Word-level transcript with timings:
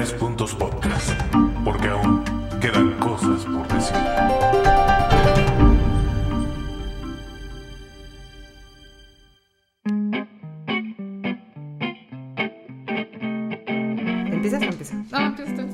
Tres 0.00 0.14
Puntos 0.14 0.54
Podcast, 0.54 1.10
porque 1.62 1.88
aún 1.88 2.24
quedan 2.58 2.98
cosas 3.00 3.44
por 3.44 3.68
decir. 3.68 3.96
¿Empiezas 14.32 14.62
o 14.62 14.64
empiezas? 14.64 14.96
No, 15.10 15.18
empieza 15.18 15.54
tú. 15.56 15.68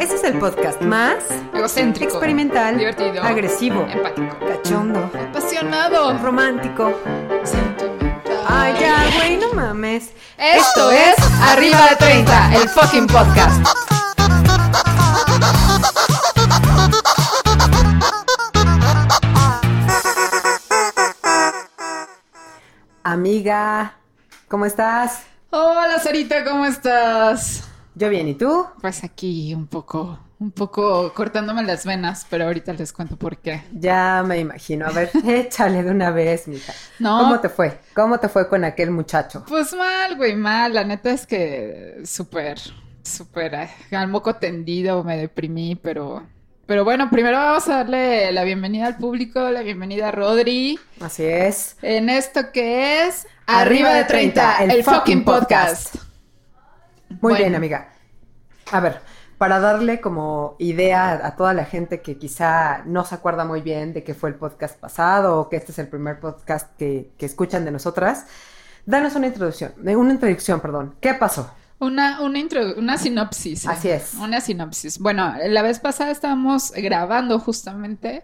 Este 0.00 0.14
es 0.16 0.24
el 0.24 0.38
podcast 0.38 0.80
más 0.82 1.16
Egocéntrico. 1.54 2.10
experimental, 2.12 2.76
Divertido. 2.76 3.22
agresivo, 3.22 3.86
Empático. 3.90 4.36
cachondo, 4.46 5.10
Apasionado. 5.30 6.18
romántico. 6.18 6.92
Sentimental. 7.44 8.44
Ay, 8.48 8.74
ya, 8.80 8.96
güey, 9.16 9.36
no 9.36 9.52
mames. 9.54 10.12
Esto 10.36 10.90
es 10.90 11.14
Arriba 11.42 11.88
de 11.90 11.96
30, 11.96 12.54
el 12.56 12.68
fucking 12.68 13.06
podcast. 13.06 13.64
Amiga, 23.02 23.96
¿cómo 24.48 24.66
estás? 24.66 25.22
Hola, 25.50 25.98
Sarita, 26.00 26.44
¿cómo 26.44 26.64
estás? 26.64 27.68
Yo 27.94 28.08
bien, 28.08 28.26
¿y 28.28 28.34
tú? 28.34 28.66
Pues 28.80 29.04
aquí 29.04 29.54
un 29.54 29.68
poco, 29.68 30.18
un 30.38 30.50
poco 30.50 31.12
cortándome 31.14 31.62
las 31.62 31.84
venas, 31.86 32.26
pero 32.28 32.44
ahorita 32.44 32.72
les 32.72 32.92
cuento 32.92 33.16
por 33.16 33.38
qué. 33.38 33.62
Ya 33.72 34.22
me 34.26 34.38
imagino. 34.38 34.86
A 34.86 34.90
ver, 34.90 35.10
échale 35.26 35.82
de 35.82 35.90
una 35.90 36.10
vez, 36.10 36.48
mija. 36.48 36.72
No. 36.98 37.18
¿Cómo 37.20 37.40
te 37.40 37.48
fue? 37.48 37.78
¿Cómo 37.94 38.18
te 38.18 38.28
fue 38.28 38.48
con 38.48 38.64
aquel 38.64 38.90
muchacho? 38.90 39.44
Pues 39.48 39.72
mal, 39.74 40.16
güey, 40.16 40.34
mal. 40.34 40.74
La 40.74 40.84
neta 40.84 41.10
es 41.10 41.26
que 41.26 42.02
súper, 42.04 42.58
súper 43.02 43.68
al 43.92 44.08
moco 44.08 44.36
tendido, 44.36 45.04
me 45.04 45.16
deprimí, 45.16 45.76
pero, 45.76 46.26
pero 46.66 46.84
bueno, 46.84 47.10
primero 47.10 47.38
vamos 47.38 47.68
a 47.68 47.76
darle 47.76 48.32
la 48.32 48.44
bienvenida 48.44 48.86
al 48.86 48.96
público, 48.96 49.50
la 49.50 49.62
bienvenida 49.62 50.08
a 50.08 50.12
Rodri, 50.12 50.78
Así 51.00 51.24
es. 51.24 51.76
en 51.82 52.08
esto 52.08 52.52
que 52.52 53.06
es 53.06 53.26
Arriba 53.46 53.92
de 53.94 54.04
30, 54.04 54.64
el, 54.64 54.82
fucking 54.82 55.22
podcast. 55.24 55.96
Muy 57.08 57.18
Bueno. 57.20 57.36
bien, 57.36 57.54
amiga. 57.54 57.92
A 58.72 58.80
ver, 58.80 59.00
para 59.38 59.60
darle 59.60 60.00
como 60.00 60.56
idea 60.58 61.20
a, 61.26 61.36
toda 61.36 61.54
la 61.54 61.64
gente 61.64 62.00
que 62.00 62.16
quizá 62.18 62.82
no 62.86 63.04
se 63.04 63.14
acuerda 63.14 63.44
muy 63.44 63.60
bien 63.60 63.92
de 63.92 64.04
que 64.04 64.14
fue 64.14 64.30
el 64.30 64.36
podcast 64.36 64.78
pasado 64.78 65.40
o 65.40 65.48
que 65.48 65.56
este 65.56 65.72
es 65.72 65.78
el 65.78 65.88
primer 65.88 66.20
podcast 66.20 66.76
que, 66.78 67.10
que 67.18 67.26
escuchan 67.26 67.64
de 67.64 67.70
nosotras, 67.70 68.26
danos 68.86 69.14
una 69.16 69.26
introducción, 69.26 69.72
una 69.82 70.12
introducción, 70.12 70.60
perdón. 70.60 70.94
¿Qué 71.00 71.14
pasó? 71.14 71.50
Una, 71.80 72.20
una, 72.22 72.38
intro- 72.38 72.74
una 72.78 72.96
sinopsis. 72.96 73.66
Así 73.66 73.88
es. 73.90 74.14
Una 74.14 74.40
sinopsis. 74.40 74.98
Bueno, 75.00 75.34
la 75.46 75.62
vez 75.62 75.80
pasada 75.80 76.10
estábamos 76.12 76.70
grabando 76.72 77.38
justamente 77.40 78.22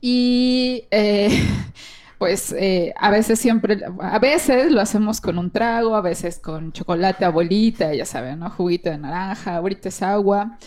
y 0.00 0.86
eh, 0.90 1.28
pues 2.18 2.52
eh, 2.52 2.94
a 2.96 3.10
veces 3.10 3.38
siempre, 3.38 3.78
a 4.00 4.18
veces 4.18 4.70
lo 4.72 4.80
hacemos 4.80 5.20
con 5.20 5.38
un 5.38 5.50
trago, 5.50 5.94
a 5.96 6.00
veces 6.00 6.38
con 6.38 6.72
chocolate 6.72 7.24
abuelita, 7.24 7.92
ya 7.94 8.06
saben, 8.06 8.38
¿no? 8.40 8.50
Juguito 8.50 8.90
de 8.90 8.98
naranja, 8.98 9.56
ahorita 9.56 9.88
es 9.90 10.02
agua. 10.02 10.58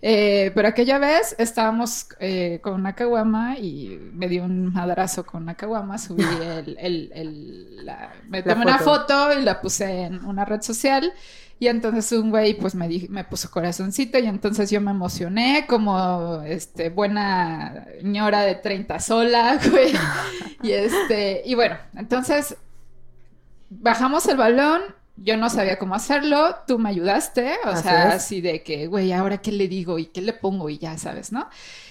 Eh, 0.00 0.52
pero 0.54 0.68
aquella 0.68 0.98
vez 0.98 1.34
estábamos 1.38 2.06
eh, 2.20 2.60
con 2.62 2.74
una 2.74 2.94
caguama 2.94 3.58
y 3.58 3.98
me 4.12 4.28
dio 4.28 4.44
un 4.44 4.72
madrazo 4.72 5.26
con 5.26 5.42
una 5.42 5.56
caguama, 5.56 5.98
subí 5.98 6.22
el, 6.42 6.76
el, 6.78 7.10
el- 7.14 7.86
la, 7.86 8.12
me 8.28 8.42
La 8.44 8.54
tomé 8.54 8.62
una 8.62 8.78
foto 8.78 9.32
y 9.32 9.42
la 9.42 9.60
puse 9.60 10.02
en 10.02 10.24
una 10.24 10.44
red 10.44 10.62
social 10.62 11.12
y 11.60 11.66
entonces 11.68 12.12
un 12.12 12.30
güey 12.30 12.54
pues 12.54 12.74
me, 12.74 12.86
di- 12.88 13.08
me 13.08 13.24
puso 13.24 13.50
corazoncito 13.50 14.18
y 14.18 14.26
entonces 14.26 14.70
yo 14.70 14.80
me 14.80 14.90
emocioné 14.92 15.66
como 15.68 16.42
este 16.42 16.88
buena 16.90 17.86
ñora 18.02 18.42
de 18.42 18.54
30 18.54 19.00
sola, 19.00 19.58
güey. 19.70 19.92
Y 20.62 20.72
este, 20.72 21.42
y 21.44 21.54
bueno, 21.54 21.76
entonces 21.96 22.56
bajamos 23.70 24.26
el 24.26 24.36
balón, 24.36 24.82
yo 25.16 25.36
no 25.36 25.50
sabía 25.50 25.78
cómo 25.78 25.94
hacerlo, 25.94 26.56
tú 26.66 26.78
me 26.78 26.90
ayudaste, 26.90 27.54
o 27.64 27.70
Así 27.70 27.82
sea, 27.82 28.08
es. 28.10 28.14
así 28.14 28.40
de 28.40 28.62
que, 28.62 28.86
güey, 28.86 29.12
ahora 29.12 29.38
qué 29.38 29.52
le 29.52 29.68
digo 29.68 29.98
y 29.98 30.06
qué 30.06 30.20
le 30.22 30.32
pongo 30.32 30.70
y 30.70 30.78
ya 30.78 30.96
sabes, 30.96 31.32
¿no? 31.32 31.48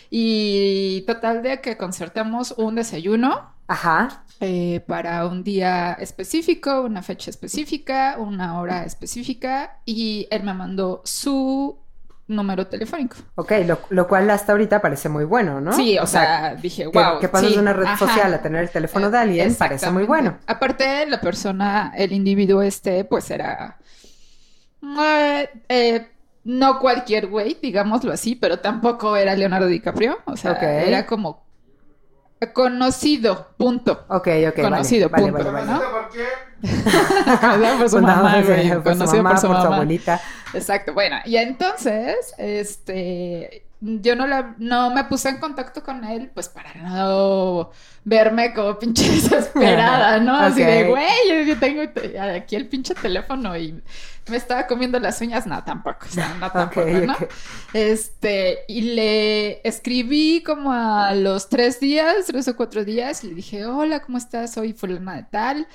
Y 0.09 1.01
total 1.05 1.43
de 1.43 1.59
que 1.59 1.75
concertamos 1.75 2.53
un 2.57 2.75
desayuno 2.75 3.53
Ajá. 3.67 4.23
eh, 4.39 4.81
para 4.87 5.25
un 5.25 5.43
día 5.43 5.93
específico, 5.99 6.81
una 6.81 7.01
fecha 7.01 7.29
específica, 7.29 8.15
una 8.19 8.59
hora 8.59 8.85
específica 8.85 9.79
y 9.85 10.27
él 10.31 10.43
me 10.43 10.53
mandó 10.53 11.01
su 11.05 11.77
número 12.27 12.67
telefónico. 12.67 13.15
Ok, 13.35 13.53
lo, 13.65 13.79
lo 13.89 14.07
cual 14.07 14.29
hasta 14.29 14.51
ahorita 14.51 14.81
parece 14.81 15.09
muy 15.09 15.23
bueno, 15.25 15.61
¿no? 15.61 15.73
Sí, 15.73 15.97
o, 15.97 16.05
sea, 16.05 16.55
dije, 16.55 16.83
que, 16.91 16.99
wow. 16.99 17.19
que 17.19 17.29
pases 17.29 17.49
sí, 17.49 17.55
de 17.55 17.61
una 17.61 17.73
red 17.73 17.85
ajá. 17.85 17.97
social 17.97 18.33
a 18.33 18.41
tener 18.41 18.61
el 18.63 18.69
teléfono 18.69 19.09
de 19.09 19.17
alguien 19.17 19.55
parece 19.55 19.89
muy 19.91 20.03
bueno. 20.03 20.37
Aparte, 20.45 21.05
la 21.07 21.21
persona, 21.21 21.93
el 21.95 22.11
individuo 22.11 22.61
este, 22.61 23.05
pues 23.05 23.31
era 23.31 23.77
eh, 24.81 25.49
eh, 25.69 26.07
no 26.43 26.79
cualquier 26.79 27.27
güey, 27.27 27.57
digámoslo 27.61 28.11
así, 28.11 28.35
pero 28.35 28.59
tampoco 28.59 29.15
era 29.15 29.35
Leonardo 29.35 29.67
DiCaprio. 29.67 30.19
O 30.25 30.37
sea, 30.37 30.51
Ok. 30.53 30.63
era 30.63 31.05
como 31.05 31.46
conocido, 32.53 33.49
punto. 33.57 34.05
Ok, 34.09 34.27
ok, 34.49 34.61
Conocido, 34.61 35.09
vale, 35.09 35.31
punto, 35.31 35.51
vale, 35.51 35.65
vale, 35.67 35.71
¿no? 35.71 35.91
por 35.91 36.09
qué? 36.09 36.25
Conocido 37.41 37.77
por 37.77 37.89
su 37.89 38.01
mamá, 38.01 38.43
por 38.43 38.45
su 38.45 38.83
conocido 38.83 39.23
mamá, 39.23 39.29
por 39.29 39.39
su 39.39 39.47
abuelita. 39.51 40.21
Exacto, 40.53 40.93
bueno, 40.93 41.17
y 41.25 41.37
entonces, 41.37 42.33
este, 42.37 43.66
yo 43.79 44.15
no, 44.15 44.27
la, 44.27 44.55
no 44.57 44.89
me 44.91 45.03
puse 45.05 45.29
en 45.29 45.37
contacto 45.39 45.83
con 45.83 46.03
él, 46.03 46.31
pues 46.33 46.49
para 46.49 46.73
no 46.75 47.71
verme 48.03 48.53
como 48.53 48.79
pinche 48.79 49.09
desesperada, 49.11 50.19
¿no? 50.19 50.35
Así 50.35 50.63
de, 50.63 50.83
güey, 50.85 51.47
yo, 51.47 51.59
tengo 51.59 51.87
te- 51.89 52.19
aquí 52.19 52.55
el 52.55 52.67
pinche 52.67 52.95
teléfono 52.95 53.55
y 53.57 53.81
me 54.27 54.37
estaba 54.37 54.67
comiendo 54.67 54.99
las 54.99 55.21
uñas, 55.21 55.45
no, 55.47 55.63
tampoco, 55.63 56.05
o 56.07 56.09
sea, 56.09 56.33
no 56.35 56.51
tampoco, 56.51 56.99
¿no? 57.01 57.15
Este, 57.73 58.59
y 58.67 58.81
le 58.95 59.67
escribí 59.67 60.43
como 60.43 60.71
a 60.73 61.13
los 61.13 61.49
tres 61.49 61.79
días, 61.79 62.25
tres 62.25 62.47
o 62.47 62.55
cuatro 62.55 62.83
días, 62.83 63.23
y 63.23 63.27
le 63.27 63.35
dije, 63.35 63.65
hola, 63.65 64.01
¿cómo 64.01 64.17
estás? 64.17 64.53
Soy 64.53 64.73
fulana 64.73 65.15
de 65.17 65.23
tal. 65.23 65.67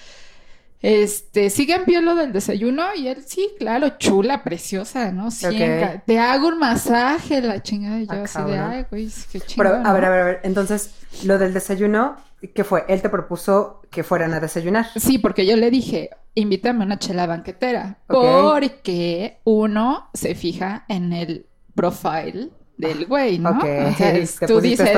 Este, 0.82 1.48
sigue 1.50 1.74
en 1.74 1.84
pie 1.84 2.00
lo 2.02 2.16
del 2.16 2.32
desayuno 2.32 2.82
y 2.96 3.06
él, 3.06 3.22
sí, 3.24 3.50
claro, 3.58 3.90
chula, 3.98 4.42
preciosa, 4.42 5.12
¿no? 5.12 5.30
Sí, 5.30 5.46
Ok. 5.46 5.52
enca- 5.52 6.02
te 6.04 6.18
hago 6.18 6.48
un 6.48 6.58
masaje, 6.58 7.40
la 7.40 7.62
chingada, 7.62 8.00
y 8.00 8.06
yo 8.06 8.12
Ah, 8.14 8.22
así 8.24 8.42
de, 8.42 8.58
ay, 8.58 8.86
güey, 8.90 9.08
qué 9.30 9.38
Pero, 9.56 9.70
chingón. 9.70 9.86
a 9.86 9.92
ver, 9.92 10.02
¿no?". 10.02 10.08
a 10.08 10.10
ver, 10.10 10.20
a 10.20 10.24
ver. 10.24 10.40
Entonces, 10.42 10.94
lo 11.24 11.38
del 11.38 11.54
desayuno, 11.54 12.16
¿qué 12.54 12.64
fue? 12.64 12.84
Él 12.88 13.00
te 13.00 13.08
propuso 13.08 13.80
que 13.90 14.02
fueran 14.02 14.34
a 14.34 14.40
desayunar. 14.40 14.86
Sí, 14.96 15.18
porque 15.18 15.46
yo 15.46 15.56
le 15.56 15.70
dije, 15.70 16.10
invítame 16.34 16.82
a 16.82 16.86
una 16.86 16.98
chela 16.98 17.26
banquetera, 17.26 17.98
porque 18.08 19.38
uno 19.44 20.10
se 20.14 20.34
fija 20.34 20.84
en 20.88 21.12
el 21.12 21.46
profile 21.76 22.50
del 22.76 23.06
güey, 23.06 23.38
¿no? 23.38 23.50
Ok, 23.50 23.64
O 23.64 23.94
sea, 23.96 24.10
es- 24.16 24.36
te 24.38 24.46
tú 24.48 24.58
a 24.58 24.60
dices, 24.60 24.90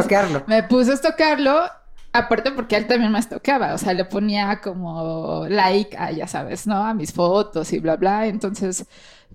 me 0.47 0.63
puse 0.63 0.93
a 0.93 0.95
estocarlo, 0.95 1.61
aparte 2.15 2.53
porque 2.53 2.77
él 2.77 2.87
también 2.87 3.11
me 3.11 3.19
estoqueaba, 3.19 3.75
o 3.75 3.79
sea, 3.79 3.93
le 3.93 4.05
ponía 4.05 4.61
como 4.63 5.47
like 5.49 5.97
a, 5.99 6.13
ya 6.13 6.29
sabes, 6.29 6.67
¿no? 6.67 6.77
A 6.77 6.95
mis 6.95 7.13
fotos 7.13 7.73
y 7.73 7.81
bla, 7.81 7.97
bla. 7.97 8.27
Entonces, 8.29 8.87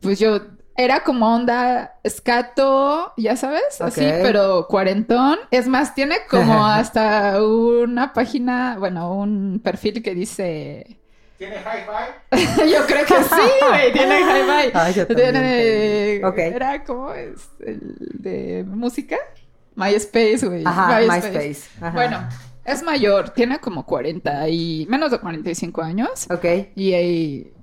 pues 0.01 0.17
yo 0.17 0.39
era 0.77 1.03
como 1.03 1.35
onda 1.35 1.99
escato, 2.03 3.13
ya 3.17 3.35
sabes, 3.35 3.81
así, 3.81 4.01
pero 4.21 4.65
cuarentón. 4.69 5.37
Es 5.51 5.67
más, 5.67 5.93
tiene 5.93 6.15
como 6.29 6.65
hasta 6.65 7.43
una 7.43 8.13
página, 8.13 8.77
bueno, 8.79 9.13
un 9.13 9.59
perfil 9.61 10.01
que 10.01 10.15
dice... 10.15 10.95
¿Tiene 11.37 11.57
hi-fi? 11.57 12.69
Yo 12.71 12.85
creo 12.85 13.05
que 13.05 13.23
sí, 13.23 13.49
güey, 13.67 13.93
tiene 13.93 14.19
hi-fi. 14.21 14.71
También, 14.71 15.07
Tiene, 15.07 16.21
Ok. 16.25 16.37
Era 16.37 16.83
como 16.83 17.13
es 17.13 17.49
el 17.65 17.79
de 18.13 18.65
música. 18.67 19.17
MySpace, 19.75 20.45
güey. 20.45 20.63
Ajá, 20.65 20.99
MySpace. 20.99 21.61
Ajá. 21.79 21.91
Bueno, 21.91 22.27
es 22.71 22.83
mayor, 22.83 23.29
tiene 23.31 23.59
como 23.59 23.85
40 23.85 24.49
y 24.49 24.85
menos 24.89 25.11
de 25.11 25.19
45 25.19 25.81
años 25.81 26.27
Ok. 26.29 26.45
y 26.75 26.93
ahí 26.93 27.53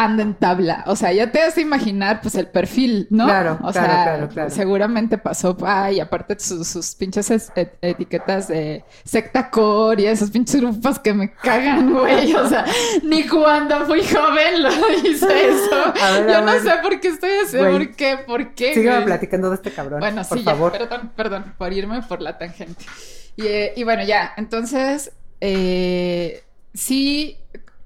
anda 0.00 0.22
en 0.22 0.34
tabla. 0.34 0.84
O 0.86 0.94
sea, 0.94 1.12
ya 1.12 1.32
te 1.32 1.40
has 1.42 1.56
de 1.56 1.62
imaginar, 1.62 2.20
pues, 2.20 2.36
el 2.36 2.46
perfil, 2.46 3.08
¿no? 3.10 3.24
Claro, 3.24 3.54
o 3.54 3.72
claro, 3.72 3.72
sea, 3.72 4.04
claro, 4.04 4.28
claro. 4.28 4.50
seguramente 4.50 5.18
pasó, 5.18 5.56
ay, 5.66 5.98
aparte 5.98 6.38
sus, 6.38 6.68
sus 6.68 6.94
pinches 6.94 7.28
es- 7.32 7.50
et- 7.56 7.76
etiquetas 7.82 8.46
de 8.46 8.84
secta 9.04 9.50
core 9.50 10.02
y 10.04 10.06
esos 10.06 10.30
pinches 10.30 10.60
grupos 10.60 11.00
que 11.00 11.12
me 11.12 11.32
cagan, 11.32 11.92
güey. 11.92 12.32
O 12.32 12.48
sea, 12.48 12.64
ni 13.02 13.26
cuando 13.26 13.86
fui 13.86 14.00
joven 14.06 14.62
lo 14.62 14.70
hice 15.04 15.48
eso. 15.48 15.92
Ver, 16.24 16.30
Yo 16.32 16.40
no 16.42 16.52
ver. 16.52 16.62
sé 16.62 16.70
por 16.80 17.00
qué 17.00 17.08
estoy 17.08 17.30
así, 17.44 17.56
Güey. 17.56 17.72
por 17.72 17.96
qué, 17.96 18.18
por 18.24 18.54
qué. 18.54 18.74
Sígueme 18.74 18.94
güey? 18.98 19.04
platicando 19.06 19.48
de 19.50 19.56
este 19.56 19.72
cabrón, 19.72 19.98
Bueno, 19.98 20.22
por 20.22 20.38
sí, 20.38 20.44
ya, 20.44 20.52
favor. 20.52 20.70
perdón, 20.78 21.10
perdón, 21.16 21.54
por 21.58 21.72
irme 21.72 22.02
por 22.02 22.22
la 22.22 22.38
tangente. 22.38 22.84
Y, 23.38 23.46
eh, 23.46 23.72
y 23.76 23.84
bueno, 23.84 24.02
ya, 24.04 24.32
entonces, 24.36 25.12
eh, 25.40 26.42
sí, 26.74 27.38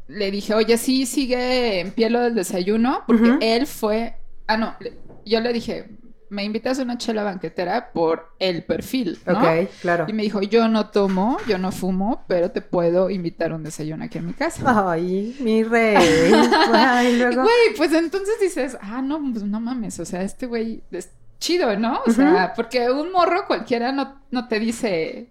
le 0.08 0.30
dije, 0.30 0.54
oye, 0.54 0.76
sí, 0.78 1.06
sigue 1.06 1.80
en 1.80 1.92
pie 1.92 2.10
lo 2.10 2.20
del 2.20 2.34
desayuno, 2.34 3.04
porque 3.06 3.36
él 3.40 3.66
fue 3.66 4.16
Ah, 4.48 4.56
no, 4.56 4.74
le- 4.80 4.98
yo 5.24 5.40
le 5.40 5.52
dije, 5.52 5.88
me 6.30 6.42
invitas 6.44 6.78
a 6.78 6.82
una 6.82 6.98
chela 6.98 7.22
banquetera 7.22 7.90
por 7.92 8.30
el 8.38 8.64
perfil, 8.64 9.18
¿no? 9.26 9.38
Ok, 9.38 9.68
claro. 9.82 10.06
Y 10.08 10.12
me 10.14 10.22
dijo, 10.22 10.40
yo 10.42 10.68
no 10.68 10.88
tomo, 10.90 11.36
yo 11.46 11.58
no 11.58 11.70
fumo, 11.70 12.24
pero 12.26 12.50
te 12.50 12.60
puedo 12.62 13.08
invitar 13.10 13.52
a 13.52 13.54
un 13.56 13.62
desayuno 13.62 14.04
aquí 14.04 14.18
en 14.18 14.26
mi 14.26 14.32
casa. 14.32 14.90
Ay, 14.92 15.36
mi 15.40 15.62
rey. 15.62 16.32
Ay, 16.72 17.16
luego. 17.18 17.42
Güey, 17.42 17.76
pues 17.76 17.92
entonces 17.92 18.34
dices, 18.40 18.76
ah, 18.80 19.00
no, 19.02 19.20
pues 19.32 19.44
no 19.44 19.60
mames, 19.60 20.00
o 20.00 20.04
sea, 20.06 20.22
este 20.22 20.46
güey 20.46 20.82
es 20.90 21.10
chido, 21.38 21.76
¿no? 21.78 22.00
O 22.06 22.10
sea, 22.10 22.52
porque 22.56 22.90
un 22.90 23.12
morro 23.12 23.46
cualquiera 23.46 23.92
no, 23.92 24.20
no 24.30 24.48
te 24.48 24.58
dice, 24.60 25.28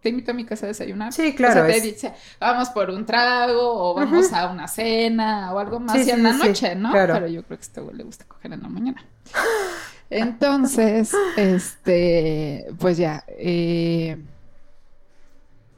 te 0.00 0.08
invito 0.10 0.30
a 0.30 0.34
mi 0.34 0.44
casa 0.44 0.66
a 0.66 0.68
desayunar. 0.68 1.12
Sí, 1.12 1.34
claro, 1.34 1.62
O 1.62 1.66
sea, 1.66 1.74
te 1.74 1.80
dice, 1.80 2.12
vamos 2.38 2.70
por 2.70 2.90
un 2.90 3.04
trago 3.06 3.90
o 3.90 3.94
vamos 3.94 4.32
a 4.32 4.50
una 4.50 4.66
cena 4.68 5.52
o 5.52 5.58
algo 5.58 5.80
más 5.80 6.02
Sí, 6.02 6.10
en 6.10 6.22
la 6.22 6.32
sí, 6.32 6.38
noche, 6.48 6.74
¿no? 6.74 6.90
claro. 6.90 7.14
Pero 7.14 7.26
yo 7.28 7.42
creo 7.44 7.58
que 7.58 7.62
a 7.62 7.66
este 7.66 7.80
güey 7.80 7.96
le 7.96 8.04
gusta 8.04 8.24
coger 8.26 8.52
en 8.52 8.62
la 8.62 8.68
mañana. 8.68 9.04
Entonces, 10.10 11.12
este, 11.36 12.66
pues 12.78 12.96
ya, 12.96 13.24
eh, 13.28 14.16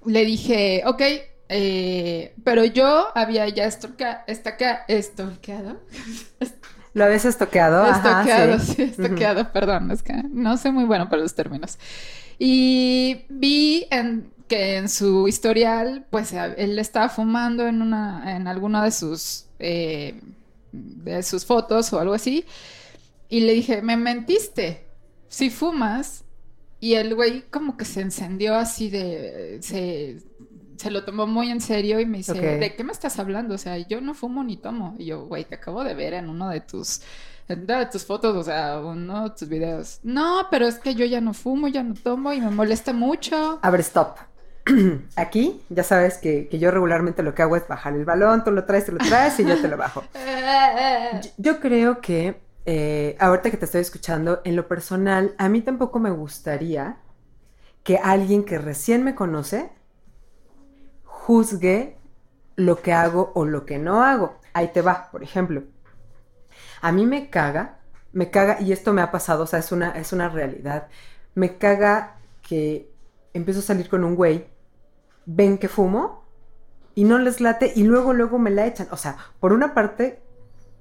le 0.06 0.24
dije, 0.24 0.82
ok, 0.86 1.02
eh, 1.48 2.34
pero 2.44 2.64
yo 2.64 3.08
había 3.14 3.48
ya 3.48 3.64
estoca, 3.66 4.24
estaca, 4.26 4.84
estolqueado, 4.88 5.80
¿Lo 6.94 7.04
habías 7.04 7.24
estoqueado? 7.24 7.86
Estoqueado, 7.86 8.58
sí. 8.58 8.74
sí, 8.76 8.82
estoqueado, 8.82 9.50
perdón, 9.52 9.90
es 9.90 10.02
que 10.02 10.12
no 10.30 10.56
soy 10.56 10.72
muy 10.72 10.84
bueno 10.84 11.08
para 11.08 11.22
los 11.22 11.34
términos. 11.34 11.78
Y 12.38 13.24
vi 13.28 13.86
en, 13.90 14.30
que 14.48 14.76
en 14.76 14.88
su 14.88 15.28
historial, 15.28 16.04
pues 16.10 16.32
él 16.32 16.78
estaba 16.78 17.08
fumando 17.08 17.66
en 17.66 17.80
una, 17.80 18.36
en 18.36 18.46
alguna 18.46 18.84
de 18.84 18.90
sus, 18.90 19.46
eh, 19.58 20.20
de 20.72 21.22
sus 21.22 21.46
fotos 21.46 21.92
o 21.92 22.00
algo 22.00 22.14
así. 22.14 22.44
Y 23.28 23.40
le 23.40 23.54
dije, 23.54 23.80
me 23.80 23.96
mentiste, 23.96 24.84
si 25.28 25.48
fumas. 25.50 26.24
Y 26.80 26.94
el 26.94 27.14
güey 27.14 27.42
como 27.42 27.76
que 27.76 27.84
se 27.84 28.00
encendió 28.00 28.56
así 28.56 28.90
de, 28.90 29.58
se, 29.62 30.18
se 30.76 30.90
lo 30.90 31.04
tomó 31.04 31.26
muy 31.26 31.50
en 31.50 31.60
serio 31.60 32.00
y 32.00 32.06
me 32.06 32.18
dice. 32.18 32.34
¿de 32.34 32.74
qué 32.74 32.84
me 32.84 32.92
estás 32.92 33.18
hablando? 33.18 33.54
O 33.54 33.58
sea, 33.58 33.78
yo 33.78 34.00
no 34.00 34.14
fumo 34.14 34.44
ni 34.44 34.56
tomo. 34.56 34.94
Y 34.98 35.06
yo, 35.06 35.26
güey, 35.26 35.44
te 35.44 35.56
acabo 35.56 35.84
de 35.84 35.94
ver 35.94 36.14
en 36.14 36.28
uno 36.28 36.48
de 36.48 36.60
tus, 36.60 37.02
en 37.48 37.62
una 37.64 37.80
de 37.80 37.86
tus 37.86 38.04
fotos, 38.04 38.36
o 38.36 38.42
sea, 38.42 38.80
uno 38.80 39.24
de 39.24 39.30
tus 39.30 39.48
videos. 39.48 40.00
No, 40.02 40.46
pero 40.50 40.66
es 40.66 40.78
que 40.78 40.94
yo 40.94 41.04
ya 41.04 41.20
no 41.20 41.34
fumo, 41.34 41.68
ya 41.68 41.82
no 41.82 41.94
tomo 41.94 42.32
y 42.32 42.40
me 42.40 42.50
molesta 42.50 42.92
mucho. 42.92 43.58
A 43.62 43.70
ver, 43.70 43.80
stop. 43.80 44.18
Aquí, 45.16 45.60
ya 45.68 45.82
sabes 45.82 46.18
que, 46.18 46.48
que 46.48 46.58
yo 46.58 46.70
regularmente 46.70 47.22
lo 47.22 47.34
que 47.34 47.42
hago 47.42 47.56
es 47.56 47.66
bajar 47.66 47.94
el 47.94 48.04
balón, 48.04 48.44
tú 48.44 48.50
lo 48.52 48.64
traes, 48.64 48.86
tú 48.86 48.92
lo 48.92 48.98
traes 48.98 49.38
y 49.40 49.44
yo 49.44 49.60
te 49.60 49.68
lo 49.68 49.76
bajo. 49.76 50.04
Yo, 51.22 51.30
yo 51.36 51.60
creo 51.60 52.00
que 52.00 52.40
eh, 52.64 53.16
ahorita 53.18 53.50
que 53.50 53.56
te 53.56 53.64
estoy 53.64 53.80
escuchando, 53.80 54.40
en 54.44 54.56
lo 54.56 54.68
personal, 54.68 55.34
a 55.38 55.48
mí 55.48 55.62
tampoco 55.62 55.98
me 55.98 56.10
gustaría 56.10 56.96
que 57.82 57.98
alguien 57.98 58.44
que 58.44 58.58
recién 58.58 59.02
me 59.02 59.14
conoce 59.14 59.70
juzgue 61.26 61.96
lo 62.56 62.82
que 62.82 62.92
hago 62.92 63.30
o 63.34 63.44
lo 63.44 63.64
que 63.64 63.78
no 63.78 64.02
hago. 64.02 64.38
Ahí 64.52 64.72
te 64.72 64.82
va, 64.82 65.08
por 65.12 65.22
ejemplo. 65.22 65.62
A 66.80 66.90
mí 66.90 67.06
me 67.06 67.30
caga, 67.30 67.78
me 68.12 68.30
caga, 68.30 68.60
y 68.60 68.72
esto 68.72 68.92
me 68.92 69.02
ha 69.02 69.12
pasado, 69.12 69.44
o 69.44 69.46
sea, 69.46 69.60
es 69.60 69.70
una, 69.70 69.90
es 69.90 70.12
una 70.12 70.28
realidad. 70.28 70.88
Me 71.34 71.58
caga 71.58 72.16
que 72.42 72.90
empiezo 73.32 73.60
a 73.60 73.62
salir 73.62 73.88
con 73.88 74.02
un 74.02 74.16
güey, 74.16 74.46
ven 75.24 75.58
que 75.58 75.68
fumo 75.68 76.24
y 76.96 77.04
no 77.04 77.18
les 77.18 77.40
late 77.40 77.72
y 77.74 77.84
luego, 77.84 78.12
luego 78.12 78.38
me 78.38 78.50
la 78.50 78.66
echan. 78.66 78.88
O 78.90 78.96
sea, 78.96 79.16
por 79.38 79.52
una 79.52 79.74
parte, 79.74 80.20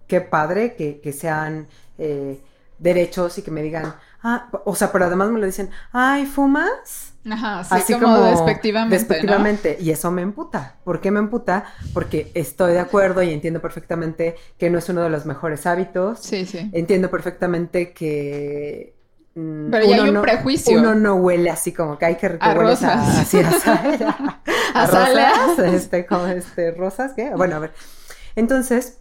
qué 0.07 0.21
padre 0.21 0.75
que, 0.75 1.01
que 1.01 1.13
sean 1.13 1.67
eh, 1.99 2.41
derechos 2.81 3.37
y 3.37 3.41
que 3.43 3.51
me 3.51 3.61
digan, 3.61 3.95
ah, 4.23 4.49
o 4.65 4.75
sea, 4.75 4.91
pero 4.91 5.05
además 5.05 5.29
me 5.29 5.39
lo 5.39 5.45
dicen, 5.45 5.69
ay, 5.91 6.25
¿fumas? 6.25 7.13
Ajá, 7.29 7.63
sí, 7.63 7.93
como, 7.93 8.17
despectivamente, 8.25 8.95
despectivamente. 8.95 9.77
Y 9.79 9.91
eso 9.91 10.11
me 10.11 10.23
emputa. 10.23 10.77
¿Por 10.83 10.99
qué 11.01 11.11
me 11.11 11.19
emputa? 11.19 11.65
Porque 11.93 12.31
estoy 12.33 12.73
de 12.73 12.79
acuerdo 12.79 13.21
y 13.21 13.31
entiendo 13.31 13.61
perfectamente 13.61 14.35
que 14.57 14.69
no 14.71 14.79
es 14.79 14.89
uno 14.89 15.01
de 15.03 15.09
los 15.09 15.25
mejores 15.27 15.67
hábitos. 15.67 16.19
Sí, 16.19 16.45
sí. 16.45 16.69
Entiendo 16.73 17.11
perfectamente 17.11 17.93
que. 17.93 18.95
mm, 19.35 19.69
Pero 19.69 19.85
ya 19.85 19.95
hay 19.97 20.09
un 20.09 20.13
no, 20.15 20.21
prejuicio. 20.23 20.79
Uno 20.79 20.95
no 20.95 21.15
huele 21.15 21.51
así 21.51 21.71
como 21.73 21.97
que 21.99 22.05
hay 22.05 22.15
que 22.15 22.37
A 22.39 22.53
rosas. 22.55 23.19
así, 23.19 23.39
a, 23.39 23.51
sa- 23.51 23.73
a 24.73 24.81
A 24.81 24.87
rosas, 24.87 25.59
este, 25.59 26.05
como 26.07 26.25
este, 26.25 26.71
rosas, 26.71 27.13
¿qué? 27.15 27.29
Bueno, 27.35 27.57
a 27.57 27.59
ver. 27.59 27.73
Entonces, 28.35 29.00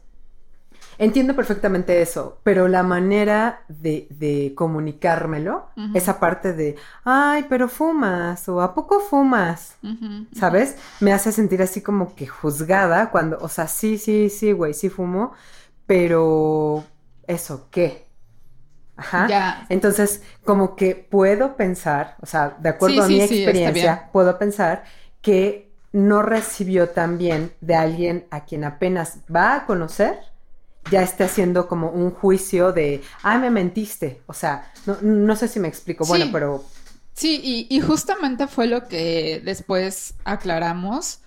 entiendo 1.00 1.34
perfectamente 1.34 2.00
eso, 2.02 2.40
pero 2.44 2.68
la 2.68 2.84
manera 2.84 3.64
de, 3.68 4.06
de 4.10 4.54
comunicármelo, 4.56 5.66
esa 5.94 6.20
parte 6.20 6.52
de, 6.52 6.76
ay, 7.04 7.46
pero 7.48 7.68
fumas, 7.68 8.48
o 8.48 8.60
¿a 8.62 8.74
poco 8.74 9.00
fumas? 9.00 9.76
¿Sabes? 10.32 10.76
Me 11.00 11.12
hace 11.12 11.32
sentir 11.32 11.62
así 11.62 11.82
como 11.82 12.14
que 12.14 12.26
juzgada 12.28 13.10
cuando, 13.10 13.38
o 13.40 13.48
sea, 13.48 13.66
sí, 13.68 13.98
sí, 13.98 14.30
sí, 14.30 14.52
güey, 14.52 14.74
sí 14.74 14.90
fumo, 14.90 15.32
pero 15.86 16.84
¿eso 17.26 17.68
qué? 17.70 18.06
Ajá. 18.96 19.26
Ya. 19.28 19.66
Entonces, 19.70 20.22
como 20.44 20.76
que 20.76 20.94
puedo 20.94 21.56
pensar, 21.56 22.16
o 22.20 22.26
sea, 22.26 22.56
de 22.60 22.68
acuerdo 22.68 22.96
Sí, 22.96 23.00
a 23.02 23.06
sí, 23.08 23.14
mi 23.14 23.22
experiencia, 23.22 24.10
puedo 24.12 24.38
pensar 24.38 24.84
que 25.22 25.70
no 25.92 26.22
recibió 26.22 26.90
tan 26.90 27.18
bien 27.18 27.52
de 27.60 27.74
alguien 27.74 28.26
a 28.30 28.44
quien 28.44 28.64
apenas 28.64 29.20
va 29.34 29.56
a 29.56 29.66
conocer, 29.66 30.18
ya 30.90 31.02
esté 31.02 31.24
haciendo 31.24 31.68
como 31.68 31.90
un 31.90 32.10
juicio 32.10 32.72
de, 32.72 33.02
ah, 33.22 33.38
me 33.38 33.50
mentiste. 33.50 34.22
O 34.26 34.32
sea, 34.32 34.70
no, 34.86 34.96
no 35.02 35.36
sé 35.36 35.48
si 35.48 35.60
me 35.60 35.68
explico. 35.68 36.04
Bueno, 36.06 36.26
Sí. 36.26 36.30
pero 36.32 36.64
Sí, 37.14 37.40
y, 37.42 37.66
y 37.76 37.80
justamente 37.80 38.46
fue 38.46 38.66
lo 38.66 38.88
que 38.88 39.42
después 39.44 40.14
aclaramos 40.24 41.20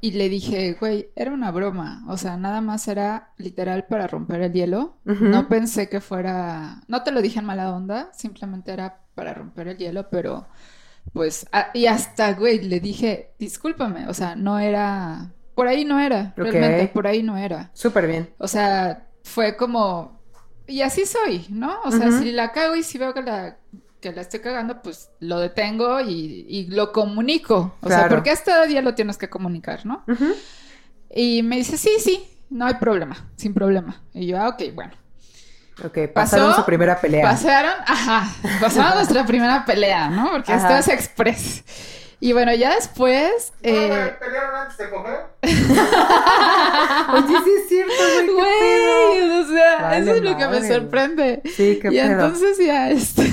y 0.00 0.12
le 0.12 0.28
dije, 0.28 0.76
güey, 0.80 1.10
era 1.16 1.32
una 1.32 1.50
broma, 1.52 2.04
o 2.08 2.16
sea, 2.16 2.36
nada 2.36 2.60
más 2.60 2.88
era 2.88 3.30
literal 3.36 3.86
para 3.88 4.06
romper 4.06 4.42
el 4.42 4.52
hielo. 4.52 4.96
No 5.04 5.48
pensé 5.48 5.88
que 5.88 6.00
fuera, 6.00 6.82
no 6.88 7.02
te 7.02 7.10
lo 7.12 7.20
dije 7.22 7.40
en 7.40 7.46
mala 7.46 7.72
onda, 7.74 8.10
simplemente 8.14 8.72
era 8.72 9.00
para 9.14 9.34
romper 9.34 9.68
el 9.68 9.76
hielo, 9.78 10.08
pero 10.10 10.46
pues, 11.12 11.46
a- 11.52 11.68
y 11.74 11.86
hasta, 11.86 12.32
güey, 12.34 12.60
le 12.62 12.80
dije, 12.80 13.32
discúlpame, 13.38 14.08
o 14.08 14.14
sea, 14.14 14.36
no 14.36 14.58
era, 14.58 15.32
por 15.58 15.66
ahí 15.66 15.84
no 15.84 15.98
era, 15.98 16.34
realmente, 16.36 16.86
por 16.86 17.08
ahí 17.08 17.20
no 17.20 17.36
era. 17.36 17.72
súper 17.72 18.06
bien. 18.06 18.30
O 18.38 18.46
sea, 18.46 19.08
fue 19.24 19.56
como, 19.56 20.22
y 20.68 20.82
así 20.82 21.04
soy, 21.04 21.46
¿no? 21.48 21.80
O 21.84 21.90
sea, 21.90 22.12
si 22.12 22.30
la 22.30 22.52
cago 22.52 22.76
y 22.76 22.84
si 22.84 22.96
veo 22.96 23.12
que 23.12 23.22
la, 23.22 23.56
que 24.00 24.12
la 24.12 24.20
estoy 24.20 24.38
cagando, 24.38 24.80
pues 24.82 25.10
lo 25.18 25.40
detengo 25.40 26.00
y, 26.00 26.46
y 26.48 26.66
lo 26.68 26.92
comunico. 26.92 27.74
O 27.80 27.88
sea, 27.88 28.08
porque 28.08 28.30
hasta 28.30 28.66
día 28.66 28.82
lo 28.82 28.94
tienes 28.94 29.18
que 29.18 29.28
comunicar, 29.28 29.84
¿no? 29.84 30.04
Y 31.12 31.42
me 31.42 31.56
dice, 31.56 31.76
sí, 31.76 31.90
sí, 31.98 32.24
no 32.50 32.66
hay 32.66 32.74
problema, 32.74 33.16
sin 33.34 33.52
problema. 33.52 34.00
Y 34.14 34.28
yo, 34.28 34.40
ah, 34.40 34.50
ok, 34.50 34.62
bueno. 34.76 34.92
Ok, 35.84 35.98
pasaron 36.14 36.50
Pasó, 36.50 36.60
su 36.60 36.66
primera 36.66 37.00
pelea. 37.00 37.24
Pasaron, 37.24 37.74
ajá, 37.84 38.32
pasaron 38.60 38.94
nuestra 38.94 39.26
primera 39.26 39.64
pelea, 39.64 40.08
¿no? 40.08 40.30
Porque 40.30 40.54
esto 40.54 40.76
es 40.76 40.86
express. 40.86 41.64
Y 42.20 42.32
bueno, 42.32 42.52
ya 42.54 42.74
después... 42.74 43.52
eh, 43.62 44.12
¿Pelearon 44.18 44.54
antes 44.56 44.76
de 44.78 44.90
coger? 44.90 45.20
Oye, 47.14 47.36
sí 47.44 47.50
es 47.62 47.68
cierto, 47.68 47.92
güey. 48.34 48.34
Güey, 48.34 49.30
o 49.40 49.46
sea, 49.46 49.82
Vale 49.82 49.98
eso 50.00 50.14
es 50.14 50.22
lo 50.22 50.36
que 50.36 50.48
me 50.48 50.66
sorprende. 50.66 51.42
Sí, 51.44 51.78
qué 51.80 51.88
y 51.88 51.90
pedo. 51.92 52.02
entonces 52.12 52.58
ya, 52.58 52.90
este, 52.90 53.32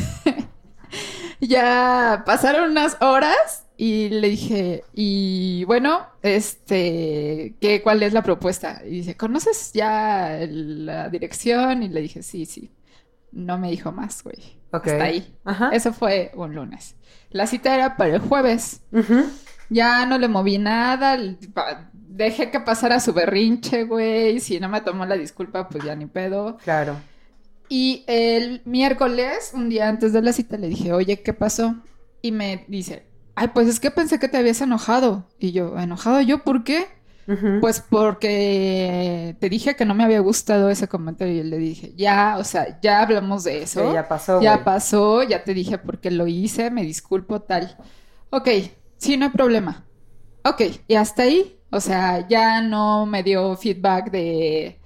ya 1.42 2.24
pasaron 2.26 2.72
unas 2.72 2.98
horas 3.02 3.66
y 3.78 4.10
le 4.10 4.30
dije, 4.30 4.84
y 4.94 5.64
bueno, 5.66 6.06
este, 6.22 7.56
¿qué, 7.60 7.82
¿cuál 7.82 8.04
es 8.04 8.14
la 8.14 8.22
propuesta? 8.24 8.82
Y 8.86 8.92
dice, 8.92 9.18
¿conoces 9.18 9.72
ya 9.74 10.40
la 10.48 11.10
dirección? 11.10 11.84
Y 11.84 11.90
le 11.90 12.02
dije, 12.02 12.24
sí, 12.24 12.46
sí. 12.46 12.72
No 13.32 13.58
me 13.58 13.70
dijo 13.70 13.92
más, 13.92 14.24
güey. 14.24 14.38
Ok. 14.76 14.88
Hasta 14.88 15.04
ahí. 15.04 15.36
Ajá. 15.44 15.70
Eso 15.74 15.94
fue 15.94 16.32
un 16.36 16.56
lunes. 16.56 16.96
La 17.32 17.48
cita 17.48 17.74
era 17.74 17.98
para 17.98 18.16
el 18.16 18.22
jueves. 18.22 18.82
Ya 19.70 20.06
no 20.06 20.18
le 20.18 20.28
moví 20.28 20.58
nada. 20.58 21.18
Dejé 21.92 22.52
que 22.52 22.60
pasara 22.60 23.00
su 23.00 23.14
berrinche, 23.14 23.84
güey. 23.84 24.40
Si 24.40 24.60
no 24.60 24.70
me 24.70 24.82
tomó 24.82 25.06
la 25.06 25.16
disculpa, 25.16 25.68
pues 25.68 25.84
ya 25.84 25.96
ni 25.96 26.06
pedo. 26.06 26.58
Claro. 26.64 26.96
Y 27.68 28.04
el 28.08 28.62
miércoles, 28.66 29.52
un 29.54 29.70
día 29.70 29.90
antes 29.90 30.14
de 30.14 30.22
la 30.22 30.34
cita, 30.34 30.58
le 30.58 30.68
dije, 30.68 30.94
oye, 30.94 31.22
¿qué 31.22 31.34
pasó? 31.34 31.76
Y 32.22 32.32
me 32.32 32.64
dice, 32.68 33.06
ay, 33.36 33.50
pues 33.50 33.68
es 33.68 33.80
que 33.80 33.92
pensé 33.92 34.20
que 34.20 34.28
te 34.28 34.38
habías 34.38 34.62
enojado. 34.62 35.28
Y 35.40 35.52
yo, 35.52 35.78
¿enojado 35.78 36.22
yo? 36.22 36.44
¿Por 36.44 36.64
qué? 36.64 36.88
Pues 37.60 37.82
porque 37.82 39.36
te 39.40 39.50
dije 39.50 39.76
que 39.76 39.86
no 39.86 39.96
me 39.96 40.04
había 40.04 40.20
gustado 40.20 40.70
ese 40.70 40.88
comentario. 40.88 41.42
Y 41.42 41.44
le 41.44 41.58
dije, 41.58 41.94
ya, 41.96 42.38
o 42.38 42.44
sea, 42.44 42.80
ya 42.82 43.02
hablamos 43.02 43.44
de 43.44 43.64
eso. 43.64 43.82
Sí, 43.88 43.94
ya 43.94 44.08
pasó, 44.08 44.42
Ya 44.42 44.64
pasó, 44.64 45.24
ya 45.24 45.44
te 45.44 45.54
dije 45.54 45.78
por 45.78 46.00
qué 46.00 46.12
lo 46.12 46.28
hice, 46.28 46.70
me 46.72 46.84
disculpo, 46.84 47.42
tal. 47.42 47.76
Ok, 48.30 48.50
sí, 48.98 49.18
no 49.18 49.26
hay 49.26 49.32
problema. 49.32 49.86
Ok, 50.44 50.62
y 50.88 50.96
hasta 50.96 51.24
ahí. 51.24 51.60
O 51.72 51.82
sea, 51.82 52.28
ya 52.28 52.62
no 52.62 53.06
me 53.06 53.24
dio 53.24 53.58
feedback 53.58 54.12
de, 54.12 54.80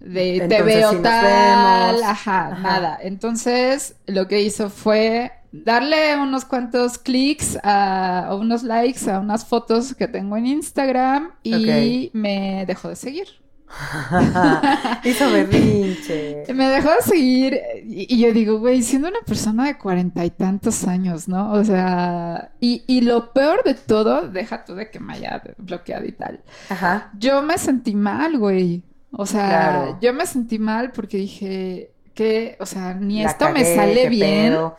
de 0.00 0.40
te 0.48 0.62
veo 0.62 1.00
tal, 1.02 2.02
Ajá. 2.02 2.58
nada. 2.62 2.98
Entonces, 3.02 3.96
lo 4.06 4.28
que 4.28 4.40
hizo 4.40 4.70
fue 4.70 5.32
darle 5.52 6.16
unos 6.16 6.44
cuantos 6.44 6.98
clics 6.98 7.58
a, 7.62 8.28
o 8.30 8.36
unos 8.36 8.62
likes 8.62 9.10
a 9.10 9.18
unas 9.20 9.44
fotos 9.46 9.94
que 9.94 10.08
tengo 10.08 10.36
en 10.36 10.46
Instagram 10.46 11.32
y 11.42 12.10
me 12.14 12.64
dejó 12.66 12.88
de 12.88 12.96
seguir. 12.96 13.26
Hizo 15.04 15.30
berrinche. 15.30 16.44
Me 16.54 16.66
dejó 16.68 16.88
de 16.90 17.02
seguir 17.02 17.60
y, 17.84 18.12
y 18.14 18.18
yo 18.20 18.32
digo, 18.32 18.58
güey, 18.58 18.82
siendo 18.82 19.08
una 19.08 19.20
persona 19.20 19.66
de 19.66 19.78
cuarenta 19.78 20.24
y 20.24 20.30
tantos 20.30 20.84
años, 20.86 21.28
¿no? 21.28 21.52
O 21.52 21.64
sea, 21.64 22.50
y, 22.60 22.82
y 22.86 23.02
lo 23.02 23.32
peor 23.32 23.62
de 23.64 23.74
todo, 23.74 24.28
deja 24.28 24.64
tú 24.64 24.74
de 24.74 24.90
que 24.90 24.98
me 25.00 25.14
haya 25.14 25.42
bloqueado 25.58 26.04
y 26.04 26.12
tal. 26.12 26.40
Ajá. 26.68 27.10
Yo 27.18 27.42
me 27.42 27.58
sentí 27.58 27.94
mal, 27.94 28.38
güey. 28.38 28.82
O 29.12 29.26
sea, 29.26 29.48
Claro. 29.48 29.98
yo 30.00 30.12
me 30.14 30.26
sentí 30.26 30.58
mal 30.58 30.92
porque 30.92 31.16
dije 31.18 31.92
que, 32.14 32.56
o 32.60 32.66
sea, 32.66 32.94
ni 32.94 33.22
La 33.22 33.30
esto 33.30 33.50
me 33.50 33.64
sale 33.64 34.08
bien. 34.08 34.52
pedo. 34.52 34.76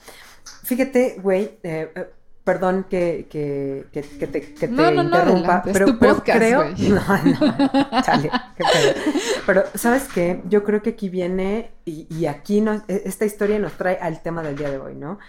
Fíjate, 0.72 1.20
güey, 1.22 1.60
eh, 1.64 1.92
eh, 1.94 2.10
perdón 2.46 2.86
que, 2.90 3.28
que, 3.30 3.88
que, 3.92 4.02
que 4.04 4.28
te, 4.28 4.42
que 4.54 4.68
te 4.68 4.68
No, 4.70 4.84
no, 4.90 5.04
no, 5.04 5.04
interrumpa, 5.04 5.58
adelante, 5.58 5.72
es 5.72 5.74
pero, 5.74 5.86
tu 5.88 6.00
pero 6.00 6.16
podcast, 6.16 6.38
creo... 6.40 6.62
güey. 6.64 6.90
No, 6.90 7.02
no, 7.02 8.02
chale, 8.04 8.32
qué 8.56 8.64
pedo. 8.64 8.94
Pero, 9.46 9.64
¿sabes 9.76 10.08
qué? 10.14 10.42
Yo 10.48 10.64
creo 10.64 10.82
que 10.82 10.92
aquí 10.92 11.10
viene, 11.10 11.72
y, 11.84 12.08
y 12.10 12.26
aquí 12.28 12.62
nos, 12.62 12.84
e- 12.88 13.02
esta 13.04 13.26
historia 13.26 13.60
nos 13.60 13.74
trae 13.74 13.98
al 14.00 14.22
tema 14.22 14.44
del 14.44 14.56
día 14.56 14.70
de 14.70 14.78
hoy, 14.78 14.96
¿no? 14.96 15.20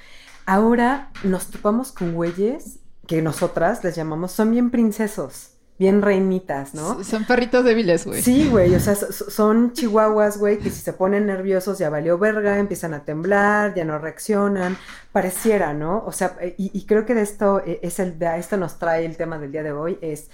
Ahora 0.47 1.11
nos 1.25 1.51
topamos 1.51 1.91
con 1.91 2.15
güeyes 2.15 2.79
que 3.09 3.21
nosotras 3.21 3.83
les 3.83 3.97
llamamos, 3.97 4.31
son 4.31 4.53
bien 4.53 4.71
princesos, 4.71 5.52
bien 5.79 6.01
reinitas, 6.03 6.75
¿no? 6.75 7.03
Son 7.03 7.25
perritos 7.25 7.65
débiles, 7.65 8.07
güey. 8.07 8.23
Sí, 8.23 8.49
güey, 8.49 8.75
o 8.75 8.81
sea, 8.81 8.95
so- 8.95 9.11
so- 9.13 9.31
son 9.31 9.73
chihuahuas, 9.73 10.39
güey, 10.39 10.59
que 10.59 10.71
si 10.71 10.81
se 10.81 10.93
ponen 10.93 11.27
nerviosos 11.27 11.79
ya 11.79 11.91
valió 11.91 12.19
verga, 12.19 12.59
empiezan 12.59 12.95
a 12.95 13.05
temblar, 13.05 13.75
ya 13.75 13.85
no 13.85 13.99
reaccionan, 13.99 14.77
pareciera, 15.11 15.75
¿no? 15.75 16.05
O 16.07 16.13
sea, 16.13 16.37
y, 16.57 16.71
y 16.73 16.87
creo 16.87 17.05
que 17.05 17.15
de 17.15 17.23
esto 17.23 17.63
eh, 17.67 17.81
es 17.83 17.99
el, 17.99 18.19
de 18.19 18.39
esto 18.39 18.57
nos 18.57 18.79
trae 18.79 19.05
el 19.07 19.17
tema 19.17 19.39
del 19.39 19.51
día 19.51 19.63
de 19.65 19.73
hoy, 19.73 19.99
es 20.03 20.31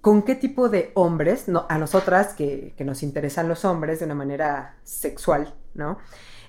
con 0.00 0.22
qué 0.22 0.36
tipo 0.36 0.68
de 0.68 0.92
hombres, 0.94 1.48
no, 1.48 1.66
a 1.68 1.78
nosotras 1.78 2.34
que, 2.34 2.72
que 2.76 2.84
nos 2.84 3.02
interesan 3.02 3.48
los 3.48 3.64
hombres 3.64 3.98
de 3.98 4.04
una 4.04 4.14
manera 4.14 4.76
sexual, 4.84 5.52
¿no? 5.74 5.98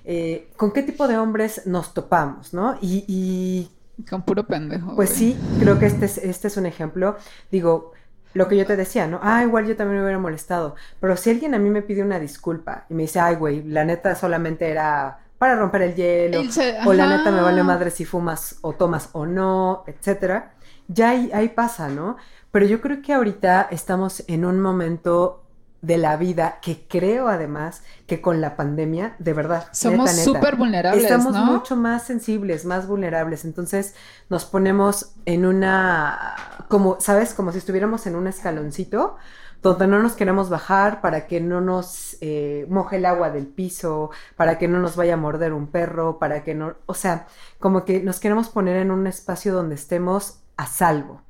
Eh, 0.04 0.52
con 0.56 0.72
qué 0.72 0.82
tipo 0.84 1.08
de 1.08 1.18
hombres 1.18 1.62
nos 1.66 1.92
topamos, 1.92 2.54
¿no? 2.54 2.78
Y, 2.80 3.04
y 3.08 3.70
Con 4.08 4.22
puro 4.22 4.46
pendejo. 4.46 4.94
pues 4.94 5.10
güey. 5.10 5.18
sí, 5.32 5.38
creo 5.58 5.78
que 5.80 5.86
este 5.86 6.04
es, 6.06 6.18
este 6.18 6.46
es 6.48 6.56
un 6.56 6.66
ejemplo. 6.66 7.16
Digo, 7.50 7.92
lo 8.34 8.48
que 8.48 8.56
yo 8.56 8.66
te 8.66 8.76
decía, 8.76 9.06
¿no? 9.06 9.20
Ah, 9.22 9.42
igual 9.42 9.66
yo 9.66 9.76
también 9.76 9.98
me 9.98 10.04
hubiera 10.04 10.18
molestado. 10.18 10.74
Pero 11.00 11.16
si 11.16 11.30
alguien 11.30 11.54
a 11.54 11.58
mí 11.58 11.70
me 11.70 11.82
pide 11.82 12.02
una 12.02 12.18
disculpa 12.20 12.84
y 12.88 12.94
me 12.94 13.02
dice, 13.02 13.20
ay, 13.20 13.36
güey, 13.36 13.62
la 13.64 13.84
neta 13.84 14.14
solamente 14.14 14.70
era 14.70 15.18
para 15.38 15.56
romper 15.56 15.82
el 15.82 15.94
hielo, 15.94 16.44
se- 16.44 16.60
o 16.82 16.92
la 16.92 17.06
neta 17.06 17.30
me 17.30 17.40
vale 17.40 17.62
madre 17.64 17.90
si 17.90 18.04
fumas 18.04 18.58
o 18.62 18.74
tomas 18.74 19.10
o 19.12 19.26
no, 19.26 19.84
etcétera, 19.86 20.52
ya 20.88 21.10
ahí, 21.10 21.30
ahí 21.32 21.48
pasa, 21.50 21.88
¿no? 21.88 22.16
Pero 22.50 22.66
yo 22.66 22.80
creo 22.80 23.02
que 23.02 23.12
ahorita 23.14 23.68
estamos 23.70 24.24
en 24.28 24.44
un 24.44 24.60
momento 24.60 25.44
de 25.80 25.96
la 25.96 26.16
vida 26.16 26.58
que 26.60 26.86
creo 26.88 27.28
además 27.28 27.82
que 28.06 28.20
con 28.20 28.40
la 28.40 28.56
pandemia, 28.56 29.14
de 29.18 29.32
verdad, 29.32 29.68
Somos 29.72 30.10
súper 30.10 30.56
vulnerables, 30.56 31.04
Estamos 31.04 31.34
¿no? 31.34 31.44
mucho 31.44 31.76
más 31.76 32.04
sensibles, 32.04 32.64
más 32.64 32.86
vulnerables. 32.86 33.44
Entonces 33.44 33.94
nos 34.28 34.44
ponemos 34.44 35.12
en 35.24 35.46
una, 35.46 36.34
como, 36.68 37.00
¿sabes? 37.00 37.32
Como 37.34 37.52
si 37.52 37.58
estuviéramos 37.58 38.06
en 38.06 38.16
un 38.16 38.26
escaloncito 38.26 39.16
donde 39.62 39.86
no 39.88 40.00
nos 40.00 40.12
queremos 40.12 40.50
bajar 40.50 41.00
para 41.00 41.26
que 41.26 41.40
no 41.40 41.60
nos 41.60 42.16
eh, 42.20 42.66
moje 42.68 42.96
el 42.96 43.06
agua 43.06 43.30
del 43.30 43.46
piso, 43.46 44.10
para 44.36 44.58
que 44.58 44.68
no 44.68 44.78
nos 44.78 44.96
vaya 44.96 45.14
a 45.14 45.16
morder 45.16 45.52
un 45.52 45.66
perro, 45.66 46.18
para 46.18 46.44
que 46.44 46.54
no, 46.54 46.74
o 46.86 46.94
sea, 46.94 47.26
como 47.58 47.84
que 47.84 48.00
nos 48.00 48.20
queremos 48.20 48.48
poner 48.48 48.76
en 48.76 48.90
un 48.90 49.06
espacio 49.06 49.52
donde 49.52 49.74
estemos 49.74 50.40
a 50.58 50.66
salvo. 50.66 51.22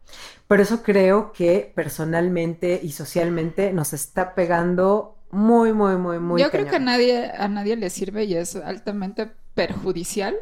Por 0.49 0.61
eso 0.61 0.83
creo 0.83 1.31
que 1.33 1.71
personalmente 1.75 2.81
y 2.83 2.91
socialmente 2.91 3.73
nos 3.73 3.93
está 3.93 4.35
pegando 4.35 5.15
muy, 5.31 5.73
muy, 5.73 5.97
muy, 5.97 6.19
muy. 6.19 6.41
Yo 6.41 6.51
creo 6.51 6.67
que 6.67 6.77
a 6.77 6.81
nadie, 6.81 7.31
a 7.31 7.47
nadie 7.47 7.77
le 7.77 7.91
sirve 7.91 8.25
y 8.25 8.35
es 8.35 8.57
altamente 8.57 9.31
perjudicial. 9.55 10.35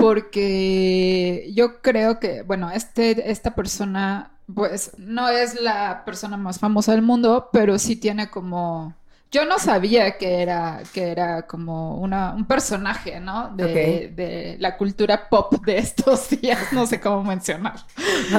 Porque 0.00 1.50
yo 1.54 1.80
creo 1.80 2.20
que, 2.20 2.42
bueno, 2.42 2.70
este, 2.70 3.30
esta 3.30 3.54
persona, 3.54 4.32
pues, 4.54 4.92
no 4.98 5.30
es 5.30 5.58
la 5.58 6.04
persona 6.04 6.36
más 6.36 6.58
famosa 6.58 6.92
del 6.92 7.00
mundo, 7.00 7.48
pero 7.54 7.78
sí 7.78 7.96
tiene 7.96 8.28
como. 8.28 8.94
Yo 9.32 9.46
no 9.46 9.58
sabía 9.58 10.18
que 10.18 10.42
era, 10.42 10.82
que 10.92 11.10
era 11.10 11.46
como 11.46 11.96
una, 11.98 12.34
un 12.34 12.46
personaje, 12.46 13.18
¿no? 13.20 13.50
De, 13.56 14.12
de 14.14 14.56
la 14.60 14.76
cultura 14.76 15.28
pop 15.30 15.54
de 15.64 15.78
estos 15.78 16.28
días, 16.40 16.70
no 16.72 16.86
sé 16.86 17.00
cómo 17.00 17.24
mencionar. 17.24 17.76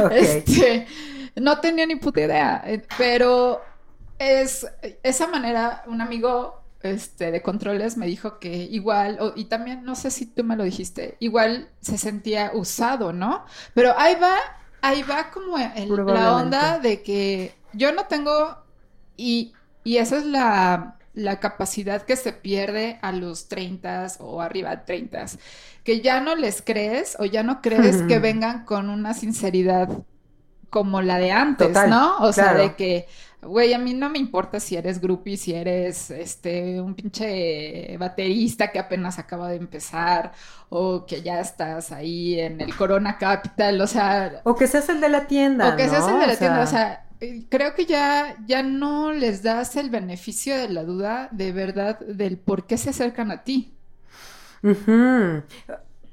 Este, 0.10 0.86
no 1.36 1.60
tenía 1.60 1.86
ni 1.88 1.96
puta 1.96 2.22
idea, 2.22 2.64
eh, 2.66 2.86
pero 2.96 3.62
es 4.20 4.68
esa 5.04 5.28
manera, 5.28 5.84
un 5.88 6.02
amigo 6.02 6.62
este, 6.82 7.32
de 7.32 7.42
controles 7.42 7.98
me 7.98 8.06
dijo 8.08 8.40
que 8.40 8.54
igual, 8.56 9.18
o- 9.20 9.34
y 9.36 9.46
también, 9.46 9.84
no 9.84 9.96
sé 9.96 10.12
si 10.12 10.26
tú 10.28 10.44
me 10.44 10.56
lo 10.56 10.64
dijiste, 10.64 11.18
igual 11.20 11.70
se 11.82 11.98
sentía 11.98 12.52
usado, 12.54 13.14
¿no? 13.14 13.46
Pero 13.74 13.98
ahí 13.98 14.16
va, 14.22 14.36
ahí 14.82 15.02
va 15.04 15.32
como 15.32 15.58
el- 15.58 16.04
la 16.06 16.34
onda 16.36 16.80
de 16.80 17.02
que 17.02 17.56
yo 17.74 17.92
no 17.94 18.06
tengo, 18.08 18.58
y, 19.18 19.54
y 19.84 19.98
esa 19.98 20.18
es 20.18 20.26
la, 20.26 20.98
la 21.14 21.40
capacidad 21.40 22.04
que 22.04 22.16
se 22.16 22.34
pierde 22.34 23.00
a 23.02 23.12
los 23.12 23.48
30 23.48 24.08
o 24.20 24.42
arriba 24.42 24.76
de 24.76 24.84
30, 24.86 25.26
que 25.84 26.02
ya 26.02 26.20
no 26.22 26.36
les 26.36 26.62
crees 26.62 27.16
o 27.20 27.26
ya 27.26 27.44
no 27.44 27.62
crees 27.62 28.04
que 28.04 28.20
vengan 28.20 28.66
con 28.66 28.90
una 28.90 29.14
sinceridad 29.14 29.90
como 30.70 31.02
la 31.02 31.18
de 31.20 31.32
antes, 31.32 31.68
Total, 31.68 31.90
¿no? 31.90 32.18
O 32.20 32.34
sea, 32.34 32.54
de 32.56 32.76
que, 32.76 33.08
güey, 33.42 33.74
a 33.74 33.78
mí 33.80 33.94
no 33.94 34.10
me 34.10 34.18
importa 34.18 34.60
si 34.60 34.76
eres 34.76 35.00
groupie, 35.00 35.38
si 35.38 35.54
eres 35.54 36.10
este 36.10 36.82
un 36.82 36.96
pinche 36.96 37.96
baterista 37.98 38.72
que 38.72 38.80
apenas 38.80 39.20
acaba 39.20 39.50
de 39.50 39.58
empezar 39.58 40.32
o 40.70 41.06
que 41.06 41.22
ya 41.22 41.40
estás 41.40 41.92
ahí 41.92 42.40
en 42.40 42.60
el 42.62 42.76
Corona 42.76 43.18
Capital, 43.20 43.80
o 43.82 43.88
sea, 43.88 44.42
O 44.44 44.56
que 44.56 44.68
seas 44.68 44.90
el 44.90 45.00
de 45.00 45.10
la 45.10 45.28
tienda. 45.28 45.70
o 45.70 45.76
que 45.76 45.88
seas 45.88 46.08
el 46.08 46.18
de 46.20 46.28
la 46.28 46.38
tienda, 46.38 46.64
o 46.64 46.68
sea, 46.68 47.03
creo 47.50 47.76
que 47.76 47.86
ya, 47.86 48.36
ya 48.46 48.64
no 48.64 49.12
les 49.12 49.44
das 49.44 49.76
el 49.76 49.90
beneficio 49.90 50.58
de 50.58 50.70
la 50.70 50.84
duda 50.84 51.30
de 51.32 51.52
verdad 51.52 52.00
del 52.00 52.38
por 52.38 52.68
qué 52.68 52.78
se 52.78 52.92
acercan 52.92 53.32
a 53.32 53.44
ti. 53.44 53.74
Ujú. 54.64 55.44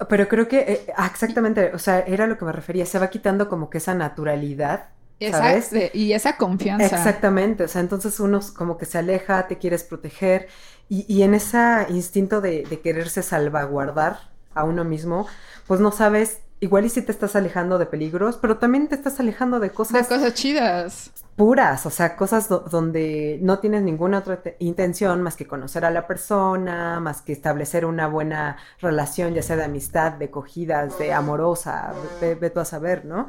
Pero 0.08 0.28
creo 0.28 0.48
que, 0.48 0.60
eh, 0.60 0.86
ah, 0.96 1.06
exactamente, 1.06 1.72
o 1.74 1.78
sea, 1.78 2.00
era 2.00 2.26
lo 2.26 2.38
que 2.38 2.44
me 2.44 2.52
refería, 2.52 2.86
se 2.86 2.98
va 2.98 3.10
quitando 3.10 3.48
como 3.48 3.68
que 3.68 3.78
esa 3.78 3.94
naturalidad, 3.94 4.88
¿sabes? 5.20 5.72
Exacto, 5.72 5.98
y 5.98 6.12
esa 6.12 6.36
confianza. 6.36 6.86
Exactamente, 6.86 7.64
o 7.64 7.68
sea, 7.68 7.82
entonces 7.82 8.18
uno 8.18 8.40
como 8.56 8.78
que 8.78 8.86
se 8.86 8.98
aleja, 8.98 9.46
te 9.46 9.58
quieres 9.58 9.84
proteger 9.84 10.48
y, 10.88 11.04
y 11.06 11.22
en 11.22 11.34
ese 11.34 11.86
instinto 11.90 12.40
de, 12.40 12.64
de 12.64 12.80
quererse 12.80 13.22
salvaguardar 13.22 14.30
a 14.54 14.64
uno 14.64 14.84
mismo, 14.84 15.26
pues 15.66 15.80
no 15.80 15.92
sabes, 15.92 16.40
igual 16.60 16.84
y 16.84 16.88
si 16.90 17.02
te 17.02 17.12
estás 17.12 17.36
alejando 17.36 17.78
de 17.78 17.86
peligros, 17.86 18.36
pero 18.36 18.58
también 18.58 18.88
te 18.88 18.94
estás 18.94 19.18
alejando 19.20 19.60
de 19.60 19.68
De 19.68 19.74
cosas 19.74 20.08
cosas 20.08 20.34
chidas. 20.34 21.10
puras, 21.36 21.86
o 21.86 21.90
sea, 21.90 22.16
cosas 22.16 22.48
do- 22.48 22.60
donde 22.60 23.38
no 23.42 23.58
tienes 23.60 23.82
ninguna 23.82 24.18
otra 24.18 24.42
te- 24.42 24.56
intención 24.58 25.22
más 25.22 25.36
que 25.36 25.46
conocer 25.46 25.84
a 25.86 25.90
la 25.90 26.06
persona, 26.06 27.00
más 27.00 27.22
que 27.22 27.32
establecer 27.32 27.86
una 27.86 28.08
buena 28.08 28.58
relación, 28.80 29.32
ya 29.34 29.42
sea 29.42 29.56
de 29.56 29.64
amistad, 29.64 30.12
de 30.12 30.30
cogidas, 30.30 30.98
de 30.98 31.12
amorosa, 31.14 31.94
ve, 32.20 32.34
ve 32.34 32.50
tú 32.50 32.60
a 32.60 32.64
saber, 32.66 33.06
¿no? 33.06 33.28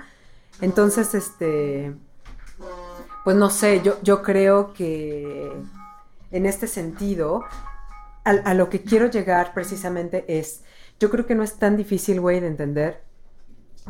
Entonces, 0.60 1.14
este, 1.16 1.96
pues 3.24 3.36
no 3.38 3.50
sé, 3.50 3.82
yo, 3.82 3.98
yo 4.04 4.22
creo 4.24 4.74
que 4.74 5.52
en 6.32 6.46
este 6.46 6.68
sentido, 6.68 7.44
a, 8.26 8.32
a 8.32 8.54
lo 8.54 8.70
que 8.70 8.82
quiero 8.84 9.08
llegar 9.08 9.54
precisamente 9.54 10.26
es, 10.28 10.64
yo 11.00 11.10
creo 11.10 11.26
que 11.26 11.36
no 11.36 11.44
es 11.44 11.56
tan 11.58 11.78
difícil, 11.78 12.20
güey, 12.20 12.40
de 12.40 12.48
entender 12.48 13.02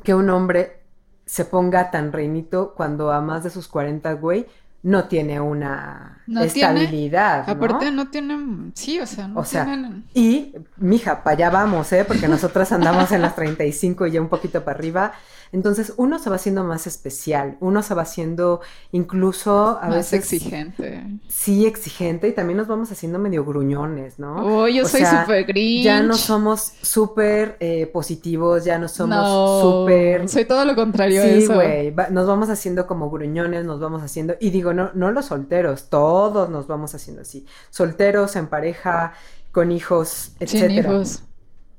que 0.04 0.14
un 0.14 0.30
hombre 0.30 0.82
se 1.26 1.46
ponga 1.46 1.92
tan 1.92 2.12
reinito 2.12 2.74
cuando 2.76 3.12
a 3.12 3.22
más 3.22 3.44
de 3.44 3.50
sus 3.50 3.68
40, 3.68 4.14
güey, 4.14 4.48
no 4.84 5.04
tiene 5.06 5.40
una 5.40 6.24
No 6.26 6.42
tiene- 6.48 6.82
estabilidad, 6.82 7.46
¿no? 7.46 7.54
Aparte 7.54 7.92
no 7.92 8.10
tienen, 8.10 8.72
sí, 8.76 9.00
o 9.00 9.06
sea, 9.06 9.28
no 9.28 9.40
O 9.40 9.46
sea, 9.46 9.66
tienen... 9.66 10.06
Y, 10.16 10.56
mija, 10.78 11.24
para 11.24 11.36
allá 11.36 11.50
vamos, 11.52 11.92
¿eh? 11.94 12.04
Porque 12.06 12.28
nosotras 12.28 12.72
andamos 12.72 13.12
en 13.12 13.22
las 13.22 13.36
35 13.36 14.08
y 14.08 14.12
ya 14.12 14.22
un 14.22 14.28
poquito 14.30 14.64
para 14.64 14.78
arriba. 14.80 15.12
Entonces, 15.54 15.94
uno 15.98 16.18
se 16.20 16.30
va 16.30 16.38
haciendo 16.38 16.64
más 16.64 16.88
especial, 16.88 17.58
uno 17.60 17.84
se 17.84 17.94
va 17.94 18.04
haciendo 18.04 18.62
incluso 18.92 19.80
a 19.82 19.90
más 19.90 20.12
veces 20.12 20.14
exigente. 20.14 21.04
sí 21.28 21.66
exigente 21.66 22.28
y 22.30 22.32
también 22.34 22.58
nos 22.58 22.68
vamos 22.68 22.92
haciendo 22.92 23.20
medio 23.20 23.44
gruñones, 23.44 24.18
¿no? 24.18 24.36
Oh, 24.38 24.68
yo 24.68 24.86
O 24.86 24.88
soy 24.88 25.06
súper 25.06 25.46
grinch. 25.46 25.84
Ya 25.84 26.02
no 26.04 26.16
somos 26.16 26.74
súper 26.82 27.58
eh, 27.60 27.88
positivos, 27.88 28.64
ya 28.64 28.78
no 28.80 28.88
somos 28.88 29.16
No, 29.18 29.62
súper 29.62 30.30
soy 30.30 30.46
todo 30.46 30.64
lo 30.66 30.76
contrario 30.76 31.22
a 31.22 31.26
Sí, 31.26 31.44
eso. 31.44 31.54
güey, 31.56 31.92
va- 31.92 32.10
nos 32.10 32.28
vamos 32.28 32.50
haciendo 32.50 32.88
como 32.88 33.10
gruñones, 33.10 33.66
nos 33.66 33.80
vamos 33.80 34.02
haciendo, 34.04 34.36
y 34.40 34.52
digo, 34.52 34.74
no, 34.74 34.92
no 34.94 35.12
los 35.12 35.26
solteros, 35.26 35.90
todos 35.90 36.50
nos 36.50 36.68
vamos 36.68 36.96
haciendo 36.96 37.24
así. 37.24 37.46
Solteros, 37.70 38.36
en 38.36 38.48
pareja, 38.48 39.14
con 39.52 39.72
hijos, 39.72 40.32
Sin 40.46 40.72
etcétera. 40.72 40.90
hijos. 40.92 41.24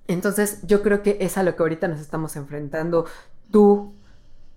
Entonces, 0.08 0.58
yo 0.66 0.82
creo 0.82 1.02
que 1.02 1.16
es 1.20 1.38
a 1.38 1.42
lo 1.42 1.54
que 1.56 1.62
ahorita 1.62 1.88
nos 1.88 2.00
estamos 2.00 2.36
enfrentando 2.36 3.06
tú, 3.52 3.94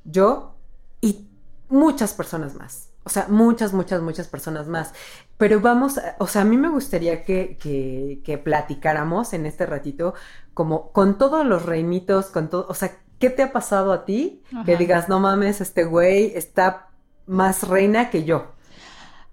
yo 0.06 0.56
y 1.02 1.28
muchas 1.70 2.14
personas 2.14 2.56
más. 2.56 2.90
O 3.04 3.10
sea, 3.10 3.28
muchas, 3.30 3.74
muchas, 3.74 4.02
muchas 4.02 4.28
personas 4.28 4.68
más. 4.68 4.94
Pero 5.38 5.62
vamos, 5.62 5.98
a- 5.98 6.16
o 6.20 6.28
sea, 6.28 6.42
a 6.42 6.46
mí 6.46 6.58
me 6.58 6.70
gustaría 6.70 7.24
que, 7.24 7.58
que, 7.58 8.22
que 8.24 8.38
platicáramos 8.38 9.34
en 9.34 9.46
este 9.46 9.66
ratito, 9.66 10.14
como 10.54 10.92
con 10.92 11.18
todos 11.18 11.46
los 11.46 11.66
reinitos, 11.66 12.28
con 12.28 12.50
todo, 12.50 12.66
o 12.70 12.74
sea, 12.74 12.98
¿qué 13.20 13.30
te 13.30 13.44
ha 13.44 13.52
pasado 13.54 13.92
a 13.94 14.06
ti? 14.06 14.44
Que 14.64 14.78
digas, 14.78 15.10
no 15.10 15.20
mames, 15.20 15.62
este 15.62 15.84
güey 15.86 16.34
está 16.36 16.90
más 17.28 17.68
reina 17.68 18.10
que 18.10 18.24
yo. 18.26 18.54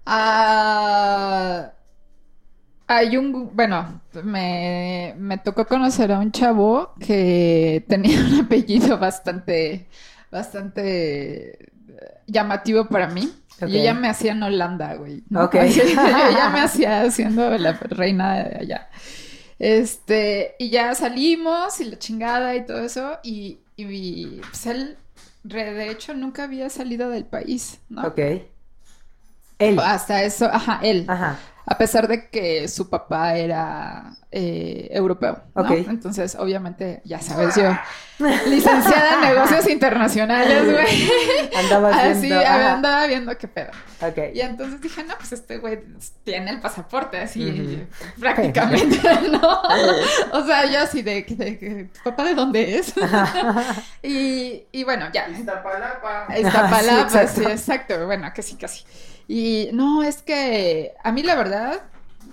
Ah, 0.05 1.73
hay 2.97 3.17
un, 3.17 3.55
bueno, 3.55 4.01
me, 4.23 5.15
me 5.17 5.37
tocó 5.37 5.65
conocer 5.65 6.11
a 6.11 6.19
un 6.19 6.31
chavo 6.31 6.93
que 6.99 7.83
tenía 7.89 8.19
un 8.19 8.45
apellido 8.45 8.97
bastante, 8.97 9.87
bastante 10.31 11.71
llamativo 12.27 12.87
para 12.87 13.07
mí. 13.07 13.31
Ok. 13.61 13.69
Yo 13.69 13.83
ya 13.83 13.93
me 13.93 14.09
hacía 14.09 14.33
en 14.33 14.43
Holanda, 14.43 14.95
güey. 14.95 15.23
¿no? 15.29 15.45
Ok. 15.45 15.55
Yo 15.75 15.83
ya 15.95 16.49
me 16.53 16.61
hacía 16.61 17.09
siendo 17.11 17.49
la 17.57 17.73
reina 17.73 18.43
de 18.43 18.57
allá. 18.57 18.89
Este, 19.59 20.55
y 20.59 20.69
ya 20.69 20.93
salimos 20.95 21.79
y 21.79 21.85
la 21.85 21.99
chingada 21.99 22.55
y 22.55 22.65
todo 22.65 22.79
eso. 22.79 23.19
Y, 23.23 23.59
y 23.77 24.41
pues 24.41 24.65
él, 24.65 24.97
de 25.43 25.89
hecho, 25.89 26.13
nunca 26.13 26.43
había 26.45 26.69
salido 26.69 27.09
del 27.09 27.25
país, 27.25 27.79
¿no? 27.89 28.01
Ok. 28.07 28.19
Él. 29.59 29.79
Hasta 29.79 30.23
eso, 30.23 30.45
ajá, 30.51 30.79
él. 30.83 31.05
Ajá. 31.07 31.37
A 31.65 31.77
pesar 31.77 32.07
de 32.07 32.27
que 32.29 32.67
su 32.67 32.89
papá 32.89 33.35
era 33.37 34.17
eh, 34.31 34.89
europeo, 34.91 35.43
¿no? 35.55 35.61
Ok. 35.61 35.71
Entonces, 35.87 36.35
obviamente, 36.35 37.01
ya 37.05 37.21
sabes, 37.21 37.55
yo, 37.55 37.71
licenciada 38.49 39.13
en 39.15 39.21
negocios 39.21 39.69
internacionales, 39.69 40.65
güey. 40.69 41.09
Andabas 41.55 41.95
Así, 41.97 42.21
viendo. 42.27 42.39
ajá. 42.41 42.73
andaba 42.73 43.07
viendo 43.07 43.37
qué 43.37 43.47
pedo. 43.47 43.71
Ok. 44.01 44.17
Y 44.33 44.41
entonces 44.41 44.81
dije, 44.81 45.03
no, 45.03 45.15
pues 45.17 45.31
este 45.31 45.57
güey 45.59 45.79
tiene 46.25 46.51
el 46.51 46.59
pasaporte, 46.59 47.19
así, 47.19 47.85
prácticamente, 48.19 48.99
¿no? 49.31 49.61
O 50.33 50.45
sea, 50.45 50.65
yo 50.69 50.79
así 50.81 51.01
de, 51.01 51.23
de, 51.23 51.35
de, 51.55 51.89
¿papá 52.03 52.25
de 52.25 52.33
dónde 52.35 52.77
es? 52.79 52.93
y, 54.01 54.63
y 54.71 54.83
bueno, 54.83 55.07
ya, 55.13 55.29
Iztapalapa. 55.29 56.27
Iztapalapa, 56.37 57.09
Sí, 57.09 57.35
sí, 57.35 57.41
exacto. 57.41 57.49
exacto. 57.49 58.05
Bueno, 58.05 58.29
casi, 58.35 58.55
casi. 58.57 58.83
Y 59.27 59.69
no, 59.73 60.03
es 60.03 60.21
que 60.21 60.93
a 61.03 61.11
mí 61.11 61.23
la 61.23 61.35
verdad, 61.35 61.83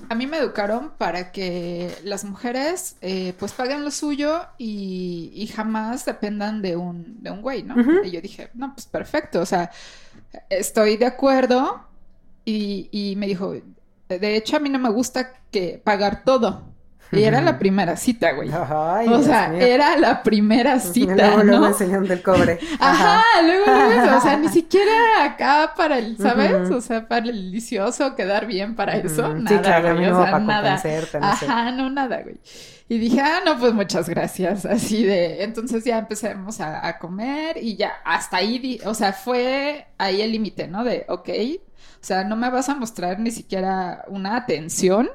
a 0.09 0.15
mí 0.15 0.27
me 0.27 0.39
educaron 0.39 0.91
para 0.99 1.31
que 1.33 1.95
las 2.05 2.25
mujeres 2.25 2.97
eh, 3.01 3.35
pues 3.39 3.53
paguen 3.53 3.85
lo 3.85 3.91
suyo 3.91 4.41
y, 4.59 5.31
y 5.35 5.47
jamás 5.47 6.05
dependan 6.05 6.63
de 6.63 6.77
un, 6.77 7.23
de 7.23 7.31
un 7.31 7.43
güey, 7.43 7.63
¿no? 7.63 7.81
Y 8.03 8.11
yo 8.11 8.21
dije, 8.21 8.51
no, 8.55 8.75
pues 8.75 8.87
perfecto, 8.87 9.41
o 9.41 9.47
sea, 9.47 9.71
estoy 10.49 10.97
de 10.97 11.07
acuerdo 11.07 11.87
y, 12.45 12.89
y 12.91 13.17
me 13.17 13.27
dijo, 13.27 13.55
de 14.09 14.37
hecho 14.37 14.57
a 14.57 14.61
mí 14.61 14.69
no 14.69 14.79
me 14.79 14.91
gusta 14.91 15.35
que 15.51 15.81
pagar 15.83 16.25
todo. 16.25 16.70
Y 17.13 17.23
era 17.25 17.41
la 17.41 17.59
primera 17.59 17.97
cita, 17.97 18.33
güey. 18.33 18.51
Ay, 18.53 19.09
o 19.09 19.23
sea, 19.23 19.49
mío. 19.49 19.61
era 19.61 19.97
la 19.97 20.23
primera 20.23 20.79
cita, 20.79 21.15
Luego, 21.15 21.43
luego 21.43 21.61
¿no? 21.63 21.67
enseñando 21.69 22.13
el 22.13 22.23
cobre. 22.23 22.59
Ajá, 22.79 23.23
luego, 23.43 23.65
luego 23.67 23.91
eso, 24.03 24.17
o 24.17 24.21
sea, 24.21 24.37
ni 24.37 24.49
siquiera 24.53 25.25
acá 25.25 25.73
para 25.77 25.99
el, 25.99 26.17
¿sabes? 26.19 26.71
O 26.71 26.81
sea, 26.81 27.09
para 27.09 27.27
el 27.27 27.33
delicioso, 27.37 28.15
quedar 28.15 28.47
bien 28.47 28.75
para 28.77 28.97
eso, 28.97 29.29
Mm, 29.29 29.45
nada, 29.45 29.57
sí, 29.57 29.63
claro, 29.63 29.95
güey, 29.97 30.07
o 30.09 30.15
sea, 30.23 30.31
para 30.31 30.39
nada. 30.45 30.73
no 30.75 30.79
sé. 30.81 31.01
Ajá, 31.21 31.73
no, 31.73 31.91
nada, 31.91 32.23
güey. 32.23 32.37
Y 32.89 32.99
dije, 32.99 33.21
ah, 33.21 33.41
no, 33.45 33.57
pues 33.59 33.73
muchas 33.73 34.09
gracias, 34.09 34.65
así 34.67 35.05
de, 35.05 35.45
entonces 35.45 35.85
ya 35.85 35.99
empecemos 35.99 36.61
a, 36.61 36.87
a 36.87 36.99
comer 36.99 37.57
y 37.63 37.77
ya, 37.77 37.93
hasta 38.05 38.39
ahí, 38.39 38.59
di- 38.59 38.81
o 38.85 38.95
sea, 38.95 39.13
fue 39.13 39.87
ahí 39.97 40.21
el 40.23 40.33
límite, 40.33 40.67
¿no? 40.67 40.83
De, 40.83 41.05
ok, 41.09 41.29
o 42.03 42.05
sea, 42.05 42.25
no 42.25 42.37
me 42.37 42.51
vas 42.51 42.69
a 42.69 42.75
mostrar 42.75 43.19
ni 43.21 43.31
siquiera 43.31 44.05
una 44.09 44.37
atención, 44.37 45.11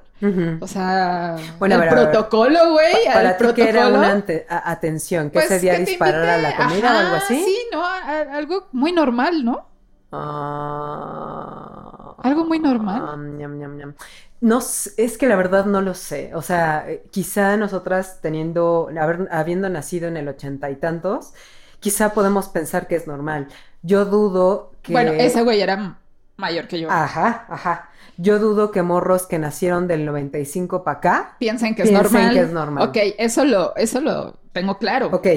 o 0.62 0.68
sea, 0.68 1.36
Bueno, 1.60 1.76
el 1.76 1.82
ver, 1.82 1.90
protocolo, 1.90 2.72
güey, 2.72 2.94
Para 3.14 3.32
el 3.32 3.38
ti, 3.38 3.46
¿qué 3.56 3.70
era 3.70 3.88
una 3.90 4.24
atención? 4.50 5.30
¿Que 5.30 5.34
Pues, 5.34 5.46
ese 5.46 5.60
día 5.60 5.74
que 5.74 5.84
te 5.86 5.92
disparar 5.92 6.28
a 6.30 6.38
la 6.38 6.56
comida 6.58 6.94
o 6.94 6.98
algo 6.98 7.16
así? 7.16 7.44
Sí, 7.44 7.58
no, 7.72 7.84
algo 7.84 8.68
muy 8.72 8.92
normal, 8.92 9.44
¿no? 9.44 9.68
Ah, 10.12 12.16
Algo 12.24 12.46
muy 12.46 12.60
normal. 12.60 13.04
ah, 13.08 13.18
ñam, 13.18 13.58
ñam, 13.60 13.78
ñam. 13.78 13.94
No, 14.42 14.60
es 14.60 15.18
que 15.18 15.28
la 15.28 15.36
verdad 15.36 15.66
no 15.66 15.82
lo 15.82 15.94
sé. 15.94 16.32
O 16.36 16.42
sea, 16.42 16.86
quizá 17.12 17.58
nosotras 17.58 18.20
teniendo, 18.22 18.90
haber- 19.00 19.28
habiendo 19.32 19.70
nacido 19.70 20.08
en 20.08 20.18
el 20.18 20.28
ochenta 20.28 20.70
y 20.70 20.76
tantos, 20.76 21.34
quizá 21.80 22.14
podemos 22.14 22.50
pensar 22.50 22.88
que 22.88 22.96
es 22.96 23.08
normal. 23.08 23.48
Yo 23.82 24.06
dudo 24.06 24.72
que... 24.82 24.94
Bueno, 24.94 25.12
ese 25.14 25.42
güey 25.44 25.62
era 25.62 25.98
mayor 26.38 26.68
que 26.68 26.80
yo. 26.80 26.90
Ajá, 26.92 27.46
ajá. 27.50 27.90
Yo 28.18 28.40
dudo 28.40 28.72
que 28.72 28.82
morros 28.82 29.28
que 29.28 29.40
nacieron 29.40 29.88
del 29.88 30.06
95 30.06 30.84
para 30.84 30.98
acá. 30.98 31.36
Piensen 31.40 31.76
que 31.76 31.84
es 31.84 31.90
Piensen 31.90 32.12
normal. 32.14 32.34
que 32.34 32.40
es 32.42 32.52
normal. 32.52 32.90
Ok, 32.90 32.98
eso 33.18 33.46
lo, 33.46 33.76
eso 33.76 34.02
lo 34.02 34.34
tengo 34.54 34.78
claro. 34.78 35.08
Ok, 35.12 35.28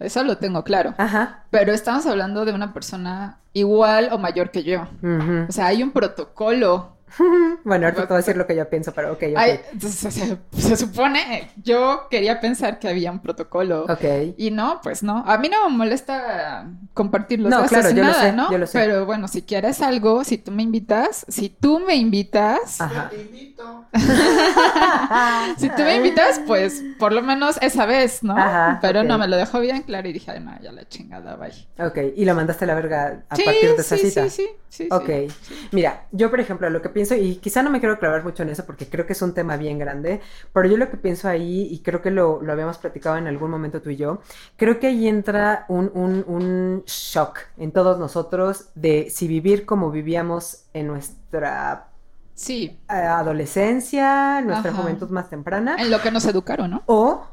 Eso 0.00 0.24
lo 0.24 0.38
tengo 0.38 0.64
claro. 0.64 0.94
ajá. 0.98 1.44
Pero 1.50 1.72
estamos 1.72 2.06
hablando 2.06 2.44
de 2.44 2.52
una 2.52 2.72
persona 2.72 3.38
igual 3.52 4.08
o 4.12 4.18
mayor 4.18 4.50
que 4.50 4.62
yo. 4.64 4.82
ujú. 5.02 5.46
O 5.48 5.52
sea, 5.52 5.66
hay 5.66 5.82
un 5.82 5.92
protocolo. 5.92 6.91
Bueno, 7.64 7.86
ahorita 7.86 8.02
te 8.02 8.08
voy 8.08 8.14
a 8.14 8.18
decir 8.18 8.36
lo 8.36 8.46
que 8.46 8.56
yo 8.56 8.68
pienso, 8.68 8.92
pero 8.92 9.12
ok, 9.12 9.22
ok. 9.32 9.36
Hay- 9.38 9.60
se, 9.80 10.10
se- 10.10 10.38
se 10.56 10.76
supone, 10.76 11.50
yo 11.62 12.08
quería 12.10 12.40
pensar 12.40 12.78
que 12.78 12.88
había 12.88 13.10
un 13.12 13.20
protocolo. 13.20 13.84
Ok. 13.84 14.34
Y 14.36 14.50
no, 14.50 14.80
pues 14.82 15.02
no. 15.02 15.22
A 15.26 15.38
mí 15.38 15.48
no 15.48 15.68
me 15.70 15.76
molesta 15.76 16.66
compartir 16.94 17.40
los 17.40 17.50
No, 17.50 17.64
claro, 17.66 17.90
yo 17.90 18.04
lo 18.04 18.14
sé, 18.14 18.32
¿no? 18.32 18.50
yo 18.50 18.58
lo 18.58 18.66
sé. 18.66 18.78
Pero 18.78 19.06
bueno, 19.06 19.28
si 19.28 19.42
quieres 19.42 19.80
algo, 19.82 20.24
si 20.24 20.38
tú 20.38 20.50
me 20.50 20.62
invitas, 20.62 21.24
si 21.28 21.48
tú 21.50 21.80
me 21.80 21.94
invitas, 21.94 22.80
Ajá. 22.80 23.10
Yo 23.12 23.16
te 23.16 23.22
invito. 23.22 23.84
si 25.58 25.68
tú 25.70 25.82
me 25.82 25.96
invitas, 25.96 26.40
pues 26.46 26.82
por 26.98 27.12
lo 27.12 27.22
menos 27.22 27.58
esa 27.60 27.86
vez, 27.86 28.22
¿no? 28.22 28.36
Ajá, 28.36 28.78
Pero 28.80 29.02
no, 29.04 29.18
me 29.18 29.28
lo 29.28 29.36
dejó 29.36 29.60
bien 29.60 29.82
claro 29.82 30.08
y 30.08 30.12
dije, 30.12 30.30
ay, 30.30 30.40
no, 30.40 30.52
ya 30.62 30.72
la 30.72 30.88
chingada, 30.88 31.36
bye. 31.36 31.52
Ok, 31.86 31.98
y 32.16 32.24
lo 32.24 32.34
mandaste 32.34 32.64
a 32.64 32.68
la 32.68 32.74
verga 32.74 33.22
a 33.28 33.36
Sí, 33.36 33.42
partir 33.44 33.74
de 33.74 33.82
esa 33.82 33.96
sí, 33.96 34.08
cita. 34.10 34.28
sí, 34.28 34.48
sí, 34.68 34.84
sí, 34.84 34.88
Ok, 34.90 35.06
sí. 35.42 35.68
mira, 35.72 36.06
yo 36.12 36.30
por 36.30 36.40
ejemplo 36.40 36.68
lo 36.70 36.80
que 36.82 36.88
pienso, 36.88 37.01
y 37.10 37.36
quizá 37.36 37.62
no 37.62 37.70
me 37.70 37.80
quiero 37.80 37.98
clavar 37.98 38.22
mucho 38.24 38.42
en 38.42 38.50
eso 38.50 38.64
porque 38.66 38.88
creo 38.88 39.06
que 39.06 39.12
es 39.14 39.22
un 39.22 39.34
tema 39.34 39.56
bien 39.56 39.78
grande, 39.78 40.20
pero 40.52 40.68
yo 40.68 40.76
lo 40.76 40.90
que 40.90 40.96
pienso 40.96 41.28
ahí, 41.28 41.68
y 41.70 41.80
creo 41.82 42.02
que 42.02 42.10
lo, 42.10 42.40
lo 42.42 42.52
habíamos 42.52 42.78
platicado 42.78 43.16
en 43.16 43.26
algún 43.26 43.50
momento 43.50 43.82
tú 43.82 43.90
y 43.90 43.96
yo, 43.96 44.20
creo 44.56 44.78
que 44.78 44.86
ahí 44.88 45.08
entra 45.08 45.64
un, 45.68 45.90
un, 45.94 46.24
un 46.26 46.84
shock 46.86 47.38
en 47.56 47.72
todos 47.72 47.98
nosotros 47.98 48.68
de 48.74 49.08
si 49.10 49.28
vivir 49.28 49.66
como 49.66 49.90
vivíamos 49.90 50.64
en 50.72 50.86
nuestra 50.88 51.88
Sí, 52.34 52.78
eh, 52.88 52.92
adolescencia, 52.94 54.40
nuestra 54.42 54.70
Ajá. 54.70 54.82
juventud 54.82 55.10
más 55.10 55.28
temprana, 55.30 55.76
en 55.78 55.90
lo 55.90 56.00
que 56.00 56.10
nos 56.10 56.24
educaron, 56.26 56.70
¿no? 56.70 56.82
o 56.86 57.26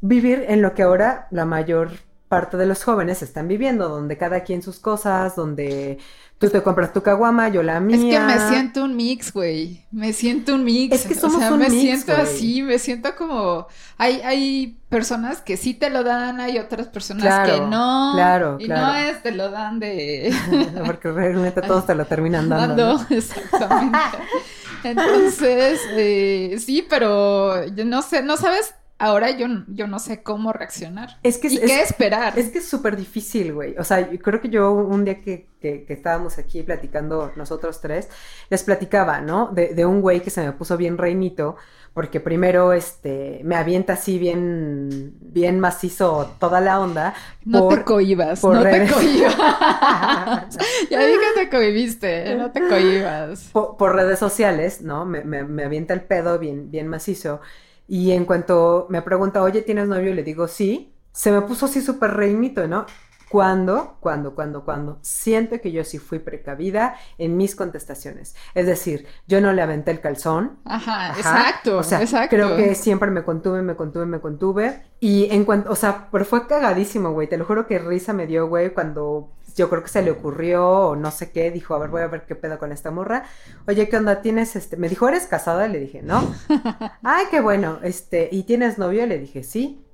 vivir 0.00 0.44
en 0.48 0.62
lo 0.62 0.74
que 0.74 0.82
ahora 0.82 1.28
la 1.30 1.44
mayor 1.44 1.90
parte 2.28 2.56
de 2.56 2.66
los 2.66 2.82
jóvenes 2.84 3.22
están 3.22 3.48
viviendo, 3.48 3.88
donde 3.88 4.16
cada 4.18 4.42
quien 4.42 4.62
sus 4.62 4.78
cosas, 4.80 5.36
donde 5.36 5.98
tú 6.46 6.50
te 6.50 6.62
compras 6.62 6.92
tu 6.92 7.02
caguama, 7.02 7.48
yo 7.48 7.62
la 7.62 7.80
mía. 7.80 7.96
Es 7.96 8.02
que 8.02 8.20
me 8.20 8.38
siento 8.48 8.84
un 8.84 8.96
mix, 8.96 9.32
güey. 9.32 9.84
Me 9.90 10.12
siento 10.12 10.54
un 10.54 10.64
mix. 10.64 10.94
Es 10.94 11.06
que 11.06 11.14
o 11.14 11.20
somos 11.20 11.38
sea, 11.38 11.52
un 11.52 11.58
me 11.60 11.68
mix, 11.68 11.80
siento 11.82 12.12
así, 12.12 12.62
me 12.62 12.78
siento 12.78 13.14
como 13.16 13.66
hay 13.98 14.20
hay 14.22 14.78
personas 14.88 15.40
que 15.40 15.56
sí 15.56 15.74
te 15.74 15.90
lo 15.90 16.04
dan, 16.04 16.40
hay 16.40 16.58
otras 16.58 16.88
personas 16.88 17.24
Claro, 17.24 17.52
que 17.54 17.60
no. 17.60 18.12
claro, 18.14 18.56
y 18.60 18.66
claro. 18.66 18.86
no 18.86 18.94
es 18.96 19.22
te 19.22 19.32
lo 19.32 19.50
dan 19.50 19.78
de 19.80 20.32
Porque 20.86 21.10
realmente 21.10 21.62
todos 21.62 21.86
te 21.86 21.94
lo 21.94 22.04
terminan 22.04 22.48
dando. 22.48 22.86
dando, 22.86 22.98
¿no? 22.98 23.06
exactamente. 23.16 23.98
Entonces, 24.84 25.80
eh, 25.92 26.56
sí, 26.64 26.86
pero 26.88 27.64
yo 27.68 27.84
no 27.84 28.02
sé, 28.02 28.22
no 28.22 28.36
sabes, 28.36 28.74
ahora 29.04 29.30
yo, 29.30 29.46
yo 29.68 29.86
no 29.86 29.98
sé 29.98 30.22
cómo 30.22 30.52
reaccionar. 30.52 31.18
Es 31.22 31.38
que 31.38 31.48
es- 31.48 31.52
¿Y 31.54 31.58
qué 31.58 31.80
es- 31.82 31.90
esperar? 31.90 32.38
Es 32.38 32.50
que 32.50 32.58
es 32.58 32.68
súper 32.68 32.96
difícil, 32.96 33.52
güey. 33.52 33.76
O 33.78 33.84
sea, 33.84 34.10
yo 34.10 34.18
creo 34.18 34.40
que 34.40 34.48
yo 34.48 34.72
un 34.72 35.04
día 35.04 35.20
que, 35.20 35.46
que- 35.60 35.84
que 35.84 35.92
estábamos 35.92 36.38
aquí 36.38 36.62
platicando 36.62 37.32
nosotros 37.36 37.80
tres, 37.80 38.08
les 38.50 38.62
platicaba, 38.62 39.20
¿no? 39.20 39.48
De, 39.52 39.74
de 39.74 39.84
un 39.86 40.00
güey 40.00 40.20
que 40.20 40.30
se 40.30 40.42
me 40.44 40.52
puso 40.52 40.76
bien 40.76 40.98
reinito, 40.98 41.56
porque 41.94 42.18
primero, 42.18 42.72
este, 42.72 43.40
me 43.44 43.54
avienta 43.54 43.92
así 43.92 44.18
bien, 44.18 45.14
bien 45.20 45.60
macizo 45.60 46.34
toda 46.40 46.60
la 46.60 46.80
onda. 46.80 47.14
No 47.44 47.60
por- 47.60 47.78
te 47.78 47.84
cohibas, 47.84 48.40
por 48.40 48.56
no 48.56 48.62
redes. 48.64 48.88
te 48.88 48.94
cohibas. 48.94 49.36
ya 50.90 50.98
vi 50.98 51.12
que 51.12 51.40
te 51.44 51.48
cohibiste, 51.50 52.34
no 52.36 52.50
te 52.50 52.60
cohibas. 52.68 53.50
po- 53.52 53.76
por 53.76 53.94
redes 53.94 54.18
sociales, 54.18 54.82
¿no? 54.82 55.04
Me, 55.04 55.22
me- 55.24 55.44
me 55.44 55.64
avienta 55.64 55.94
el 55.94 56.00
pedo 56.02 56.38
bien, 56.38 56.70
bien 56.70 56.88
macizo. 56.88 57.40
Y 57.86 58.12
en 58.12 58.24
cuanto 58.24 58.86
me 58.90 59.02
pregunta, 59.02 59.42
oye, 59.42 59.62
¿tienes 59.62 59.88
novio? 59.88 60.14
Le 60.14 60.22
digo, 60.22 60.48
sí. 60.48 60.94
Se 61.12 61.30
me 61.30 61.42
puso 61.42 61.66
así 61.66 61.80
súper 61.80 62.12
reinito, 62.12 62.66
¿no? 62.66 62.86
cuando, 63.34 63.96
cuando, 63.98 64.36
cuando, 64.36 64.64
cuando 64.64 64.98
siento 65.02 65.60
que 65.60 65.72
yo 65.72 65.82
sí 65.82 65.98
fui 65.98 66.20
precavida 66.20 66.94
en 67.18 67.36
mis 67.36 67.56
contestaciones. 67.56 68.36
Es 68.54 68.66
decir, 68.66 69.08
yo 69.26 69.40
no 69.40 69.52
le 69.52 69.60
aventé 69.60 69.90
el 69.90 70.00
calzón. 70.00 70.60
Ajá, 70.64 71.08
exacto. 71.16 71.78
O 71.78 71.82
sea, 71.82 72.00
exacto. 72.00 72.36
creo 72.36 72.56
que 72.56 72.76
siempre 72.76 73.10
me 73.10 73.24
contuve, 73.24 73.60
me 73.60 73.74
contuve, 73.74 74.06
me 74.06 74.20
contuve. 74.20 74.84
Y 75.00 75.26
en 75.32 75.44
cuanto, 75.44 75.72
o 75.72 75.74
sea, 75.74 76.08
pero 76.12 76.24
fue 76.24 76.46
cagadísimo, 76.46 77.10
güey. 77.10 77.28
Te 77.28 77.36
lo 77.36 77.44
juro 77.44 77.66
que 77.66 77.80
risa 77.80 78.12
me 78.12 78.28
dio, 78.28 78.46
güey, 78.46 78.72
cuando 78.72 79.32
yo 79.54 79.70
creo 79.70 79.82
que 79.82 79.88
se 79.88 80.02
le 80.02 80.10
ocurrió 80.10 80.68
o 80.68 80.96
no 80.96 81.10
sé 81.10 81.30
qué, 81.30 81.50
dijo, 81.50 81.74
a 81.74 81.78
ver, 81.78 81.90
voy 81.90 82.02
a 82.02 82.08
ver 82.08 82.24
qué 82.26 82.34
pedo 82.34 82.58
con 82.58 82.72
esta 82.72 82.90
morra. 82.90 83.24
Oye, 83.66 83.88
¿qué 83.88 83.96
onda? 83.96 84.20
¿Tienes 84.20 84.56
este? 84.56 84.76
Me 84.76 84.88
dijo, 84.88 85.08
¿eres 85.08 85.26
casada? 85.26 85.68
Le 85.68 85.78
dije, 85.78 86.02
no. 86.02 86.34
Ay, 87.02 87.26
qué 87.30 87.40
bueno, 87.40 87.78
este, 87.82 88.28
¿y 88.32 88.42
tienes 88.42 88.78
novio? 88.78 89.06
Le 89.06 89.18
dije, 89.18 89.42
sí. 89.42 89.84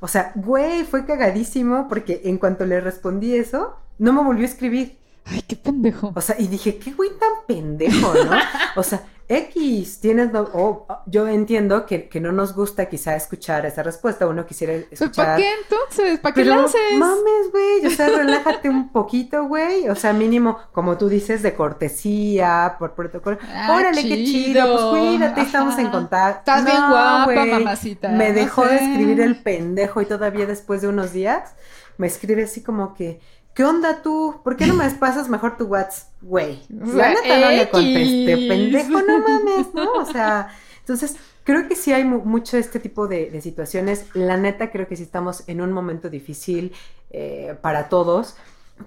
O 0.00 0.08
sea, 0.08 0.32
güey, 0.34 0.84
fue 0.84 1.06
cagadísimo 1.06 1.88
porque 1.88 2.22
en 2.24 2.38
cuanto 2.38 2.66
le 2.66 2.80
respondí 2.80 3.34
eso, 3.34 3.76
no 3.98 4.12
me 4.12 4.22
volvió 4.22 4.44
a 4.44 4.50
escribir. 4.50 4.98
Ay, 5.24 5.42
qué 5.46 5.56
pendejo. 5.56 6.12
O 6.14 6.20
sea, 6.20 6.36
y 6.38 6.46
dije, 6.46 6.78
qué 6.78 6.92
güey 6.92 7.10
tan 7.18 7.46
pendejo, 7.46 8.14
¿no? 8.14 8.30
O 8.76 8.82
sea, 8.82 9.02
X, 9.28 10.00
tienes 10.00 10.30
oh, 10.34 10.86
yo 11.06 11.28
entiendo 11.28 11.84
que, 11.84 12.08
que, 12.08 12.18
no 12.18 12.32
nos 12.32 12.54
gusta 12.54 12.86
quizá 12.88 13.14
escuchar 13.14 13.66
esa 13.66 13.82
respuesta, 13.82 14.26
uno 14.26 14.46
quisiera 14.46 14.72
escuchar. 14.72 15.26
¿Para 15.26 15.36
qué 15.36 15.52
entonces? 15.62 16.18
¿Para 16.20 16.34
qué 16.34 16.44
lo 16.46 16.54
haces? 16.54 16.80
mames, 16.96 17.50
güey, 17.52 17.86
o 17.86 17.90
sea, 17.90 18.08
relájate 18.08 18.70
un 18.70 18.90
poquito, 18.90 19.44
güey, 19.44 19.88
o 19.90 19.94
sea, 19.94 20.14
mínimo, 20.14 20.58
como 20.72 20.96
tú 20.96 21.10
dices, 21.10 21.42
de 21.42 21.54
cortesía, 21.54 22.76
por 22.78 22.94
protocolo. 22.94 23.36
Ah, 23.52 23.74
Órale, 23.76 24.02
qué 24.02 24.24
chido, 24.24 24.64
pues 24.64 25.02
cuídate, 25.02 25.42
estamos 25.42 25.78
en 25.78 25.88
Ajá. 25.88 25.92
contacto. 25.92 26.38
Estás 26.50 26.64
bien 26.64 26.80
No, 26.80 26.88
guapa, 26.88 27.24
güey, 27.24 27.50
mamacita. 27.50 28.08
Me 28.08 28.28
no 28.28 28.34
dejó 28.34 28.64
de 28.64 28.76
escribir 28.76 29.20
el 29.20 29.42
pendejo 29.42 30.00
y 30.00 30.06
todavía 30.06 30.46
después 30.46 30.80
de 30.80 30.88
unos 30.88 31.12
días 31.12 31.54
me 31.98 32.06
escribe 32.06 32.44
así 32.44 32.62
como 32.62 32.94
que, 32.94 33.20
¿qué 33.58 33.64
onda 33.64 34.02
tú? 34.02 34.36
¿Por 34.44 34.56
qué 34.56 34.66
no 34.68 34.74
me 34.74 34.88
pasas 34.92 35.28
mejor 35.28 35.56
tu 35.56 35.64
WhatsApp, 35.64 36.06
güey? 36.22 36.60
La 36.68 37.08
neta 37.08 37.40
no 37.40 37.50
le 37.50 37.68
contesté, 37.70 38.36
pendejo, 38.48 39.02
no 39.02 39.18
mames, 39.18 39.74
¿no? 39.74 39.92
O 39.94 40.04
sea, 40.04 40.48
entonces 40.78 41.16
creo 41.42 41.66
que 41.66 41.74
sí 41.74 41.92
hay 41.92 42.04
mu- 42.04 42.24
mucho 42.24 42.56
este 42.56 42.78
tipo 42.78 43.08
de, 43.08 43.30
de 43.30 43.40
situaciones. 43.40 44.06
La 44.14 44.36
neta 44.36 44.70
creo 44.70 44.86
que 44.86 44.94
sí 44.94 45.02
estamos 45.02 45.42
en 45.48 45.60
un 45.60 45.72
momento 45.72 46.08
difícil 46.08 46.72
eh, 47.10 47.56
para 47.60 47.88
todos, 47.88 48.36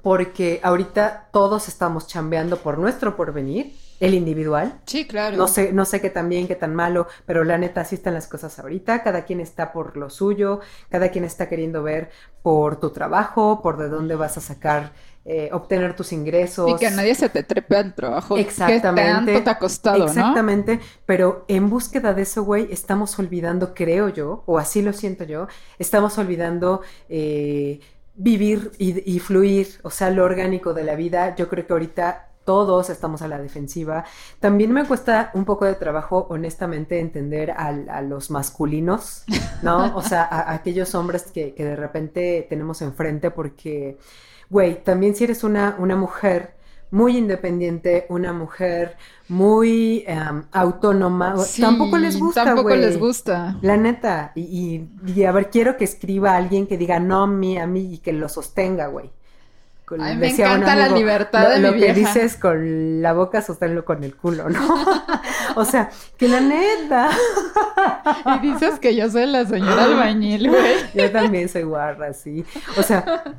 porque 0.02 0.62
ahorita 0.64 1.28
todos 1.34 1.68
estamos 1.68 2.08
chambeando 2.08 2.56
por 2.56 2.78
nuestro 2.78 3.18
porvenir, 3.18 3.74
el 4.02 4.16
individual. 4.16 4.82
Sí, 4.88 5.08
claro. 5.08 5.38
No 5.38 5.48
sé, 5.48 5.72
no 5.72 5.86
sé 5.86 6.02
qué 6.02 6.10
tan 6.10 6.28
bien, 6.28 6.48
qué 6.48 6.56
tan 6.56 6.76
malo, 6.76 7.08
pero 7.28 7.44
la 7.44 7.60
neta 7.60 7.82
así 7.82 7.96
están 7.96 8.16
las 8.16 8.28
cosas 8.28 8.58
ahorita. 8.58 9.04
Cada 9.04 9.24
quien 9.26 9.40
está 9.40 9.72
por 9.72 9.96
lo 9.96 10.10
suyo, 10.10 10.60
cada 10.90 11.10
quien 11.10 11.24
está 11.24 11.48
queriendo 11.48 11.84
ver 11.84 12.10
por 12.42 12.80
tu 12.80 12.90
trabajo, 12.90 13.62
por 13.62 13.78
de 13.78 13.90
dónde 13.90 14.16
vas 14.16 14.38
a 14.38 14.42
sacar, 14.42 14.92
eh, 15.24 15.50
obtener 15.54 15.96
tus 15.96 16.14
ingresos. 16.14 16.68
Y 16.68 16.76
que 16.78 16.90
nadie 16.90 17.14
se 17.14 17.30
te 17.30 17.44
trepe 17.44 17.78
al 17.78 17.94
trabajo. 17.94 18.38
Exactamente. 18.38 19.34
Que 19.34 19.34
tanto 19.34 19.44
te 19.44 19.50
ha 19.52 19.60
costado, 19.60 20.00
¿no? 20.00 20.06
Exactamente, 20.06 20.80
pero 21.06 21.46
en 21.48 21.70
búsqueda 21.70 22.16
de 22.16 22.24
eso, 22.24 22.44
güey, 22.44 22.70
estamos 22.72 23.18
olvidando, 23.20 23.76
creo 23.76 24.10
yo, 24.10 24.42
o 24.48 24.58
así 24.58 24.82
lo 24.82 24.94
siento 24.94 25.26
yo, 25.26 25.48
estamos 25.78 26.18
olvidando 26.18 26.82
eh, 27.08 27.82
vivir 28.16 28.72
y, 28.80 29.16
y 29.16 29.20
fluir, 29.20 29.80
o 29.84 29.92
sea, 29.92 30.10
lo 30.10 30.26
orgánico 30.26 30.74
de 30.74 30.86
la 30.86 30.96
vida. 30.96 31.36
Yo 31.36 31.48
creo 31.50 31.68
que 31.68 31.74
ahorita 31.74 32.31
todos 32.46 32.90
estamos 32.90 33.22
a 33.22 33.28
la 33.28 33.38
defensiva. 33.40 34.04
También 34.40 34.72
me 34.72 34.86
cuesta 34.86 35.32
un 35.34 35.46
poco 35.46 35.66
de 35.66 35.76
trabajo, 35.76 36.28
honestamente, 36.30 37.00
entender 37.00 37.52
a, 37.52 38.02
los 38.02 38.32
masculinos, 38.32 39.24
¿no? 39.62 39.92
O 39.96 40.02
sea, 40.02 40.24
a, 40.24 40.42
a 40.42 40.54
aquellos 40.54 40.96
hombres 40.96 41.32
que, 41.32 41.54
que 41.54 41.64
de 41.66 41.76
repente 41.76 42.46
tenemos 42.50 42.82
enfrente 42.82 43.32
porque, 43.32 43.98
güey, 44.50 44.84
también 44.84 45.16
si 45.16 45.24
eres 45.26 45.44
una, 45.44 45.76
una 45.80 45.96
mujer 45.96 46.56
muy 46.92 47.18
independiente, 47.18 48.06
una 48.10 48.34
mujer 48.34 48.98
muy 49.30 50.04
em, 50.08 50.44
autónoma, 50.52 51.38
Sí, 51.38 51.62
tampoco 51.62 51.98
les 51.98 52.20
gusta, 52.20 52.44
Tampoco 52.44 52.76
les 52.76 52.98
gusta. 53.00 53.58
La 53.62 53.78
neta, 53.78 54.34
y, 54.36 54.90
y- 55.06 55.12
y 55.14 55.24
a 55.24 55.32
ver, 55.32 55.50
quiero 55.50 55.78
que 55.78 55.86
escriba 55.86 56.36
alguien 56.36 56.68
que 56.68 56.78
diga 56.78 57.00
no 57.00 57.24
a 57.24 57.28
mí, 57.28 57.58
a 57.58 57.66
mí 57.66 57.94
y 57.94 57.98
que 58.00 58.12
lo 58.12 58.28
sostenga, 58.28 58.88
güey. 58.88 59.10
Con- 59.92 60.00
Ay, 60.02 60.16
me 60.16 60.28
decía 60.28 60.46
un 60.46 60.62
encanta 60.62 60.76
la 60.78 60.88
libertad 60.88 61.44
lo, 61.44 61.50
de 61.50 61.56
mi 61.58 61.62
lo 61.64 61.72
que 61.74 61.78
vieja". 61.94 62.14
dices 62.14 62.38
con 62.38 63.02
la 63.02 63.12
boca, 63.12 63.42
sosténlo 63.42 63.84
con 63.84 64.06
el 64.06 64.16
culo, 64.16 64.48
¿no? 64.50 64.86
o 65.58 65.66
sea, 65.66 65.90
que 66.18 66.30
la 66.30 66.40
neta. 66.40 67.10
Y 68.38 68.40
dices 68.40 68.80
que 68.80 68.96
yo 68.96 69.10
soy 69.12 69.26
la 69.26 69.46
señora 69.46 69.84
albañil, 69.84 70.48
güey. 70.50 70.76
Yo 70.94 71.12
también 71.12 71.50
soy 71.50 71.64
guarra, 71.64 72.14
sí. 72.14 72.46
O 72.78 72.84
sea, 72.84 73.36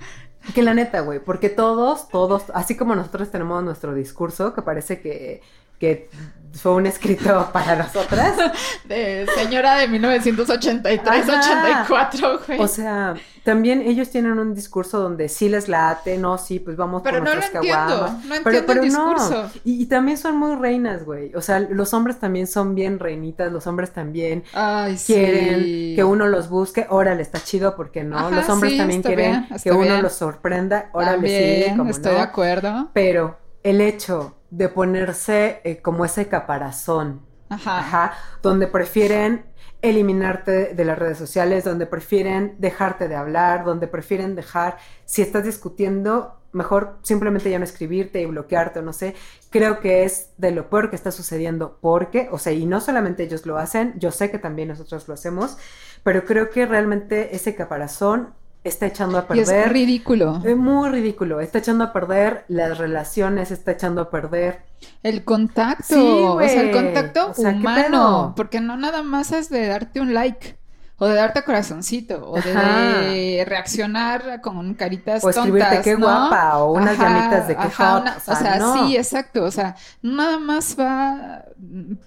que 0.54 0.62
la 0.62 0.74
neta, 0.74 1.00
güey, 1.00 1.20
porque 1.20 1.48
todos, 1.48 2.10
todos, 2.10 2.44
así 2.52 2.76
como 2.76 2.94
nosotros 2.94 3.30
tenemos 3.30 3.64
nuestro 3.64 3.94
discurso, 3.94 4.52
que 4.52 4.60
parece 4.60 5.00
que, 5.00 5.40
que 5.78 6.10
fue 6.54 6.72
un 6.72 6.86
escrito 6.86 7.48
para 7.52 7.76
nosotras. 7.76 8.34
De 8.84 9.26
señora 9.36 9.76
de 9.76 9.88
1983, 9.88 11.28
Ajá. 11.28 11.40
84, 11.40 12.40
güey. 12.46 12.60
O 12.60 12.68
sea, 12.68 13.14
también 13.44 13.82
ellos 13.82 14.10
tienen 14.10 14.38
un 14.38 14.54
discurso 14.54 15.00
donde 15.00 15.28
sí 15.28 15.48
les 15.48 15.68
late, 15.68 16.18
no, 16.18 16.38
sí, 16.38 16.58
pues 16.60 16.76
vamos 16.76 17.02
Pero 17.02 17.18
por 17.18 17.28
no 17.28 17.34
nuestras 17.34 17.64
caguamas. 17.64 18.24
no 18.24 18.34
entiendo 18.34 18.72
el 18.72 18.80
discurso. 18.82 19.50
Y, 19.64 19.82
y 19.82 19.86
también 19.86 20.18
son 20.18 20.36
muy 20.36 20.56
reinas, 20.56 21.04
güey. 21.04 21.34
O 21.34 21.40
sea, 21.40 21.58
los 21.60 21.92
hombres 21.94 22.18
también 22.18 22.46
son 22.46 22.74
bien 22.74 22.98
reinitas, 22.98 23.50
los 23.52 23.66
hombres 23.66 23.92
también 23.92 24.44
Ay, 24.52 24.96
sí. 24.98 25.14
quieren 25.14 25.96
que 25.96 26.04
uno 26.04 26.26
los 26.28 26.48
busque, 26.48 26.86
órale, 26.90 27.22
está 27.22 27.42
chido, 27.42 27.74
porque 27.76 28.04
no? 28.04 28.18
Ajá, 28.18 28.30
los 28.30 28.48
hombres 28.48 28.72
sí, 28.72 28.78
también 28.78 29.02
quieren 29.02 29.46
bien, 29.48 29.60
que 29.62 29.72
uno 29.72 30.00
los 30.02 30.12
sorprenda, 30.12 30.90
órale, 30.92 31.12
También, 31.12 31.70
sí, 31.72 31.76
como 31.76 31.90
estoy 31.90 32.12
no. 32.12 32.18
de 32.18 32.24
acuerdo. 32.24 32.90
Pero 32.92 33.38
el 33.62 33.80
hecho 33.80 34.34
de 34.52 34.68
ponerse 34.68 35.60
eh, 35.64 35.80
como 35.80 36.04
ese 36.04 36.28
caparazón 36.28 37.22
Ajá. 37.48 37.78
Ajá, 37.78 38.12
donde 38.42 38.66
prefieren 38.66 39.44
eliminarte 39.82 40.74
de 40.74 40.84
las 40.84 40.98
redes 40.98 41.18
sociales, 41.18 41.64
donde 41.64 41.86
prefieren 41.86 42.54
dejarte 42.58 43.08
de 43.08 43.16
hablar, 43.16 43.64
donde 43.64 43.88
prefieren 43.88 44.34
dejar, 44.34 44.78
si 45.04 45.22
estás 45.22 45.44
discutiendo, 45.44 46.40
mejor 46.52 46.98
simplemente 47.02 47.50
ya 47.50 47.58
no 47.58 47.64
escribirte 47.64 48.20
y 48.20 48.26
bloquearte 48.26 48.78
o 48.78 48.82
no 48.82 48.92
sé, 48.92 49.14
creo 49.50 49.80
que 49.80 50.04
es 50.04 50.30
de 50.38 50.52
lo 50.52 50.70
peor 50.70 50.88
que 50.88 50.96
está 50.96 51.10
sucediendo 51.10 51.78
porque, 51.80 52.28
o 52.30 52.38
sea, 52.38 52.52
y 52.52 52.64
no 52.64 52.80
solamente 52.80 53.24
ellos 53.24 53.44
lo 53.44 53.58
hacen, 53.58 53.94
yo 53.98 54.12
sé 54.12 54.30
que 54.30 54.38
también 54.38 54.68
nosotros 54.68 55.08
lo 55.08 55.14
hacemos, 55.14 55.58
pero 56.04 56.24
creo 56.24 56.50
que 56.50 56.64
realmente 56.64 57.34
ese 57.34 57.54
caparazón 57.54 58.34
está 58.64 58.86
echando 58.86 59.18
a 59.18 59.26
Y 59.32 59.40
es 59.40 59.48
perder. 59.48 59.72
ridículo. 59.72 60.40
Es 60.44 60.56
muy 60.56 60.88
ridículo, 60.90 61.40
está 61.40 61.58
echando 61.58 61.84
a 61.84 61.92
perder 61.92 62.44
las 62.48 62.78
relaciones, 62.78 63.50
está 63.50 63.72
echando 63.72 64.02
a 64.02 64.10
perder. 64.10 64.60
El 65.02 65.24
contacto, 65.24 65.84
Sí, 65.94 66.40
o 66.40 66.40
sea, 66.48 66.62
el 66.62 66.70
contacto 66.72 67.30
O 67.30 67.34
sea, 67.34 67.52
¿qué 67.52 67.58
humano, 67.58 68.34
porque 68.36 68.60
no 68.60 68.76
nada 68.76 69.02
más 69.02 69.32
es 69.32 69.48
de 69.48 69.66
darte 69.66 70.00
un 70.00 70.12
like, 70.14 70.58
o 71.02 71.06
de 71.08 71.14
darte 71.16 71.42
corazoncito, 71.42 72.30
o 72.30 72.40
de, 72.40 73.44
reaccionar 73.44 74.40
con 74.40 74.74
caritas 74.74 75.24
O 75.24 75.30
escribirte 75.30 75.66
tontas, 75.68 75.84
qué 75.84 75.92
¿no? 75.96 76.06
guapa, 76.06 76.58
o 76.58 76.72
unas 76.74 76.96
llamitas 76.96 77.48
de 77.48 77.56
qué 77.56 77.62
ajá, 77.62 77.92
hot, 77.94 78.02
una- 78.02 78.16
o 78.24 78.32
o 78.32 78.36
sea, 78.36 78.58
no. 78.58 78.86
sí, 78.86 78.96
exacto, 78.96 79.42
o 79.42 79.50
sea, 79.50 79.74
nada 80.00 80.38
más 80.38 80.76
va, 80.78 81.44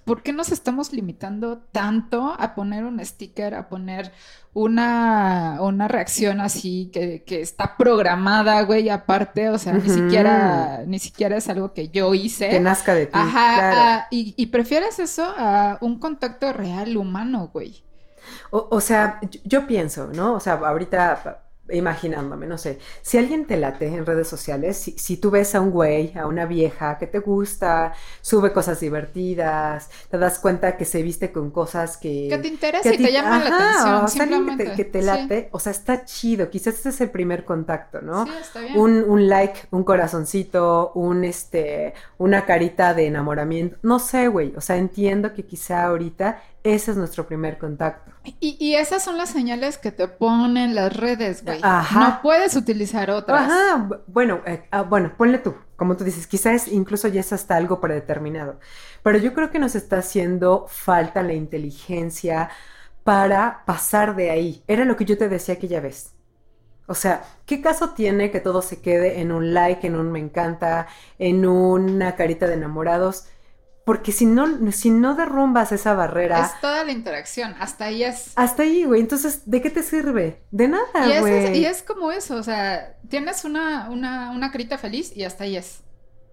¿por 0.06 0.24
qué 0.24 0.32
nos 0.32 0.54
estamos 0.54 0.94
limitando 0.94 1.58
tanto 1.74 2.36
a 2.40 2.56
poner 2.56 2.86
un 2.86 3.04
sticker, 3.06 3.54
a 3.56 3.68
poner 3.68 4.14
una, 4.54 5.58
una 5.60 5.90
reacción 5.90 6.40
así 6.40 6.90
que, 6.94 7.24
que 7.26 7.42
está 7.42 7.76
programada, 7.78 8.62
güey, 8.62 8.88
aparte, 8.90 9.50
o 9.50 9.58
sea, 9.58 9.74
ni 9.74 9.90
siquiera, 9.90 10.84
ni 10.88 11.00
siquiera 11.00 11.36
es 11.36 11.50
algo 11.50 11.74
que 11.74 11.90
yo 11.90 12.14
hice. 12.14 12.48
que 12.50 12.60
nazca 12.62 12.94
de 12.96 13.08
ti. 13.08 13.12
Ajá, 13.14 13.56
claro. 13.58 13.76
ah, 13.78 14.08
y, 14.10 14.34
y 14.38 14.46
prefieres 14.46 15.00
eso 15.00 15.26
a 15.38 15.78
un 15.82 16.00
contacto 16.00 16.54
real 16.54 16.96
humano, 16.96 17.50
güey. 17.52 17.85
O, 18.52 18.68
o 18.72 18.82
sea, 18.82 19.20
yo, 19.30 19.40
yo 19.44 19.68
pienso, 19.68 20.08
¿no? 20.14 20.36
O 20.36 20.40
sea, 20.40 20.54
ahorita 20.54 21.42
imaginándome, 21.72 22.46
no 22.46 22.60
sé, 22.60 22.78
si 23.02 23.18
alguien 23.18 23.46
te 23.48 23.58
late 23.58 23.88
en 23.88 24.06
redes 24.06 24.28
sociales, 24.28 24.78
si, 24.78 24.92
si 25.00 25.18
tú 25.18 25.32
ves 25.32 25.56
a 25.56 25.62
un 25.62 25.72
güey, 25.72 26.16
a 26.16 26.28
una 26.28 26.46
vieja 26.46 27.00
que 27.00 27.08
te 27.08 27.18
gusta, 27.18 27.94
sube 28.22 28.54
cosas 28.54 28.80
divertidas, 28.80 29.90
te 30.12 30.20
das 30.20 30.38
cuenta 30.38 30.78
que 30.78 30.86
se 30.86 31.02
viste 31.02 31.32
con 31.32 31.50
cosas 31.50 31.98
que... 31.98 32.28
Que 32.30 32.38
te 32.38 32.48
interesa 32.50 32.94
que 32.94 32.98
y 32.98 33.02
te 33.02 33.12
llama 33.12 33.40
la 33.40 33.48
atención, 33.48 34.04
o 34.04 34.08
sea, 34.08 34.24
alguien 34.26 34.46
que 34.46 34.52
te, 34.58 34.66
simplemente. 34.66 34.76
que 34.76 34.86
te 34.86 35.02
Sí. 35.02 35.06
late, 35.08 35.50
o 35.52 35.60
sea, 35.60 35.72
está 35.72 36.06
chido, 36.06 36.52
quizás 36.52 36.76
ese 36.76 36.90
es 36.90 37.02
el 37.02 37.10
primer 37.10 37.46
contacto, 37.46 38.02
¿no? 38.02 38.26
Sí, 38.26 38.32
está 38.40 38.62
bien. 38.62 38.80
Un, 38.80 39.04
un 39.08 39.28
like, 39.28 39.62
un 39.72 39.84
corazoncito, 39.84 40.92
un 40.94 41.24
este, 41.24 41.94
una 42.18 42.46
carita 42.46 42.94
de 42.94 43.08
enamoramiento. 43.08 43.78
No 43.82 44.00
sé, 44.00 44.28
güey. 44.28 44.54
O 44.56 44.62
sea, 44.62 44.78
entiendo 44.78 45.34
que 45.34 45.46
quizá 45.46 45.86
ahorita 45.86 46.42
ese 46.64 46.92
es 46.92 46.98
nuestro 46.98 47.28
primer 47.28 47.58
contacto. 47.58 48.12
Y, 48.40 48.58
y 48.60 48.76
esas 48.76 49.04
son 49.04 49.18
las 49.18 49.30
señales 49.30 49.78
que 49.78 49.92
te 49.92 50.08
ponen 50.08 50.74
las 50.76 50.96
redes, 50.96 51.44
güey. 51.44 51.60
Ajá. 51.62 52.00
No 52.00 52.22
puedes 52.22 52.56
utilizar 52.56 53.10
otras. 53.12 53.42
Ajá, 53.44 53.88
bu- 53.88 54.02
bueno, 54.08 54.42
eh, 54.46 54.68
ah, 54.72 54.82
bueno, 54.84 55.14
ponle 55.18 55.38
tú, 55.40 55.56
como 55.76 55.96
tú 55.98 56.04
dices, 56.04 56.28
quizás 56.28 56.68
incluso 56.68 57.08
ya 57.08 57.20
es 57.22 57.34
hasta 57.34 57.56
algo 57.56 57.80
predeterminado. 57.82 58.60
Pero 59.04 59.18
yo 59.20 59.34
creo 59.34 59.52
que 59.52 59.60
nos 59.60 59.76
está 59.76 59.98
haciendo 60.00 60.66
falta 60.68 61.22
la 61.24 61.34
inteligencia 61.34 62.50
para 63.04 63.64
pasar 63.66 64.16
de 64.16 64.32
ahí. 64.32 64.64
Era 64.68 64.86
lo 64.86 64.96
que 64.96 65.06
yo 65.06 65.18
te 65.18 65.30
decía 65.30 65.56
aquella 65.56 65.80
vez. 65.82 66.14
O 66.88 66.94
sea, 66.96 67.24
¿qué 67.46 67.62
caso 67.62 67.92
tiene 67.92 68.30
que 68.32 68.40
todo 68.40 68.62
se 68.62 68.82
quede 68.82 69.20
en 69.22 69.32
un 69.32 69.54
like, 69.56 69.88
en 69.88 69.96
un 69.96 70.12
me 70.12 70.20
encanta, 70.20 70.88
en 71.18 71.46
una 71.48 72.16
carita 72.16 72.48
de 72.48 72.56
enamorados? 72.56 73.28
Porque 73.86 74.12
si 74.12 74.26
no, 74.26 74.72
si 74.74 74.90
no 74.92 75.16
derrumbas 75.16 75.72
esa 75.72 75.94
barrera, 75.94 76.42
Es 76.42 76.60
toda 76.60 76.84
la 76.84 76.92
interacción, 76.92 77.56
hasta 77.60 77.86
ahí 77.86 78.04
es. 78.04 78.34
hasta 78.36 78.64
ahí, 78.64 78.84
güey. 78.84 79.02
Entonces, 79.02 79.44
¿de 79.46 79.62
qué 79.62 79.70
te 79.70 79.84
sirve? 79.84 80.44
De 80.52 80.66
Y 80.66 80.68
nada, 80.68 81.20
es, 81.20 81.22
güey. 81.22 81.60
y 81.60 81.66
es 81.66 81.84
como 81.84 82.12
eso, 82.12 82.36
o 82.38 82.44
sea, 82.44 82.98
tienes 83.10 83.46
una, 83.46 83.90
una, 83.92 84.32
una 84.32 84.52
carita 84.52 84.78
feliz 84.78 85.16
y 85.16 85.24
hasta 85.24 85.46
ahí 85.46 85.58
es. 85.58 85.85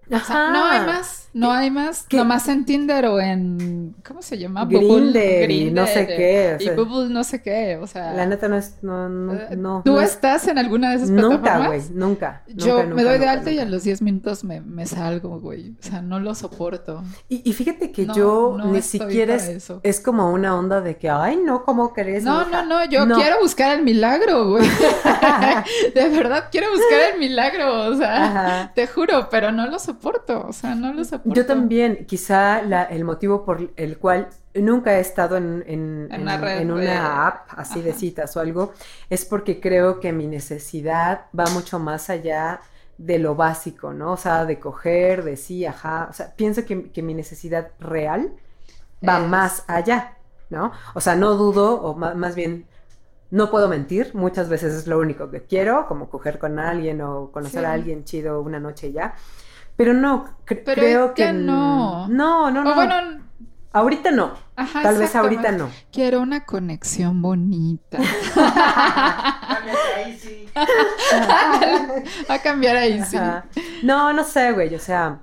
O 0.07 0.09
sea, 0.09 0.17
Ajá. 0.19 0.51
no 0.51 0.65
hay 0.65 0.79
más, 0.85 1.29
no 1.33 1.51
hay 1.51 1.71
más. 1.71 2.05
¿Qué? 2.09 2.17
Nomás 2.17 2.47
en 2.49 2.65
Tinder 2.65 3.05
o 3.05 3.19
en. 3.19 3.95
¿Cómo 4.05 4.21
se 4.21 4.37
llama? 4.37 4.65
Grindr 4.65 5.49
y 5.49 5.71
no 5.71 5.87
sé 5.87 6.05
qué, 6.05 6.57
o 6.59 6.63
Y. 6.63 6.69
Bubble 6.75 7.09
no 7.13 7.23
sé 7.23 7.41
qué, 7.41 7.77
o 7.81 7.87
sea. 7.87 8.13
La 8.13 8.25
neta 8.25 8.47
no 8.47 8.57
es, 8.57 8.75
no, 8.83 9.07
no, 9.09 9.33
eh, 9.33 9.55
no. 9.55 9.81
¿Tú 9.85 9.93
no 9.93 10.01
es- 10.01 10.11
estás 10.11 10.47
en 10.47 10.57
alguna 10.57 10.89
de 10.91 10.97
esas 10.97 11.09
Nunca, 11.09 11.41
plataformas? 11.41 11.67
güey, 11.67 11.81
nunca. 11.97 12.43
Yo 12.47 12.75
nunca, 12.75 12.83
me 12.83 12.89
nunca, 12.89 13.03
doy 13.03 13.13
de 13.13 13.19
nunca, 13.19 13.31
alta 13.31 13.51
y 13.51 13.57
a 13.59 13.61
nunca. 13.61 13.71
los 13.75 13.83
10 13.83 14.01
minutos 14.01 14.43
me, 14.43 14.61
me 14.61 14.85
salgo, 14.85 15.39
güey. 15.39 15.71
O 15.79 15.83
sea, 15.83 16.01
no 16.01 16.19
lo 16.19 16.35
soporto. 16.35 17.03
Y, 17.29 17.49
y 17.49 17.53
fíjate 17.53 17.91
que 17.91 18.05
yo 18.07 18.57
ni 18.65 18.81
siquiera 18.81 19.35
es, 19.35 19.47
eso. 19.47 19.79
es 19.83 19.99
como 20.01 20.31
una 20.31 20.55
onda 20.57 20.81
de 20.81 20.97
que, 20.97 21.09
ay, 21.09 21.37
no, 21.43 21.63
¿cómo 21.63 21.93
crees? 21.93 22.23
No, 22.23 22.45
mija?". 22.45 22.63
no, 22.63 22.79
no, 22.79 22.85
yo 22.85 23.07
quiero 23.15 23.39
buscar 23.41 23.77
el 23.77 23.83
milagro, 23.83 24.49
güey. 24.49 24.67
de 25.95 26.09
verdad 26.09 26.45
quiero 26.51 26.67
buscar 26.71 27.13
el 27.13 27.19
milagro, 27.19 27.87
o 27.89 27.95
sea, 27.95 28.23
Ajá. 28.25 28.71
te 28.75 28.87
juro, 28.87 29.29
pero 29.31 29.51
no 29.51 29.67
lo 29.67 29.79
soporto, 29.79 29.92
o 30.01 30.53
sea, 30.53 30.75
no 30.75 30.93
lo 30.93 31.03
soporto. 31.03 31.33
Yo 31.39 31.45
también, 31.45 32.05
quizá 32.05 32.61
la- 32.61 32.83
el 32.83 33.03
motivo 33.03 33.43
por 33.45 33.71
el 33.75 33.97
cual 33.97 34.29
nunca 34.55 34.97
he 34.97 34.99
estado 34.99 35.37
en, 35.37 35.63
en- 35.67 36.07
En 36.11 36.21
una 36.71 36.93
en- 36.93 36.97
app 37.01 37.47
así 37.57 37.81
de 37.81 37.93
citas 37.93 38.35
o 38.37 38.39
algo, 38.39 38.73
es 39.09 39.25
porque 39.25 39.59
creo 39.59 39.99
que 39.99 40.11
mi 40.11 40.27
necesidad 40.27 41.25
va 41.37 41.45
mucho 41.51 41.79
más 41.79 42.09
allá 42.09 42.61
de 42.97 43.17
lo 43.19 43.35
básico, 43.35 43.93
¿no? 43.93 44.11
O 44.13 44.17
sea, 44.17 44.45
de 44.45 44.59
coger, 44.59 45.23
de 45.23 45.35
sí, 45.37 45.65
ajá. 45.65 46.07
O 46.09 46.13
sea, 46.13 46.33
pienso 46.35 46.63
que, 46.65 46.91
que 46.91 47.01
mi 47.01 47.13
necesidad 47.13 47.69
real 47.79 48.31
va 49.07 49.19
Es- 49.19 49.27
más 49.27 49.63
allá, 49.67 50.17
¿no? 50.49 50.71
O 50.93 51.01
sea, 51.01 51.15
no 51.15 51.33
dudo, 51.35 51.81
o 51.81 51.95
más 51.95 52.35
bien, 52.35 52.65
no 53.31 53.49
puedo 53.49 53.67
mentir, 53.67 54.11
muchas 54.13 54.47
veces 54.47 54.75
es 54.75 54.85
lo 54.85 54.99
único 54.99 55.31
que 55.31 55.41
quiero, 55.41 55.87
como 55.87 56.07
coger 56.07 56.37
con 56.37 56.59
alguien 56.59 57.01
o 57.01 57.31
conocer 57.31 57.61
Sí. 57.61 57.65
a 57.65 57.71
alguien 57.73 58.03
chido 58.03 58.39
una 58.41 58.59
noche 58.59 58.89
y 58.89 58.91
ya. 58.93 59.15
Pero 59.75 59.93
no, 59.93 60.25
cre- 60.45 60.61
Pero 60.65 60.81
creo 60.81 61.13
que 61.13 61.33
no. 61.33 62.07
No, 62.07 62.51
no, 62.51 62.61
O 62.61 62.63
no. 62.63 62.75
bueno, 62.75 62.93
Ahorita 63.75 64.11
no. 64.11 64.33
ajá, 64.55 64.83
Tal 64.83 64.97
vez 64.99 65.15
ahorita 65.15 65.51
no. 65.51 65.67
Quiero 65.91 66.21
una 66.21 66.45
conexión 66.45 67.23
bonita. 67.23 67.97
Cámbiate 68.35 69.93
ahí 69.95 70.17
sí. 70.19 70.45
Va 72.29 72.35
a 72.35 72.39
cambiar 72.43 72.77
ahí, 72.77 73.01
sí. 73.03 73.17
No, 73.81 74.13
no 74.13 74.23
sé, 74.23 74.51
güey. 74.51 74.73
O 74.75 74.79
sea, 74.79 75.19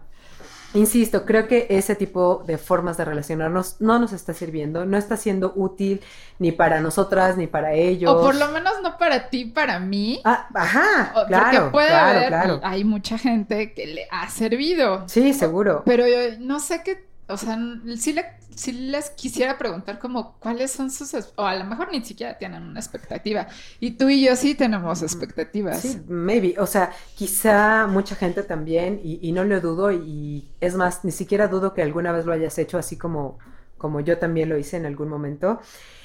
insisto, 0.74 1.24
creo 1.24 1.48
que 1.48 1.66
ese 1.70 1.94
tipo 1.96 2.42
de 2.46 2.58
formas 2.58 2.96
de 2.96 3.04
relacionarnos 3.04 3.76
no 3.80 3.98
nos 3.98 4.12
está 4.12 4.32
sirviendo, 4.34 4.84
no 4.86 4.96
está 4.96 5.16
siendo 5.16 5.52
útil 5.56 6.00
ni 6.38 6.52
para 6.52 6.80
nosotras 6.80 7.36
ni 7.36 7.46
para 7.46 7.74
ellos. 7.74 8.10
O 8.10 8.20
por 8.20 8.34
lo 8.34 8.48
menos 8.48 8.74
no 8.82 8.96
para 8.98 9.28
ti, 9.30 9.44
para 9.46 9.78
mí. 9.80 10.20
Ah, 10.24 10.48
ajá, 10.54 11.12
O- 11.16 11.26
claro, 11.26 11.44
porque 11.50 11.70
puede 11.70 11.88
claro, 11.88 12.18
haber, 12.18 12.28
claro. 12.28 12.60
hay 12.62 12.84
mucha 12.84 13.18
gente 13.18 13.74
que 13.74 13.86
le 13.86 14.06
ha 14.10 14.28
servido. 14.30 15.08
Sí, 15.08 15.32
seguro. 15.34 15.82
Pero 15.84 16.06
yo 16.06 16.38
no 16.38 16.60
sé 16.60 16.82
qué, 16.84 17.09
o 17.30 17.36
sea, 17.36 17.58
sí, 17.96 18.12
le- 18.12 18.24
sí 18.54 18.72
les 18.72 19.10
quisiera 19.10 19.58
preguntar 19.58 19.98
como 19.98 20.38
cuáles 20.38 20.70
son 20.72 20.90
sus, 20.90 21.14
o 21.36 21.44
a 21.44 21.56
lo 21.56 21.64
mejor 21.64 21.90
ni 21.92 22.04
siquiera 22.04 22.36
tienen 22.38 22.62
una 22.64 22.80
expectativa. 22.80 23.46
Y 23.80 23.92
tú 23.92 24.08
y 24.08 24.24
yo 24.24 24.36
sí 24.36 24.54
tenemos 24.54 25.02
expectativas. 25.02 25.80
Sí, 25.82 26.02
maybe. 26.08 26.56
O 26.58 26.66
sea, 26.66 26.92
quizá 27.14 27.86
mucha 27.86 28.16
gente 28.16 28.42
también, 28.42 29.00
y, 29.04 29.20
y 29.26 29.32
no 29.32 29.44
lo 29.44 29.60
dudo, 29.60 29.92
y 29.92 30.50
es 30.60 30.74
más, 30.74 31.04
ni 31.04 31.12
siquiera 31.12 31.48
dudo 31.48 31.74
que 31.74 31.82
alguna 31.82 32.12
vez 32.12 32.26
lo 32.26 32.32
hayas 32.32 32.58
hecho 32.58 32.76
así 32.78 32.96
como, 32.98 33.38
como 33.78 34.00
yo 34.00 34.18
también 34.18 34.48
lo 34.48 34.58
hice 34.58 34.76
en 34.76 34.86
algún 34.86 35.08
momento, 35.08 35.60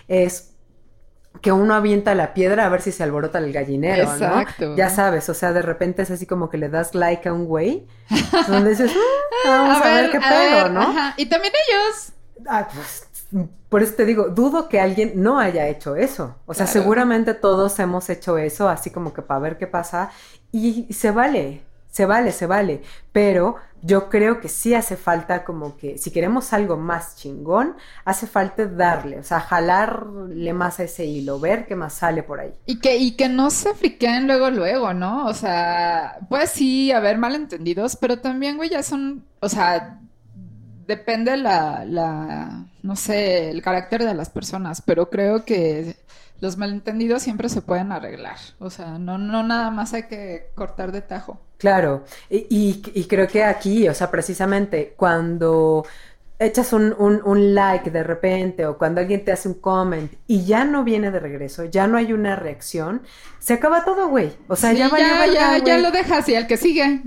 es 0.08 0.55
que 1.42 1.52
uno 1.52 1.74
avienta 1.74 2.16
la 2.16 2.34
piedra 2.34 2.66
a 2.66 2.70
ver 2.70 2.82
si 2.82 2.92
se 2.92 3.04
alborota 3.04 3.38
el 3.40 3.52
gallinero, 3.54 4.04
Exacto. 4.04 4.70
¿no? 4.70 4.76
Ya 4.76 4.90
sabes, 4.90 5.28
o 5.30 5.34
sea, 5.34 5.54
de 5.54 5.62
repente 5.62 6.02
es 6.02 6.12
así 6.12 6.26
como 6.26 6.50
que 6.50 6.58
le 6.58 6.70
das 6.70 6.96
like 6.96 7.28
a 7.30 7.34
un 7.34 7.46
güey, 7.46 7.88
donde 8.48 8.72
dices, 8.72 8.92
"Mm, 8.92 9.48
vamos 9.50 9.82
a, 9.86 9.90
ver, 9.94 10.12
qué 10.12 10.20
pedo, 10.20 10.70
¿no? 10.70 10.82
ajá. 10.82 11.14
Y 11.18 11.26
también 11.28 11.54
ellos. 11.68 12.12
Ah, 12.48 12.68
pues, 12.74 13.08
por 13.70 13.82
eso 13.84 13.94
te 13.96 14.06
digo, 14.06 14.30
dudo 14.30 14.70
que 14.70 14.80
alguien 14.80 15.14
no 15.22 15.40
haya 15.40 15.68
hecho 15.68 15.96
eso. 15.96 16.36
O 16.46 16.54
sea, 16.54 16.66
Claro. 16.66 16.80
seguramente 16.82 17.34
todos 17.34 17.78
hemos 17.80 18.10
hecho 18.10 18.38
eso, 18.38 18.70
así 18.70 18.90
como 18.92 19.14
que 19.14 19.22
para 19.22 19.40
ver 19.40 19.58
qué 19.58 19.68
pasa. 19.68 20.12
Y 20.52 20.92
se 20.94 21.12
vale, 21.12 21.64
se 21.92 22.06
vale, 22.06 22.32
se 22.32 22.46
vale. 22.46 22.82
Pero 23.12 23.56
yo 23.86 24.10
creo 24.10 24.42
que 24.42 24.50
sí 24.50 24.74
hace 24.74 24.98
falta 24.98 25.44
como 25.44 25.78
que, 25.78 26.00
si 26.00 26.10
queremos 26.10 26.54
algo 26.54 26.76
más 26.76 27.16
chingón, 27.18 27.76
hace 28.04 28.26
falta 28.26 28.66
darle, 28.66 29.20
o 29.20 29.24
sea, 29.24 29.40
jalarle 29.40 30.54
más 30.54 30.80
a 30.80 30.86
ese 30.86 31.06
hilo, 31.06 31.40
ver 31.40 31.68
qué 31.68 31.76
más 31.76 31.94
sale 31.94 32.24
por 32.24 32.40
ahí. 32.40 32.52
Y 32.66 32.80
que, 32.80 32.98
y 32.98 33.12
que 33.12 33.30
no 33.30 33.52
se 33.52 33.76
friquen 33.76 34.26
luego, 34.26 34.50
luego, 34.50 34.94
¿no? 34.94 35.28
O 35.28 35.34
sea, 35.36 36.18
pues 36.30 36.50
sí 36.50 36.92
haber 36.92 37.20
malentendidos, 37.20 37.96
pero 37.96 38.20
también, 38.20 38.58
güey, 38.58 38.72
ya 38.72 38.82
son, 38.82 39.24
o 39.40 39.50
sea, 39.50 40.00
depende 40.88 41.38
la, 41.38 41.86
la, 41.86 42.66
no 42.82 42.96
sé, 42.96 43.52
el 43.52 43.62
carácter 43.62 44.04
de 44.04 44.16
las 44.16 44.30
personas, 44.30 44.82
pero 44.82 45.12
creo 45.12 45.46
que 45.46 45.96
los 46.42 46.58
malentendidos 46.58 47.22
siempre 47.24 47.50
se 47.50 47.62
pueden 47.62 47.92
arreglar. 47.92 48.38
O 48.60 48.70
sea, 48.70 48.98
no, 49.00 49.18
no 49.18 49.44
nada 49.44 49.72
más 49.72 49.94
hay 49.94 50.04
que 50.08 50.52
cortar 50.56 50.92
de 50.92 51.02
tajo. 51.02 51.40
Claro, 51.58 52.04
y, 52.30 52.46
y- 52.50 52.84
y 52.94 53.06
creo 53.08 53.28
que 53.28 53.44
aquí, 53.44 53.88
o 53.88 53.94
sea, 53.94 54.12
precisamente 54.12 54.94
cuando 54.98 55.86
echas 56.38 56.74
un, 56.74 56.94
un- 56.98 57.22
un 57.24 57.56
like 57.56 57.90
de 57.92 58.04
repente 58.04 58.66
o 58.66 58.78
cuando 58.78 59.00
alguien 59.02 59.24
te 59.24 59.32
hace 59.32 59.48
un 59.48 59.54
comment 59.56 60.12
y 60.28 60.46
ya 60.46 60.66
no 60.66 60.84
viene 60.84 61.10
de 61.12 61.20
regreso, 61.20 61.64
ya 61.66 61.88
no 61.88 61.98
hay 61.98 62.12
una 62.14 62.36
reacción, 62.36 63.04
se 63.40 63.54
acaba 63.54 63.86
todo, 63.86 64.10
güey. 64.10 64.34
O 64.48 64.56
sea, 64.56 64.72
Sí, 64.72 64.78
ya 64.78 64.90
valió 64.90 65.08
ya, 65.08 65.58
ya, 65.58 65.64
ya 65.64 65.78
lo 65.78 65.92
dejas 65.92 66.28
y 66.30 66.36
al 66.36 66.48
que 66.48 66.58
sigue. 66.58 67.02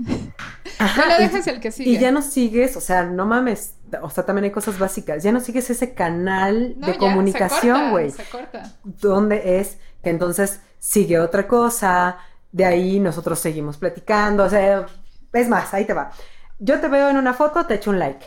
Ajá, 0.79 1.01
ya 1.09 1.17
lo 1.17 1.23
dejas 1.23 1.45
y 1.47 1.49
al 1.49 1.59
que 1.59 1.71
sigue. 1.71 1.89
Y 1.91 1.99
ya 1.99 2.11
no 2.11 2.21
sigues, 2.21 2.75
o 2.77 2.81
sea, 2.81 3.03
no 3.03 3.25
mames, 3.25 3.75
o 4.01 4.09
sea, 4.09 4.25
también 4.25 4.45
hay 4.45 4.51
cosas 4.51 4.79
básicas, 4.79 5.21
ya 5.23 5.31
no 5.31 5.39
sigues 5.41 5.69
ese 5.69 5.93
canal 5.93 6.75
No, 6.77 6.87
de 6.87 6.93
se 6.93 6.99
comunicación, 6.99 7.73
corta, 7.77 7.89
güey. 7.91 8.11
Se 8.11 8.23
corta. 8.23 8.75
donde 8.83 9.59
es 9.59 9.77
que 10.03 10.09
entonces 10.09 10.61
sigue 10.79 11.19
otra 11.19 11.47
cosa, 11.47 12.17
de 12.51 12.65
ahí 12.65 12.99
nosotros 12.99 13.37
seguimos 13.39 13.77
platicando, 13.77 14.45
o 14.45 14.49
sea, 14.49 14.85
es 15.33 15.49
más, 15.49 15.73
ahí 15.73 15.85
te 15.85 15.93
va. 15.93 16.11
Yo 16.57 16.79
te 16.79 16.87
veo 16.87 17.09
en 17.09 17.17
una 17.17 17.33
foto, 17.33 17.65
te 17.65 17.75
echo 17.75 17.89
un 17.91 17.99
like. 17.99 18.25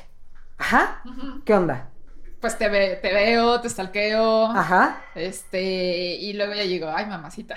Ajá. 0.62 1.02
¿qué 1.44 1.54
onda? 1.54 1.88
Pues 2.40 2.58
te, 2.58 2.68
ve- 2.68 2.98
te 3.00 3.12
veo, 3.12 3.60
te 3.60 3.68
stalkeo. 3.68 4.46
Ajá, 4.46 4.96
Este, 5.14 5.62
y 6.16 6.32
luego 6.32 6.54
ya 6.54 6.64
llegó, 6.64 6.88
ay, 6.90 7.06
mamacita. 7.06 7.56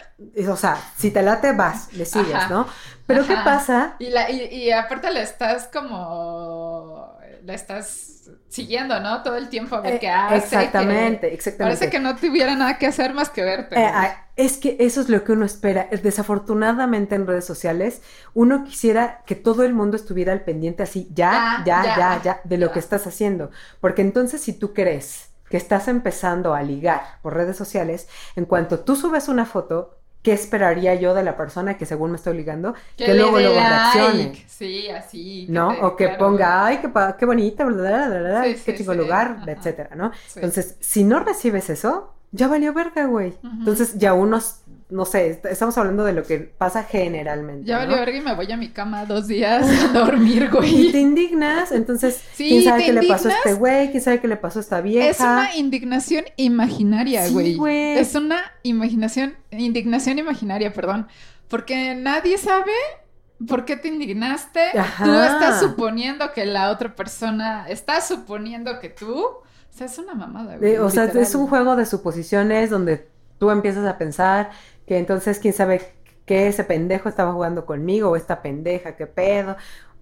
o 0.50 0.56
sea, 0.56 0.78
si 0.98 1.10
te 1.12 1.22
late, 1.24 1.54
vas, 1.54 1.92
le 1.94 2.06
sigues, 2.06 2.36
Ajá. 2.36 2.50
¿no? 2.50 2.68
Pero 3.08 3.26
¿qué 3.26 3.36
pasa? 3.44 3.96
Y, 4.00 4.10
la, 4.10 4.30
y, 4.30 4.42
y 4.46 4.72
aparte 4.72 5.12
le 5.12 5.22
estás 5.22 5.70
como, 5.74 7.15
la 7.46 7.54
estás 7.54 8.30
siguiendo, 8.50 9.00
¿no? 9.00 9.24
Todo 9.24 9.36
el 9.38 9.50
tiempo 9.50 9.76
a 9.76 9.82
ver 9.82 9.96
Eh, 9.96 10.00
qué 10.00 10.10
hace. 10.10 10.38
exactamente, 10.38 11.30
que 11.30 11.34
exactamente. 11.34 11.60
Parece 11.60 11.90
que 11.90 12.00
no 12.00 12.16
tuviera 12.18 12.56
nada 12.56 12.78
que 12.78 12.88
hacer 12.88 13.14
más 13.14 13.30
que 13.30 13.44
verte. 13.44 13.76
Eh, 13.76 13.86
ah, 13.94 14.30
es 14.38 14.58
que 14.58 14.78
eso 14.80 15.02
es 15.02 15.10
lo 15.10 15.24
que 15.24 15.34
uno 15.34 15.46
espera. 15.46 15.90
Desafortunadamente 16.02 17.16
en 17.16 17.28
redes 17.28 17.46
sociales, 17.46 18.02
uno 18.34 18.64
quisiera 18.64 19.24
que 19.26 19.36
todo 19.36 19.64
el 19.64 19.74
mundo 19.74 19.98
estuviera 19.98 20.32
al 20.32 20.44
pendiente 20.46 20.84
así, 20.84 21.10
ya, 21.14 21.62
ya, 21.66 21.84
Ya, 21.84 21.94
ya, 21.94 22.22
ya, 22.22 22.22
ya, 22.24 22.42
de 22.46 22.58
lo 22.58 22.72
ya. 22.72 22.72
que 22.72 22.80
estás 22.80 23.06
haciendo. 23.08 23.52
Porque 23.82 24.02
entonces 24.02 24.42
si 24.42 24.54
tú 24.54 24.74
crees 24.74 25.30
que 25.50 25.58
estás 25.58 25.88
empezando 25.90 26.54
a 26.56 26.64
ligar 26.64 27.20
por 27.22 27.34
redes 27.36 27.58
sociales, 27.58 28.08
en 28.36 28.46
cuanto 28.46 28.80
tú 28.80 28.96
subes 28.96 29.28
una 29.28 29.46
foto, 29.46 30.00
¿qué 30.26 30.34
esperaría 30.34 30.96
yo 30.96 31.14
de 31.14 31.24
la 31.24 31.38
persona 31.38 31.78
que 31.78 31.86
según 31.86 32.10
me 32.12 32.18
estoy 32.18 32.36
ligando? 32.36 32.74
Que, 32.98 33.14
luego, 33.14 33.40
luego 33.40 33.56
like. 33.56 33.70
reaccione. 33.70 34.46
Sí, 34.48 34.90
así. 34.90 35.46
¿No? 35.50 35.74
te- 35.74 35.82
o 35.86 35.96
que 35.96 36.06
claro. 36.08 36.20
ponga, 36.26 36.66
ay, 36.66 36.80
qué, 36.82 36.90
qué 37.20 37.26
bonita, 37.26 37.64
bla, 37.66 38.08
bla, 38.08 38.20
bla, 38.20 38.44
Sí, 38.46 38.56
qué 38.66 38.72
sí, 38.74 38.78
chico 38.80 38.92
sí. 38.94 38.98
lugar, 38.98 39.38
Ajá. 39.42 39.52
etcétera, 39.52 39.96
¿no? 39.96 40.12
Entonces, 40.36 40.78
si 40.80 41.04
no 41.04 41.20
recibes 41.20 41.70
eso, 41.70 42.14
ya 42.32 42.48
valió 42.48 42.74
verga, 42.74 43.06
güey. 43.06 43.38
Entonces, 43.44 43.98
ya 43.98 44.14
unos, 44.14 44.62
no 44.90 45.04
sé, 45.06 45.30
est- 45.32 45.46
estamos 45.46 45.76
hablando 45.80 46.04
de 46.04 46.14
lo 46.14 46.24
que 46.24 46.38
pasa 46.40 46.84
generalmente. 46.84 47.66
Ya 47.66 47.76
¿no? 47.80 47.82
valió 47.88 47.98
verga 47.98 48.18
y 48.18 48.22
me 48.22 48.36
voy 48.36 48.52
a 48.52 48.56
mi 48.58 48.70
cama 48.70 49.06
dos 49.06 49.28
días 49.28 49.66
a 49.68 49.88
dormir, 49.94 50.44
Y 50.52 50.56
güey. 50.56 50.92
te 50.92 51.00
indignas, 51.00 51.72
entonces, 51.72 52.22
Sí, 52.34 52.50
¿quién 52.50 52.64
sabe 52.64 52.86
qué 52.86 52.94
le 52.94 53.08
pasó 53.08 53.30
a 53.30 53.32
este 53.32 53.54
güey? 53.54 53.90
¿Quién 53.92 54.04
sabe 54.04 54.20
qué 54.22 54.28
le 54.28 54.38
pasó 54.38 54.60
a 54.60 54.62
esta 54.62 54.82
vieja? 54.82 55.10
Es 55.10 55.20
una 55.20 55.56
indignación 55.56 56.26
imaginaria, 56.38 57.26
Sí, 57.26 57.34
güey. 57.34 57.56
güey. 57.56 57.98
Es 57.98 58.14
una 58.16 58.38
imaginación, 58.64 59.36
indignación 59.52 60.20
imaginaria, 60.20 60.72
perdón. 60.72 61.08
Porque 61.48 61.96
nadie 61.96 62.38
sabe 62.38 62.72
por 63.48 63.66
qué 63.66 63.76
te 63.78 63.88
indignaste. 63.88 64.78
Ajá. 64.78 65.04
Tú 65.04 65.12
estás 65.12 65.60
suponiendo 65.62 66.32
que 66.32 66.46
la 66.46 66.70
otra 66.72 66.96
persona 66.96 67.68
está 67.70 68.02
suponiendo 68.02 68.80
que 68.80 68.90
tú. 68.90 69.16
O 69.20 69.44
sea, 69.78 69.88
es 69.88 69.98
una 69.98 70.14
mamada, 70.14 70.58
güey. 70.58 70.78
O 70.78 70.90
sea, 70.90 71.06
es 71.06 71.36
un 71.36 71.48
juego 71.48 71.76
de 71.76 71.86
suposiciones 71.86 72.70
donde 72.70 73.08
tú 73.38 73.50
empiezas 73.52 73.86
a 73.86 73.98
pensar 73.98 74.52
que 74.88 74.98
entonces 74.98 75.40
quién 75.40 75.54
sabe 75.54 75.82
que 76.26 76.48
ese 76.48 76.64
pendejo 76.64 77.10
estaba 77.10 77.34
jugando 77.34 77.66
conmigo 77.66 78.10
o 78.12 78.16
esta 78.16 78.42
pendeja, 78.42 78.96
qué 78.96 79.08
pedo. 79.08 79.56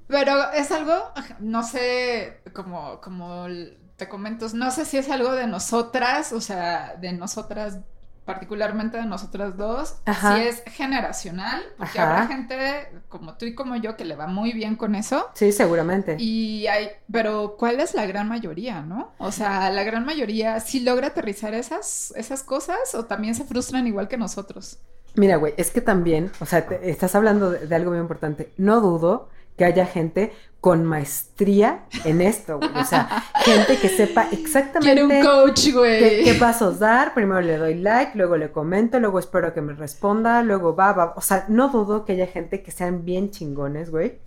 Pero 0.07 0.51
es 0.51 0.71
algo, 0.71 0.93
no 1.39 1.63
sé, 1.63 2.41
como, 2.53 2.99
como 3.01 3.47
te 3.95 4.09
comento, 4.09 4.47
no 4.53 4.71
sé 4.71 4.85
si 4.85 4.97
es 4.97 5.09
algo 5.09 5.33
de 5.33 5.47
nosotras, 5.47 6.33
o 6.33 6.41
sea, 6.41 6.95
de 6.99 7.13
nosotras 7.13 7.79
particularmente 8.25 8.97
de 8.97 9.05
nosotras 9.05 9.57
dos, 9.57 9.95
Ajá. 10.05 10.35
si 10.37 10.43
es 10.43 10.63
generacional, 10.67 11.61
porque 11.77 11.99
Ajá. 11.99 12.11
habrá 12.23 12.27
gente 12.27 12.89
como 13.09 13.35
tú 13.35 13.45
y 13.45 13.55
como 13.55 13.75
yo 13.75 13.95
que 13.97 14.05
le 14.05 14.15
va 14.15 14.27
muy 14.27 14.53
bien 14.53 14.75
con 14.75 14.95
eso. 14.95 15.29
Sí, 15.33 15.51
seguramente. 15.51 16.15
Y 16.19 16.67
hay, 16.67 16.89
pero 17.11 17.55
¿cuál 17.57 17.79
es 17.79 17.93
la 17.93 18.05
gran 18.05 18.27
mayoría, 18.29 18.81
no? 18.81 19.11
O 19.17 19.31
sea, 19.31 19.69
la 19.69 19.83
gran 19.83 20.05
mayoría 20.05 20.59
sí 20.59 20.79
logra 20.79 21.07
aterrizar 21.07 21.53
esas, 21.53 22.13
esas 22.15 22.43
cosas 22.43 22.95
o 22.95 23.05
también 23.05 23.35
se 23.35 23.43
frustran 23.43 23.87
igual 23.87 24.07
que 24.07 24.17
nosotros. 24.17 24.79
Mira, 25.15 25.35
güey, 25.35 25.53
es 25.57 25.69
que 25.69 25.81
también, 25.81 26.31
o 26.39 26.45
sea, 26.45 26.65
te- 26.67 26.89
estás 26.89 27.13
hablando 27.15 27.51
de, 27.51 27.67
de 27.67 27.75
algo 27.75 27.91
muy 27.91 27.99
importante. 27.99 28.51
No 28.57 28.81
dudo 28.81 29.29
que 29.57 29.65
haya 29.65 29.85
gente 29.85 30.33
con 30.63 30.85
maestría 30.85 31.83
en 32.05 32.21
esto, 32.21 32.57
güey. 32.57 32.71
O 32.73 32.85
sea, 32.85 33.21
gente 33.43 33.77
que 33.79 33.89
sepa 33.89 34.27
exactamente 34.31 34.93
Quiere 34.93 35.03
un 35.03 35.21
coach, 35.21 35.65
qué, 35.65 35.71
güey. 35.73 36.23
qué 36.23 36.35
pasos 36.35 36.79
dar. 36.79 37.13
Primero 37.13 37.41
le 37.41 37.57
doy 37.57 37.73
like, 37.73 38.17
luego 38.17 38.37
le 38.37 38.49
comento, 38.49 38.97
luego 39.01 39.19
espero 39.19 39.53
que 39.53 39.59
me 39.59 39.73
responda, 39.73 40.41
luego 40.41 40.73
va, 40.73 40.93
va. 40.93 41.13
O 41.17 41.21
sea, 41.21 41.43
no 41.49 41.67
dudo 41.67 42.05
que 42.05 42.13
haya 42.13 42.27
gente 42.27 42.63
que 42.63 42.71
sean 42.71 43.03
bien 43.03 43.29
chingones, 43.29 43.91
güey, 43.91 44.19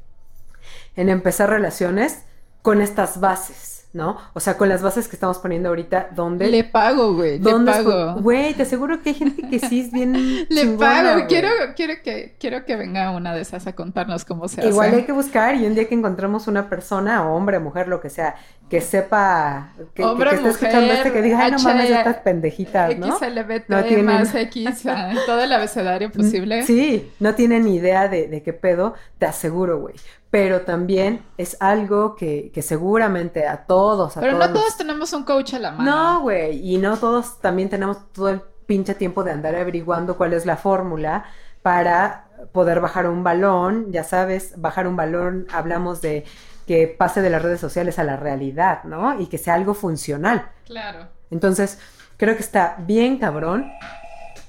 en 0.94 1.08
empezar 1.08 1.48
relaciones 1.48 2.24
con 2.60 2.82
estas 2.82 3.18
bases, 3.18 3.75
¿no? 3.96 4.18
O 4.34 4.40
sea, 4.40 4.56
con 4.56 4.68
las 4.68 4.82
bases 4.82 5.08
que 5.08 5.16
estamos 5.16 5.38
poniendo 5.38 5.70
ahorita, 5.70 6.10
donde... 6.14 6.48
Le 6.48 6.64
pago, 6.64 7.14
güey. 7.14 7.38
Le 7.38 7.50
¿Dónde 7.50 7.72
pago. 7.72 8.20
Güey, 8.20 8.52
te 8.54 8.62
aseguro 8.62 9.02
que 9.02 9.08
hay 9.08 9.14
gente 9.14 9.42
que 9.48 9.58
sí 9.58 9.80
es 9.80 9.90
bien. 9.90 10.12
Le 10.48 10.60
chingona, 10.60 10.78
pago. 11.02 11.12
güey. 11.14 11.26
Quiero, 11.26 11.48
quiero, 11.74 11.94
que, 12.04 12.36
quiero 12.38 12.64
que 12.66 12.76
venga 12.76 13.10
una 13.10 13.34
de 13.34 13.40
esas 13.40 13.66
a 13.66 13.72
contarnos 13.74 14.24
cómo 14.24 14.46
se 14.48 14.66
Igual 14.66 14.88
hace. 14.88 14.96
hay 14.98 15.02
que 15.04 15.12
buscar 15.12 15.54
y 15.56 15.66
un 15.66 15.74
día 15.74 15.88
que 15.88 15.94
encontremos 15.94 16.46
una 16.46 16.68
persona, 16.68 17.26
hombre, 17.28 17.58
mujer, 17.58 17.88
lo 17.88 18.00
que 18.00 18.10
sea, 18.10 18.36
que 18.68 18.80
sepa, 18.80 19.70
que, 19.78 19.84
que- 19.94 20.04
Hombre, 20.04 20.30
que 20.30 20.36
esté 20.36 20.48
escuchando 20.50 20.92
este, 20.92 21.12
que 21.12 21.22
diga, 21.22 21.38
ay, 21.44 21.52
no 21.52 21.58
mames, 21.60 21.90
estas 21.90 22.16
pendejitas, 22.18 22.96
¿no? 22.98 23.16
XLBT 23.18 23.68
No 23.68 23.82
tienen- 23.84 24.04
más 24.06 24.34
X, 24.34 24.82
todo 25.26 25.40
el 25.42 25.52
abecedario 25.52 26.10
posible. 26.12 26.64
Sí, 26.64 27.10
no 27.20 27.34
tienen 27.34 27.64
ni 27.64 27.76
idea 27.76 28.08
de, 28.08 28.28
de 28.28 28.42
qué 28.42 28.52
pedo, 28.52 28.94
te 29.18 29.26
aseguro, 29.26 29.80
güey. 29.80 29.94
Pero 30.38 30.60
también 30.62 31.22
es 31.38 31.56
algo 31.60 32.14
que, 32.14 32.50
que 32.52 32.60
seguramente 32.60 33.46
a 33.46 33.64
todos, 33.64 34.18
a 34.18 34.20
Pero 34.20 34.34
todos 34.34 34.46
no 34.48 34.52
nos- 34.54 34.62
todos 34.62 34.76
tenemos 34.76 35.12
un 35.14 35.24
coach 35.24 35.54
a 35.54 35.58
la 35.58 35.70
mano. 35.70 35.90
No, 35.90 36.20
güey, 36.20 36.74
y 36.74 36.76
no 36.76 36.98
todos 36.98 37.40
también 37.40 37.70
tenemos 37.70 38.12
todo 38.12 38.28
el 38.28 38.42
pinche 38.66 38.94
tiempo 38.94 39.24
de 39.24 39.30
andar 39.32 39.54
averiguando 39.54 40.18
cuál 40.18 40.34
es 40.34 40.44
la 40.44 40.58
fórmula 40.58 41.24
para 41.62 42.26
poder 42.52 42.80
bajar 42.80 43.08
un 43.08 43.24
balón, 43.24 43.90
ya 43.92 44.04
sabes, 44.04 44.52
bajar 44.60 44.86
un 44.86 44.94
balón, 44.96 45.46
hablamos 45.50 46.02
de 46.02 46.26
que 46.66 46.86
pase 46.86 47.22
de 47.22 47.30
las 47.30 47.40
redes 47.40 47.60
sociales 47.60 47.98
a 47.98 48.04
la 48.04 48.18
realidad, 48.18 48.84
¿no? 48.84 49.18
Y 49.18 49.28
que 49.28 49.38
sea 49.38 49.54
algo 49.54 49.72
funcional. 49.72 50.50
Claro. 50.66 51.06
Entonces, 51.30 51.78
creo 52.18 52.34
que 52.36 52.42
está 52.42 52.76
bien 52.80 53.16
cabrón, 53.18 53.72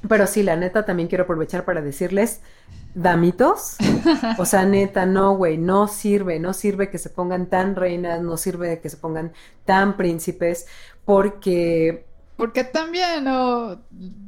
pero 0.10 0.28
sí, 0.28 0.44
la 0.44 0.58
neta, 0.58 0.84
también 0.84 1.08
quiero 1.08 1.24
aprovechar 1.24 1.64
para 1.64 1.82
decirles, 1.82 2.42
damitos, 2.98 3.78
o 4.40 4.46
sea, 4.46 4.66
neta, 4.66 5.06
no, 5.06 5.36
güey, 5.36 5.58
no 5.58 5.88
sirve, 5.88 6.40
no 6.40 6.54
sirve 6.54 6.90
que 6.90 6.98
se 6.98 7.10
pongan 7.10 7.48
tan 7.48 7.76
reinas, 7.76 8.22
no 8.22 8.38
sirve 8.38 8.80
que 8.82 8.90
se 8.90 8.98
pongan 8.98 9.34
tan 9.66 9.98
príncipes, 9.98 10.66
porque 11.06 12.06
Porque 12.36 12.64
también 12.64 13.24
no, 13.24 13.82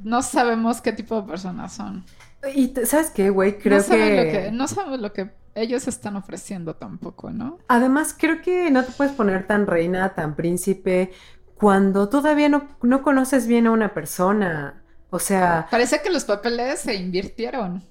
no 0.04 0.22
sabemos 0.22 0.82
qué 0.82 0.94
tipo 0.94 1.22
de 1.22 1.28
personas 1.28 1.74
son. 1.74 2.06
Y 2.54 2.74
¿sabes 2.86 3.10
qué, 3.10 3.30
güey? 3.32 3.58
Creo 3.58 3.78
no 3.78 3.84
saben 3.84 4.08
que... 4.08 4.26
lo 4.26 4.32
que, 4.32 4.52
no 4.52 4.68
sabemos 4.68 5.00
lo 5.00 5.14
que 5.14 5.32
ellos 5.56 5.88
están 5.88 6.16
ofreciendo 6.16 6.76
tampoco, 6.76 7.32
¿no? 7.32 7.58
Además, 7.68 8.16
creo 8.18 8.42
que 8.42 8.70
no 8.72 8.86
te 8.86 8.92
puedes 8.92 9.14
poner 9.14 9.48
tan 9.48 9.68
reina, 9.68 10.14
tan 10.14 10.36
príncipe, 10.36 11.12
cuando 11.56 12.08
todavía 12.08 12.50
no, 12.50 12.68
no 12.82 13.02
conoces 13.02 13.48
bien 13.48 13.68
a 13.68 13.72
una 13.72 13.94
persona. 13.94 14.84
O 15.10 15.18
sea, 15.18 15.68
Parece 15.72 16.02
que 16.02 16.12
los 16.12 16.24
papeles 16.24 16.82
se 16.82 16.94
invirtieron. 16.94 17.84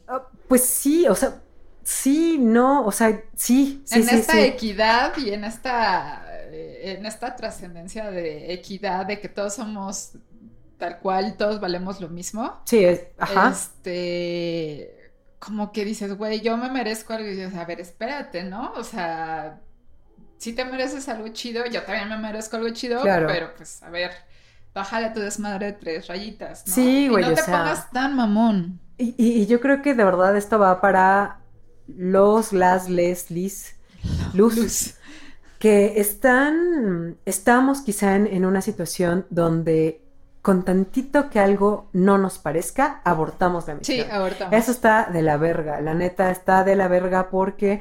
Pues 0.48 0.64
sí, 0.66 1.06
o 1.08 1.14
sea, 1.14 1.42
sí, 1.84 2.38
no, 2.38 2.84
o 2.86 2.92
sea, 2.92 3.24
sí, 3.36 3.82
sí, 3.84 4.02
en 4.02 4.02
sí, 4.02 4.22
esta 4.22 4.22
sí. 4.22 4.38
equidad 4.44 5.16
y 5.16 5.30
en 5.30 5.44
esta 5.44 6.24
eh, 6.50 6.94
en 6.98 7.06
esta 7.06 7.36
trascendencia 7.36 8.10
de 8.10 8.52
equidad 8.52 9.06
de 9.06 9.20
que 9.20 9.28
todos 9.28 9.54
somos 9.54 10.12
tal 10.78 11.00
cual, 11.00 11.36
todos 11.36 11.60
valemos 11.60 12.00
lo 12.00 12.08
mismo. 12.08 12.60
Sí, 12.64 12.84
es- 12.84 13.08
ajá. 13.18 13.46
Este, 13.52 15.12
como 15.38 15.72
que 15.72 15.84
dices, 15.84 16.16
güey, 16.16 16.40
yo 16.40 16.56
me 16.56 16.70
merezco 16.70 17.12
algo 17.14 17.28
y 17.28 17.32
dices, 17.36 17.54
a 17.56 17.64
ver, 17.64 17.80
espérate, 17.80 18.44
¿no? 18.44 18.72
O 18.74 18.84
sea, 18.84 19.60
si 20.38 20.54
te 20.54 20.64
mereces 20.64 21.08
algo 21.08 21.28
chido, 21.28 21.66
yo 21.66 21.84
también 21.84 22.08
me 22.08 22.18
merezco 22.18 22.56
algo 22.56 22.70
chido, 22.70 23.00
Claro. 23.00 23.26
pero 23.26 23.54
pues, 23.56 23.82
a 23.82 23.90
ver, 23.90 24.12
bájale 24.78 25.06
a 25.06 25.12
tu 25.12 25.20
desmadre 25.20 25.66
de 25.66 25.72
tres 25.72 26.06
rayitas, 26.08 26.64
¿no? 26.66 26.74
Sí, 26.74 27.04
Y 27.04 27.08
güey, 27.08 27.24
no 27.24 27.30
o 27.32 27.34
te 27.34 27.42
sea- 27.42 27.58
pongas 27.58 27.90
tan 27.90 28.14
mamón. 28.16 28.80
Y, 28.96 29.14
y- 29.18 29.42
y 29.42 29.46
yo 29.46 29.60
creo 29.60 29.82
que 29.82 29.94
de 29.94 30.04
verdad 30.04 30.36
esto 30.36 30.58
va 30.58 30.80
para 30.80 31.40
los, 31.86 32.52
las, 32.52 32.88
les, 32.88 33.30
lis, 33.30 33.76
luz, 34.34 34.56
Luz. 34.56 34.94
que 35.58 36.00
están, 36.00 37.16
estamos 37.26 37.80
quizá 37.82 38.16
en, 38.16 38.26
en 38.26 38.44
una 38.44 38.60
situación 38.60 39.26
donde 39.30 40.02
con 40.42 40.64
tantito 40.64 41.28
que 41.30 41.40
algo 41.40 41.88
no 41.92 42.16
nos 42.16 42.38
parezca, 42.38 43.00
abortamos 43.04 43.66
la 43.68 43.74
Sí, 43.82 43.96
misión. 43.98 44.10
ahorita. 44.10 44.48
Eso 44.52 44.70
está 44.70 45.08
de 45.12 45.22
la 45.22 45.36
verga, 45.36 45.80
la 45.80 45.94
neta 45.94 46.30
está 46.30 46.64
de 46.64 46.76
la 46.76 46.88
verga 46.88 47.28
porque 47.30 47.80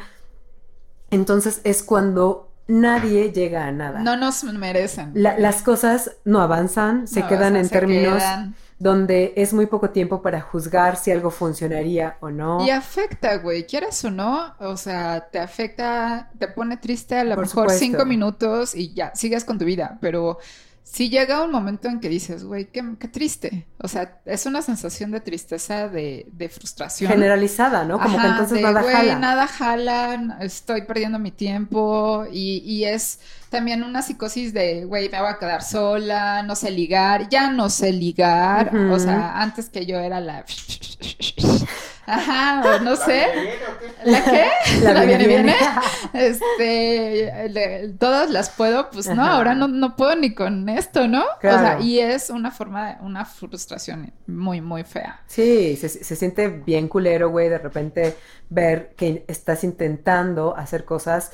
entonces 1.12 1.62
es 1.64 1.84
cuando 1.84 2.52
nadie 2.68 3.32
llega 3.32 3.66
a 3.68 3.72
nada. 3.72 4.00
No 4.00 4.16
nos 4.18 4.44
merecen. 4.44 5.12
La- 5.14 5.38
las 5.40 5.62
cosas 5.62 6.12
no 6.26 6.42
avanzan, 6.42 7.08
se 7.08 7.22
No, 7.22 7.28
quedan 7.28 7.56
en 7.56 7.66
se 7.66 7.72
términos 7.72 8.18
quedan. 8.18 8.56
donde 8.80 9.34
es 9.36 9.54
muy 9.54 9.66
poco 9.66 9.90
tiempo 9.90 10.22
para 10.22 10.42
juzgar 10.42 10.98
si 10.98 11.12
algo 11.12 11.32
funcionaría 11.32 12.18
o 12.20 12.30
no. 12.30 12.66
Y 12.66 12.70
afecta, 12.70 13.38
güey, 13.38 13.66
quieras 13.66 14.04
o 14.06 14.12
no, 14.12 14.54
o 14.60 14.78
sea, 14.78 15.28
te 15.32 15.40
afecta, 15.40 16.30
te 16.38 16.48
pone 16.48 16.78
triste 16.78 17.16
a 17.18 17.24
lo 17.24 17.36
Por 17.36 17.46
mejor 17.46 17.64
supuesto. 17.64 17.80
cinco 17.86 18.06
minutos 18.06 18.76
y 18.76 18.94
ya, 18.94 19.14
sigues 19.16 19.44
con 19.46 19.58
tu 19.58 19.66
vida, 19.66 19.98
pero 20.02 20.38
si 20.90 21.10
llega 21.10 21.44
un 21.44 21.52
momento 21.52 21.90
en 21.90 22.00
que 22.00 22.08
dices, 22.10 22.44
güey, 22.44 22.72
qué, 22.72 22.84
qué 23.00 23.08
triste, 23.08 23.68
o 23.78 23.88
sea, 23.88 24.20
es 24.26 24.46
una 24.46 24.62
sensación 24.62 25.12
de 25.12 25.20
tristeza, 25.20 25.90
de, 25.90 26.28
de 26.32 26.50
frustración. 26.50 27.12
Generalizada, 27.12 27.84
¿no? 27.84 28.00
Como 28.00 28.20
que 28.20 28.26
entonces 28.28 28.58
de, 28.58 28.62
nada 28.62 28.82
güey, 28.82 28.96
jala. 28.96 29.20
nada 29.20 29.48
jala, 29.48 30.38
estoy 30.40 30.84
perdiendo 30.84 31.20
mi 31.20 31.32
tiempo 31.32 32.26
y, 32.32 32.60
y 32.66 32.86
es 32.86 33.20
también 33.50 33.84
una 33.84 34.02
psicosis 34.02 34.54
de, 34.54 34.86
güey, 34.86 35.10
me 35.10 35.20
voy 35.20 35.30
a 35.30 35.38
quedar 35.40 35.64
sola, 35.64 36.44
no 36.44 36.56
sé 36.56 36.72
ligar, 36.72 37.30
ya 37.30 37.50
no 37.52 37.70
sé 37.70 37.92
ligar, 37.92 38.76
o 38.76 39.00
sea, 39.00 39.42
antes 39.42 39.70
que 39.70 39.86
yo 39.86 39.98
era 40.00 40.20
la... 40.20 40.44
Ajá, 42.10 42.78
o 42.78 42.80
no 42.86 42.96
sé. 42.96 43.26
¿La 44.06 44.24
qué? 44.24 44.46
La 44.82 44.94
¿La, 44.94 45.04
viene, 45.04 45.28
viene, 45.28 45.44
viene. 45.44 45.56
viene? 46.14 46.28
Este, 46.28 47.50
le- 47.50 47.90
todas 48.00 48.30
las 48.30 48.50
puedo, 48.50 48.90
pues 48.92 49.08
no, 49.10 49.26
ahora 49.26 49.54
no, 49.56 49.68
no 49.68 49.98
puedo 49.98 50.16
ni 50.16 50.34
con 50.34 50.70
esto, 50.70 51.06
¿no? 51.10 51.22
O 51.24 51.40
Claro. 51.42 51.60
sea, 51.60 51.80
y 51.82 52.00
es 52.00 52.30
una 52.30 52.52
forma, 52.52 52.92
de- 52.94 52.96
una 53.06 53.26
frustración 53.26 54.14
muy, 54.26 54.62
muy 54.62 54.84
fea. 54.86 55.20
Sí, 55.28 55.76
se, 55.76 55.90
se 55.90 56.16
siente 56.16 56.48
bien 56.48 56.88
culero, 56.88 57.30
güey, 57.30 57.50
de 57.50 57.58
repente 57.58 58.16
ver 58.50 58.94
que 58.96 59.26
estás 59.28 59.66
intentando 59.66 60.56
hacer 60.56 60.86
cosas 60.86 61.32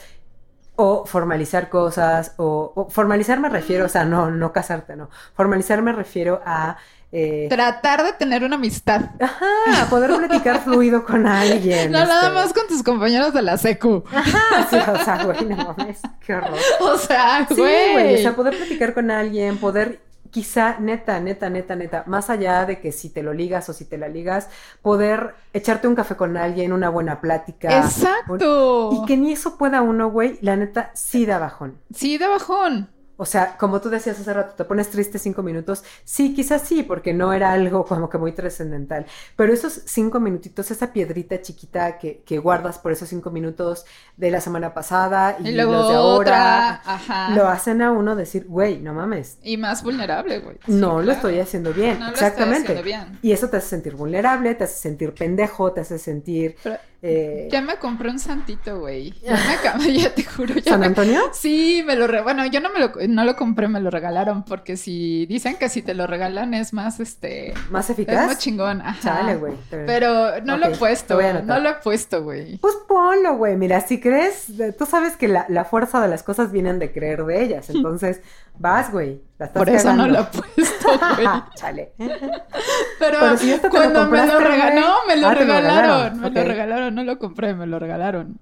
o 0.75 1.05
formalizar 1.05 1.69
cosas, 1.69 2.33
o, 2.37 2.71
o 2.75 2.89
formalizar 2.89 3.39
me 3.39 3.49
refiero, 3.49 3.85
o 3.85 3.89
sea, 3.89 4.05
no, 4.05 4.31
no 4.31 4.51
casarte, 4.51 4.95
no. 4.95 5.09
Formalizar 5.35 5.81
me 5.81 5.91
refiero 5.91 6.41
a, 6.45 6.77
eh, 7.15 7.45
Tratar 7.47 8.03
de 8.03 8.13
tener 8.13 8.43
una 8.43 8.55
amistad. 8.55 9.11
ajá, 9.19 9.87
poder 9.91 10.15
platicar 10.15 10.61
fluido 10.63 11.05
con 11.05 11.27
alguien. 11.27 11.91
No, 11.91 11.99
nada 11.99 12.23
este. 12.23 12.33
más 12.33 12.53
con 12.53 12.67
tus 12.67 12.81
compañeros 12.81 13.33
de 13.35 13.43
la 13.43 13.55
secu. 13.57 14.03
Ajá, 14.11 14.67
sí, 14.67 14.77
o 14.77 15.03
sea, 15.03 15.23
güey, 15.23 15.45
no 15.45 15.55
mames, 15.77 15.99
qué 16.25 16.33
horror. 16.33 16.57
O 16.81 16.97
sea, 16.97 17.45
Sí, 17.47 17.55
güey, 17.55 18.15
o 18.15 18.17
sea, 18.17 18.35
poder 18.35 18.57
platicar 18.57 18.95
con 18.95 19.11
alguien, 19.11 19.59
poder 19.59 20.01
quizá, 20.33 20.79
neta, 20.79 21.19
neta, 21.19 21.47
neta, 21.47 21.75
neta, 21.75 22.03
más 22.07 22.31
allá 22.31 22.65
de 22.65 22.81
que 22.81 22.91
si 22.91 23.09
te 23.09 23.21
lo 23.21 23.33
ligas 23.33 23.69
o 23.69 23.73
si 23.73 23.85
te 23.85 23.99
la 23.99 24.07
ligas, 24.07 24.49
poder 24.81 25.35
echarte 25.53 25.87
un 25.87 25.93
café 25.93 26.15
con 26.15 26.35
alguien, 26.37 26.73
una 26.73 26.89
buena 26.89 27.21
plática. 27.21 27.77
Exacto. 27.77 28.89
Y 28.91 29.05
que 29.05 29.15
ni 29.15 29.31
eso 29.31 29.57
pueda 29.57 29.83
uno, 29.83 30.09
güey, 30.09 30.39
la 30.41 30.55
neta, 30.55 30.89
sí 30.95 31.27
da 31.27 31.37
bajón. 31.37 31.77
Sí, 31.93 32.17
de 32.17 32.27
bajón. 32.27 32.89
O 33.23 33.25
sea, 33.25 33.55
como 33.57 33.79
tú 33.79 33.89
decías 33.89 34.19
hace 34.19 34.33
rato, 34.33 34.53
te 34.55 34.65
pones 34.65 34.89
triste 34.89 35.17
cinco 35.17 35.43
minutos. 35.43 35.81
Sí, 36.03 36.33
quizás 36.35 36.61
sí, 36.63 36.83
porque 36.83 37.13
no 37.13 37.31
era 37.31 37.53
algo 37.53 37.85
como 37.85 38.09
que 38.09 38.17
muy 38.17 38.33
trascendental. 38.33 39.05
Pero 39.37 39.53
esos 39.53 39.71
cinco 39.85 40.19
minutitos, 40.19 40.69
esa 40.71 40.91
piedrita 40.91 41.41
chiquita 41.41 41.97
que, 41.97 42.21
que 42.25 42.37
guardas 42.39 42.79
por 42.79 42.91
esos 42.91 43.07
cinco 43.07 43.31
minutos 43.31 43.85
de 44.17 44.29
la 44.29 44.41
semana 44.41 44.73
pasada 44.73 45.37
y, 45.39 45.47
Y 45.47 45.51
luego 45.53 45.71
los 45.71 45.89
de 45.89 45.95
otra, 45.95 46.01
ahora, 46.01 46.81
ajá. 46.85 47.29
lo 47.33 47.47
hacen 47.47 47.81
a 47.81 47.93
uno 47.93 48.17
decir, 48.17 48.45
güey, 48.45 48.79
no 48.79 48.93
mames. 48.93 49.37
Y 49.41 49.55
más 49.55 49.83
vulnerable, 49.83 50.39
güey. 50.39 50.57
Sí, 50.65 50.73
no 50.73 51.01
lo 51.01 51.13
estoy 51.13 51.39
haciendo 51.39 51.73
bien. 51.73 51.99
No 51.99 52.07
lo 52.07 52.11
estoy 52.13 52.27
Exactamente. 52.27 52.73
haciendo 52.73 52.83
bien. 52.83 53.19
Y 53.21 53.31
eso 53.31 53.49
te 53.49 53.55
hace 53.55 53.69
sentir 53.69 53.95
vulnerable, 53.95 54.53
te 54.55 54.65
hace 54.65 54.75
sentir 54.81 55.13
pendejo, 55.13 55.71
te 55.71 55.79
hace 55.79 55.97
sentir. 55.97 56.57
Pero 56.61 56.75
eh, 57.05 57.49
ya 57.51 57.61
me 57.61 57.75
compré 57.77 58.09
un 58.09 58.19
santito, 58.19 58.79
güey. 58.79 59.13
Ya 59.23 59.75
me 59.77 59.93
ya 59.97 60.13
te 60.13 60.23
juro. 60.23 60.55
Ya 60.55 60.71
¿San 60.71 60.79
me- 60.81 60.85
Antonio? 60.87 61.21
Sí, 61.33 61.83
me 61.85 61.95
lo 61.95 62.07
re- 62.07 62.21
bueno, 62.21 62.45
yo 62.47 62.59
no 62.59 62.69
me 62.69 62.79
lo 62.79 62.91
no 63.13 63.23
lo 63.25 63.35
compré, 63.35 63.67
me 63.67 63.79
lo 63.79 63.89
regalaron 63.89 64.43
porque 64.43 64.75
si 64.77 65.25
dicen 65.27 65.55
que 65.57 65.69
si 65.69 65.81
te 65.81 65.93
lo 65.93 66.07
regalan 66.07 66.53
es 66.53 66.73
más 66.73 66.99
este 66.99 67.53
¿Más 67.69 67.85
es 67.85 67.91
eficaz? 67.91 68.27
más 68.27 68.39
chingón, 68.39 68.81
ajá. 68.81 68.99
Chale, 69.01 69.35
güey. 69.35 69.53
Pero 69.69 70.41
no 70.41 70.57
lo 70.57 70.67
he 70.67 70.75
puesto, 70.75 71.19
no 71.43 71.59
lo 71.59 71.69
he 71.69 71.73
puesto, 71.75 72.23
güey. 72.23 72.57
Pues 72.57 72.75
ponlo, 72.87 73.35
güey. 73.37 73.55
Mira, 73.57 73.79
si 73.81 73.99
crees, 73.99 74.47
tú 74.77 74.85
sabes 74.85 75.15
que 75.15 75.27
la, 75.27 75.45
la 75.49 75.65
fuerza 75.65 76.01
de 76.01 76.07
las 76.07 76.23
cosas 76.23 76.51
vienen 76.51 76.79
de 76.79 76.91
creer 76.91 77.23
de 77.25 77.43
ellas. 77.43 77.69
Entonces, 77.73 78.21
vas, 78.57 78.91
güey. 78.91 79.21
Por 79.53 79.69
eso 79.69 79.93
no 79.93 80.07
lo 80.07 80.19
he 80.21 80.23
puesto, 80.23 80.87
güey. 81.15 81.27
Chale. 81.55 81.91
Pero, 81.97 83.17
Pero 83.19 83.37
si 83.37 83.51
esto 83.51 83.69
te 83.69 83.77
lo 83.77 83.83
cuando 83.83 84.07
me 84.09 84.25
lo 84.25 84.39
regaló, 84.39 84.93
me 85.07 85.17
lo 85.17 85.27
Ah, 85.27 85.33
lo 85.33 85.39
regalaron, 85.39 86.19
me 86.19 86.29
lo 86.29 86.43
regalaron, 86.43 86.95
no 86.95 87.03
lo 87.03 87.19
compré, 87.19 87.53
me 87.53 87.65
lo 87.65 87.79
regalaron. 87.79 88.39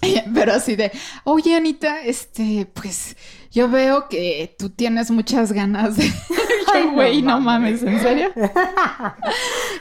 Pero 0.34 0.52
así 0.52 0.76
de, 0.76 0.92
oye 1.24 1.54
Anita, 1.54 2.02
este, 2.02 2.66
pues 2.72 3.16
yo 3.50 3.68
veo 3.68 4.08
que 4.08 4.54
tú 4.58 4.70
tienes 4.70 5.10
muchas 5.10 5.52
ganas 5.52 5.96
de. 5.96 6.10
Yo, 6.74 6.92
güey, 6.92 7.22
no 7.22 7.40
mames. 7.40 7.82
mames, 7.82 7.94
¿en 7.94 8.00
serio? 8.00 8.30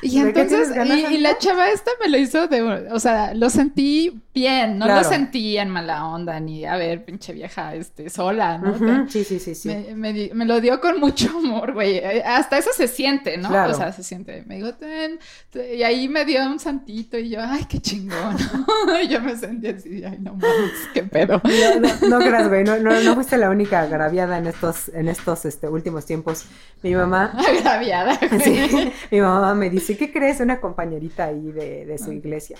Y 0.02 0.22
¿De 0.22 0.34
qué 0.34 0.42
entonces, 0.42 0.76
y, 1.12 1.16
y 1.16 1.18
la 1.20 1.38
chava 1.38 1.70
esta 1.70 1.92
me 2.02 2.08
lo 2.10 2.18
hizo 2.18 2.48
de, 2.48 2.62
o 2.62 3.00
sea, 3.00 3.34
lo 3.34 3.50
sentí 3.50 4.22
bien, 4.34 4.78
no 4.78 4.86
lo 4.88 5.04
sentí 5.04 5.58
en 5.58 5.70
mala 5.70 6.06
onda, 6.06 6.40
ni 6.40 6.64
a 6.66 6.78
ver, 6.78 7.04
pinche 7.04 7.34
vieja, 7.34 7.76
este, 7.76 8.10
sola, 8.10 8.58
¿no? 8.58 9.10
Sí, 9.10 9.24
sí, 9.26 9.40
sí, 9.40 9.56
sí. 9.56 9.68
Me, 9.68 9.96
me 9.96 10.14
di- 10.14 10.32
me 10.34 10.46
lo 10.46 10.62
dio 10.62 10.80
con 10.80 11.00
mucho 11.02 11.30
amor, 11.38 11.74
güey. 11.74 11.98
Eh, 11.98 12.24
Hasta 12.26 12.58
eso 12.58 12.70
se 12.74 12.88
siente, 12.88 13.38
¿no? 13.38 13.50
Claro. 13.50 13.72
O 13.74 13.76
sea, 13.76 13.92
se 13.92 14.04
siente. 14.04 14.44
Me 14.48 14.56
dijo, 14.56 14.74
"Ten", 14.76 15.20
te- 15.50 15.76
y 15.76 15.84
ahí 15.84 16.08
me 16.08 16.24
dio 16.24 16.46
un 16.46 16.60
santito 16.60 17.18
y 17.18 17.30
yo, 17.30 17.40
ay, 17.44 17.66
qué 17.68 17.80
chingón. 17.82 18.38
y 19.04 19.08
yo 19.10 19.20
me 19.22 19.36
sentí 19.36 19.68
así, 19.68 20.04
ay, 20.06 20.18
no 20.22 20.34
mames, 20.36 20.72
qué 20.94 21.04
pedo. 21.04 21.42
No, 21.44 21.80
no, 21.82 22.08
no 22.10 22.20
creas, 22.20 22.48
güey, 22.48 22.64
no, 22.64 22.78
no, 22.80 22.98
no 23.02 23.16
fuiste 23.16 23.38
la 23.38 23.50
única 23.50 23.82
agraviada 23.82 24.38
en 24.38 24.48
estos, 24.48 24.88
en 24.90 25.10
estos 25.10 25.44
este, 25.46 25.68
últimos 25.68 26.06
tiempos. 26.06 26.46
Mi 26.82 26.96
mamá, 26.96 27.34
Agraviada. 27.58 28.18
sí, 28.44 28.94
mi 29.12 29.22
mamá 29.22 29.54
me 29.54 29.70
dice, 29.70 29.98
¿qué 29.98 30.12
crees? 30.12 30.40
Una 30.40 30.60
compañerita 30.60 31.26
ahí 31.26 31.52
de, 31.52 31.86
de 31.86 31.98
su 31.98 32.12
iglesia. 32.12 32.58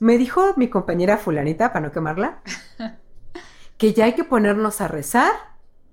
Me 0.00 0.18
dijo 0.18 0.52
mi 0.56 0.68
compañera 0.68 1.16
fulanita, 1.16 1.72
para 1.72 1.86
no 1.86 1.92
quemarla, 1.92 2.40
que 3.78 3.92
ya 3.94 4.04
hay 4.04 4.12
que 4.12 4.24
ponernos 4.24 4.80
a 4.80 4.88
rezar 4.88 5.32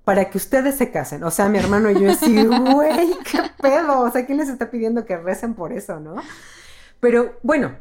para 0.04 0.30
que 0.30 0.38
ustedes 0.38 0.76
se 0.76 0.92
casen. 0.92 1.24
O 1.24 1.32
sea, 1.32 1.48
mi 1.48 1.58
hermano 1.58 1.90
y 1.90 2.02
yo 2.02 2.12
así, 2.12 2.46
güey, 2.46 3.18
qué 3.32 3.42
pedo. 3.62 4.02
O 4.02 4.12
sea, 4.12 4.26
¿quién 4.26 4.38
les 4.38 4.50
está 4.50 4.70
pidiendo 4.70 5.06
que 5.06 5.18
recen 5.18 5.54
por 5.54 5.72
eso, 5.72 6.00
no? 6.00 6.16
Pero 7.00 7.40
bueno, 7.42 7.76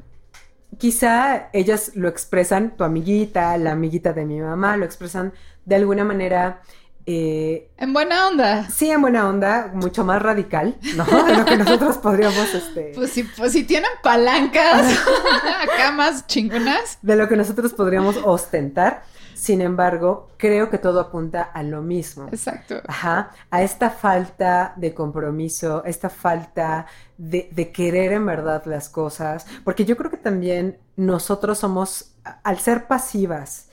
quizá 0.79 1.49
ellas 1.53 1.93
lo 1.95 2.09
expresan, 2.09 2.77
tu 2.77 2.85
amiguita, 2.85 3.57
la 3.59 3.73
amiguita 3.73 4.13
de 4.13 4.25
mi 4.25 4.41
mamá, 4.41 4.77
lo 4.77 4.85
expresan 4.85 5.33
de 5.65 5.77
alguna 5.77 6.05
manera, 6.05 6.63
eh, 7.07 7.71
En 7.79 7.93
buena 7.93 8.29
onda. 8.29 8.69
sí, 8.71 8.91
en 8.91 9.01
buena 9.01 9.29
onda, 9.29 9.71
mucho 9.75 10.05
más 10.05 10.23
radical, 10.23 10.77
¿no? 10.97 11.05
De 11.27 11.37
lo 11.37 11.45
que 11.45 11.57
nosotros 11.57 11.99
podríamos, 11.99 12.55
este, 12.55 12.93
Pues 12.95 13.11
si, 13.11 13.25
pues 13.25 13.53
si 13.53 13.65
tienen 13.65 13.91
palancas 14.03 14.99
acá 15.63 15.93
más 15.93 16.27
chingonas. 16.27 16.99
de 17.03 17.17
lo 17.17 17.29
que 17.29 17.37
nosotros 17.37 17.73
podríamos 17.73 18.17
ostentar. 18.25 19.03
Sin 19.35 19.61
embargo, 19.61 20.29
creo 20.37 20.71
que 20.71 20.79
todo 20.79 21.01
apunta 21.01 21.43
a 21.43 21.65
lo 21.65 21.83
mismo. 21.83 22.29
Exacto. 22.29 22.81
Ajá, 22.87 23.33
a 23.51 23.63
esta 23.63 23.91
falta 23.91 24.73
de 24.77 24.95
compromiso, 24.95 25.83
esta 25.85 26.09
falta 26.11 26.87
de, 27.19 27.49
de 27.51 27.73
querer 27.73 28.13
en 28.13 28.25
verdad 28.25 28.63
las 28.67 28.89
cosas, 28.89 29.45
porque 29.65 29.85
yo 29.85 29.97
creo 29.97 30.13
que 30.13 30.17
también 30.17 30.79
nosotros 30.95 31.59
somos, 31.59 32.15
al 32.45 32.61
ser 32.61 32.87
pasivas, 32.87 33.67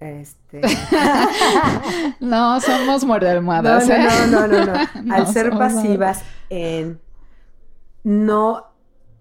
este... 0.00 0.60
No, 2.20 2.60
somos 2.60 3.04
muerde 3.04 3.30
almohadas. 3.30 3.86
no, 3.88 3.94
¿eh? 3.94 4.08
no, 4.30 4.46
no, 4.46 4.46
no, 4.46 4.66
no. 4.66 4.72
No 5.04 5.14
Al 5.14 5.26
ser 5.32 5.50
pasivas 5.50 6.22
en 6.50 7.00
no 8.04 8.66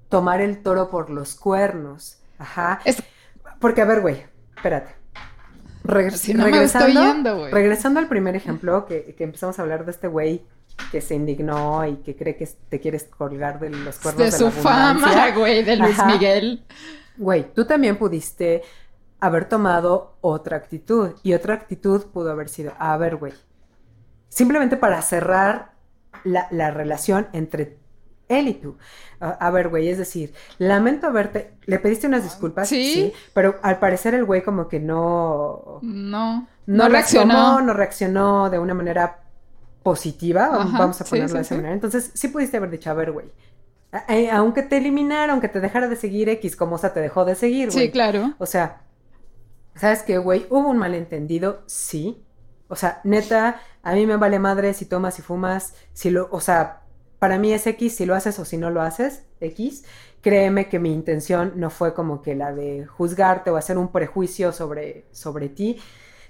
tomar 0.09 0.41
el 0.41 0.61
toro 0.61 0.89
por 0.89 1.09
los 1.09 1.36
cuernos. 1.36 2.17
Ajá. 2.39 2.80
Es- 2.86 3.01
Porque, 3.59 3.82
a 3.82 3.86
ver, 3.86 4.01
güey, 4.01 4.23
espérate. 4.55 4.95
Reg- 5.84 6.11
Si 6.11 6.34
no 6.34 6.47
me 6.47 6.63
estoy 6.63 6.93
yendo, 6.93 7.38
güey. 7.38 7.51
regresando 7.51 7.99
al 7.99 8.07
primer 8.07 8.36
ejemplo, 8.36 8.86
que, 8.86 9.15
que 9.17 9.23
empezamos 9.23 9.57
a 9.57 9.61
hablar 9.61 9.86
de 9.86 9.91
este 9.91 10.07
güey 10.07 10.43
que 10.91 11.01
se 11.01 11.15
indignó 11.15 11.86
y 11.88 11.95
que 11.97 12.15
cree 12.15 12.36
que 12.36 12.47
te 12.69 12.80
quieres 12.80 13.05
colgar 13.05 13.59
de 13.59 13.69
los 13.71 13.97
cuernos 13.97 14.19
De 14.19 14.25
de, 14.32 14.32
su 14.38 14.45
la 14.45 14.51
fama, 14.51 15.30
güey, 15.32 15.63
de 15.63 15.75
Luis 15.78 15.97
Ajá. 15.97 16.11
Miguel. 16.11 16.63
Güey, 17.17 17.51
tú 17.53 17.65
también 17.65 17.95
pudiste 17.97 18.61
haber 19.20 19.45
tomado 19.49 20.18
otra 20.22 20.57
actitud. 20.57 21.11
Y 21.24 21.34
otra 21.34 21.53
actitud 21.55 22.05
pudo 22.07 22.32
haber 22.32 22.49
sido, 22.49 22.74
a 22.80 22.95
ver, 22.97 23.15
güey, 23.18 23.34
simplemente 24.30 24.78
para 24.78 25.01
cerrar 25.01 25.72
la, 26.24 26.47
la 26.51 26.72
relación 26.72 27.28
entre 27.34 27.78
él 28.28 28.47
y 28.49 28.53
tú. 28.55 28.78
A, 29.20 29.30
a 29.30 29.51
ver, 29.51 29.70
güey, 29.70 29.88
es 29.89 29.97
decir, 29.97 30.34
lamento 30.57 31.07
haberte, 31.07 31.53
le 31.65 31.80
pediste 31.80 32.07
unas 32.07 32.24
disculpas, 32.24 32.68
Sí. 32.70 33.13
pero 33.34 33.55
al 33.63 33.80
parecer 33.80 34.13
el 34.13 34.26
güey 34.26 34.43
como 34.43 34.68
que 34.68 34.80
no, 34.80 35.80
No, 35.82 36.47
no, 36.65 36.89
reaccionó. 36.89 37.61
no 37.61 37.74
reaccionó 37.74 38.49
de 38.49 38.59
una 38.59 38.74
manera 38.74 39.20
positiva, 39.82 40.49
vamos- 40.49 40.68
Ajá, 40.68 40.80
vamos 40.80 41.01
a 41.01 41.05
ponerlo 41.05 41.30
sí, 41.30 41.36
de 41.36 41.41
esa 41.41 41.55
manera. 41.55 41.74
Entonces, 41.74 42.11
sí 42.13 42.28
pudiste 42.28 42.57
haber 42.57 42.70
dicho, 42.70 42.89
a 42.91 42.93
ver, 42.93 43.11
güey, 43.13 43.28
eh, 44.09 44.30
aunque 44.30 44.61
te 44.63 44.78
eliminara, 44.78 45.32
aunque 45.32 45.47
te 45.47 45.61
dejara 45.61 45.88
de 45.88 45.95
seguir 45.95 46.28
X, 46.30 46.57
como 46.57 46.78
sea, 46.78 46.93
te 46.93 46.99
dejó 46.99 47.24
de 47.24 47.36
seguir, 47.36 47.72
güey. 47.72 47.86
Sí, 47.86 47.91
claro. 47.91 48.34
O 48.38 48.45
sea, 48.45 48.82
¿sabes 49.78 50.03
qué, 50.03 50.17
güey? 50.17 50.45
Hubo 50.49 50.69
un 50.69 50.78
malentendido, 50.78 51.63
sí. 51.65 52.23
O 52.67 52.75
sea, 52.75 53.01
neta, 53.03 53.61
a 53.84 53.93
mí 53.93 54.05
me 54.05 54.17
vale 54.17 54.39
madre 54.39 54.73
si 54.73 54.86
tomas 54.86 55.19
y 55.19 55.21
fumas, 55.21 55.73
si 55.93 56.09
lo, 56.09 56.28
o 56.32 56.41
sea, 56.41 56.82
para 57.19 57.38
mí 57.39 57.53
es 57.53 57.65
X 57.65 57.95
si 57.95 58.05
lo 58.05 58.15
haces 58.15 58.38
o 58.39 58.45
si 58.45 58.57
no 58.57 58.69
lo 58.69 58.82
haces, 58.82 59.23
X. 59.39 59.86
Créeme 60.21 60.67
que 60.67 60.80
mi 60.80 60.93
intención 60.93 61.53
no 61.55 61.69
fue 61.69 61.93
como 61.93 62.21
que 62.21 62.36
la 62.36 62.53
de 62.53 62.86
juzgarte 62.86 63.49
o 63.49 63.57
hacer 63.57 63.78
un 63.78 63.91
prejuicio 63.91 64.51
sobre, 64.51 65.05
sobre 65.11 65.49
ti. 65.49 65.80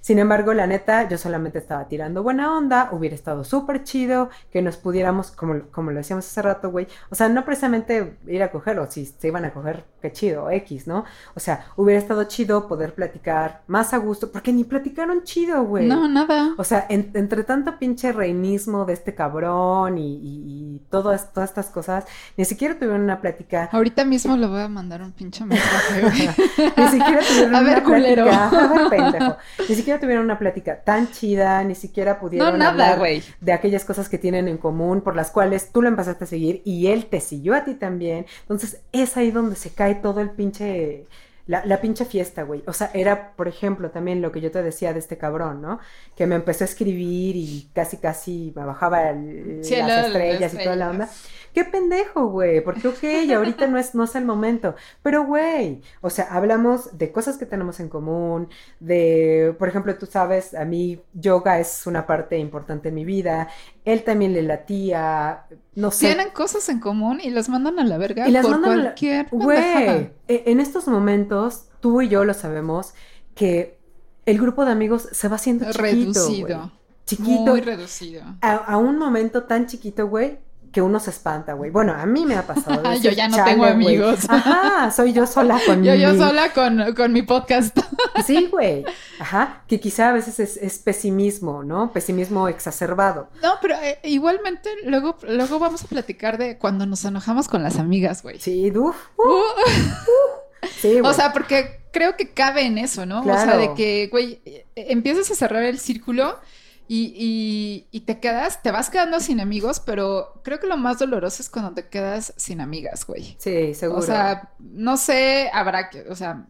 Sin 0.08 0.20
embargo, 0.20 0.53
la 0.53 0.68
neta, 0.68 1.10
yo 1.10 1.18
solamente 1.18 1.58
estaba 1.58 1.86
tirando 1.89 2.24
buena 2.24 2.58
onda, 2.58 2.88
hubiera 2.93 3.14
estado 3.14 3.43
súper 3.43 3.84
chido 3.84 4.30
que 4.53 4.62
nos 4.62 4.78
pudiéramos, 4.78 5.32
como, 5.32 5.64
como 5.70 5.91
lo 5.91 5.97
decíamos 5.97 6.26
hace 6.26 6.41
rato, 6.41 6.72
güey, 6.72 6.88
o 7.10 7.16
sea, 7.16 7.28
no 7.28 7.43
precisamente 7.43 8.18
ir 8.26 8.41
a 8.41 8.49
coger, 8.49 8.80
o 8.80 8.89
si 8.89 9.05
se 9.05 9.28
iban 9.28 9.43
a 9.43 9.51
coger, 9.51 9.84
qué 10.01 10.14
chido, 10.14 10.49
X, 10.49 10.88
¿no? 10.88 11.03
O 11.36 11.41
sea, 11.41 11.66
hubiera 11.76 11.99
estado 11.99 12.24
chido 12.24 12.70
poder 12.70 12.93
platicar 12.93 13.64
más 13.68 13.93
a 13.93 13.97
gusto, 13.97 14.32
porque 14.32 14.53
ni 14.53 14.64
platicaron 14.64 15.24
chido, 15.26 15.66
güey. 15.66 15.89
No, 15.89 16.08
nada. 16.08 16.53
O 16.58 16.64
sea, 16.64 16.86
en- 16.88 17.12
entre 17.14 17.43
tanto 17.43 17.78
pinche 17.78 18.14
reinismo 18.14 18.86
de 18.86 18.93
este 18.93 19.14
cabrón 19.14 19.97
y, 19.97 20.16
y- 20.16 20.76
y 20.78 20.82
todas, 20.89 21.34
todas 21.34 21.49
estas 21.49 21.66
cosas, 21.70 22.05
ni 22.38 22.45
siquiera 22.45 22.76
tuvieron 22.76 23.01
una 23.01 23.20
plática 23.20 23.68
Ahorita 23.74 24.05
mismo 24.05 24.38
le 24.38 24.47
voy 24.47 24.62
a 24.62 24.70
mandar 24.70 25.01
un 25.01 25.12
pinche 25.12 25.43
mensaje, 25.43 25.99
güey. 26.01 26.30
Ni 26.78 26.88
siquiera 26.88 27.20
tuvieron 27.28 27.55
A 27.58 27.62
ver, 27.62 27.78
una 27.80 27.84
culero. 27.84 28.24
plática. 28.24 28.47
A 28.47 28.74
ver, 28.74 28.89
pendejo. 28.89 29.36
Ni 29.68 29.76
siquiera 29.76 29.97
tuvieron 30.00 30.26
una 30.26 30.39
plática 30.39 30.82
tan 30.84 31.12
chida, 31.12 31.64
ni 31.64 31.76
siquiera 31.76 32.20
pudieron 32.20 32.54
No, 32.54 32.58
nada, 32.58 32.93
hablar 32.93 33.22
de 33.39 33.54
aquellas 33.54 33.86
cosas 33.86 34.10
que 34.10 34.18
tienen 34.18 34.48
en 34.48 34.58
común, 34.58 35.02
por 35.02 35.16
las 35.16 35.32
cuales 35.32 35.72
tú 35.72 35.82
lo 35.82 35.88
empezaste 35.88 36.24
a 36.24 36.28
seguir 36.28 36.62
y 36.66 36.88
él 36.88 37.06
te 37.06 37.20
siguió 37.20 37.56
a 37.56 37.64
ti 37.64 37.74
también. 37.74 38.26
Entonces, 38.41 38.82
es 38.91 39.18
ahí 39.18 39.32
donde 39.32 39.56
se 39.56 39.72
cae 39.72 39.95
todo 39.95 40.22
el 40.22 40.32
pinche. 40.32 41.06
La, 41.48 41.66
la 41.66 41.82
pinche 41.82 42.06
fiesta, 42.06 42.43
güey. 42.43 42.64
O 42.68 42.74
sea, 42.74 42.91
era, 42.93 43.34
por 43.36 43.48
ejemplo, 43.48 43.89
también 43.89 44.22
lo 44.22 44.32
que 44.32 44.41
yo 44.41 44.52
te 44.52 44.62
decía 44.62 44.93
de 44.93 45.00
este 45.00 45.18
cabrón, 45.18 45.62
¿no? 45.62 45.80
Que 46.16 46.28
me 46.28 46.36
empezó 46.36 46.64
a 46.64 46.68
escribir 46.68 47.36
y 47.36 47.70
casi, 47.74 47.98
casi 47.98 48.54
me 48.56 48.66
bajaba 48.66 49.10
el- 49.10 49.60
Sí, 49.64 49.76
las 49.78 49.88
las 49.88 50.06
estrellas 50.08 50.54
y 50.54 50.58
toda 50.64 50.76
la 50.76 50.89
onda. 50.91 51.10
Qué 51.54 51.64
pendejo, 51.66 52.28
güey, 52.28 52.62
porque 52.62 52.88
ok, 52.89 53.04
ahorita 53.36 53.66
no 53.68 53.80
es, 53.80 53.95
no 53.95 54.04
es 54.04 54.16
el 54.16 54.26
momento, 54.26 54.76
pero 55.02 55.26
güey, 55.26 55.82
o 56.02 56.10
sea, 56.12 56.26
hablamos 56.30 56.95
de 56.98 57.12
cosas 57.12 57.38
que 57.38 57.48
tenemos 57.48 57.80
en 57.80 57.89
común, 57.89 58.50
de, 58.80 59.56
por 59.58 59.68
ejemplo, 59.68 59.98
tú 59.98 60.06
sabes, 60.06 60.54
a 60.54 60.66
mí 60.66 61.02
yoga 61.14 61.60
es 61.60 61.88
una 61.88 62.06
parte 62.06 62.38
importante 62.38 62.89
en 62.89 62.95
mi 62.95 63.06
vida, 63.06 63.48
él 63.92 64.04
también 64.04 64.34
le 64.34 64.42
latía, 64.42 65.46
no 65.76 65.92
sé. 65.92 66.08
Tienen 66.08 66.30
cosas 66.32 66.68
en 66.70 66.80
común 66.80 67.20
y 67.24 67.30
las 67.30 67.48
mandan 67.50 67.80
a 67.80 67.84
la 67.86 67.98
verga 67.98 68.28
Y 68.28 68.32
las 68.32 68.44
por 68.44 68.52
mandan 68.52 68.72
a 68.72 68.76
la- 68.76 68.82
cualquier 68.84 69.30
pendejada. 69.30 69.94
Güey, 69.94 70.12
e- 70.28 70.44
en 70.48 70.60
estos 70.60 70.88
momentos, 70.88 71.68
tú 71.80 72.02
y 72.02 72.10
yo 72.10 72.26
lo 72.26 72.34
sabemos, 72.34 72.94
que 73.34 73.78
el 74.26 74.40
grupo 74.40 74.66
de 74.66 74.72
amigos 74.72 75.08
se 75.12 75.28
va 75.30 75.36
haciendo 75.38 75.66
chiquito, 75.66 75.82
Reducido. 75.82 76.72
chiquito, 77.06 77.52
Muy 77.52 77.62
reducido. 77.62 78.24
a, 78.42 78.56
a 78.56 78.78
un 78.78 78.98
momento 78.98 79.44
tan 79.44 79.68
chiquito, 79.68 80.08
güey, 80.08 80.40
que 80.72 80.82
uno 80.82 80.99
se 80.99 81.09
espanta, 81.11 81.53
güey. 81.53 81.72
Bueno, 81.72 81.93
a 81.93 82.05
mí 82.05 82.26
me 82.26 82.36
ha 82.36 82.45
pasado. 82.45 82.84
Yo 82.84 82.91
Dices, 82.91 83.15
ya 83.15 83.28
no 83.30 83.36
"Chale, 83.38 83.51
tengo 83.51 83.63
güey". 83.63 83.74
amigos. 83.74 84.20
Ajá, 84.30 84.91
soy 84.91 85.13
yo 85.13 85.26
sola 85.28 85.59
con 85.65 85.84
Yo, 85.84 85.95
yo 85.95 86.11
mi- 86.13 86.20
sola 86.20 86.53
con, 86.53 86.93
con 86.95 87.13
mi 87.13 87.22
podcast. 87.22 87.78
Sí, 88.26 88.47
güey. 88.51 88.84
Ajá, 89.20 89.61
que 89.68 89.80
quizá 89.80 90.09
a 90.09 90.11
veces 90.11 90.39
es, 90.39 90.57
es 90.57 90.80
pesimismo, 90.80 91.63
¿no? 91.63 91.91
Pesimismo 91.93 92.47
exacerbado. 92.47 93.30
No, 93.43 93.53
pero 93.61 93.76
eh, 93.76 93.99
igualmente 94.03 94.70
luego, 94.86 95.18
luego 95.28 95.59
vamos 95.59 95.84
a 95.84 95.88
platicar 95.88 96.38
de 96.38 96.57
cuando 96.57 96.86
nos 96.86 97.05
enojamos 97.05 97.47
con 97.47 97.61
las 97.63 97.78
amigas, 97.78 98.24
güey. 98.24 98.39
Sí, 98.39 98.72
uf, 98.76 98.95
Uh, 99.18 100.68
sí, 100.82 100.99
o 101.03 101.13
sea, 101.13 101.32
porque 101.34 101.80
creo 101.91 102.15
que 102.18 102.30
cabe 102.34 102.63
en 102.65 102.78
eso, 102.78 103.05
¿no? 103.05 103.22
O 103.22 103.24
sea, 103.24 103.43
Claro. 103.43 103.59
de 103.59 103.74
que, 103.76 104.07
güey, 104.11 104.41
eh, 104.45 104.65
empiezas 104.76 105.30
a 105.32 105.36
cerrar 105.36 105.63
el 105.63 105.80
círculo 105.80 106.39
y, 106.88 107.14
y- 107.16 107.88
y 107.92 108.02
te 108.02 108.20
quedas, 108.20 108.62
te 108.64 108.72
vas 108.72 108.90
quedando 108.90 109.20
sin 109.20 109.40
amigos, 109.40 109.80
pero 109.80 110.42
creo 110.44 110.60
que 110.60 110.68
lo 110.68 110.78
más 110.78 111.00
doloroso 111.00 111.42
es 111.42 111.50
cuando 111.50 111.74
te 111.74 111.88
quedas 111.90 112.34
sin 112.38 112.62
amigas, 112.62 113.06
güey. 113.06 113.38
sí, 113.38 113.74
seguro. 113.74 114.00
O 114.00 114.02
sea, 114.02 114.54
no 114.60 114.98
sé, 114.98 115.50
habrá 115.54 115.90
que, 115.90 116.02
o 116.10 116.16
sea, 116.16 116.48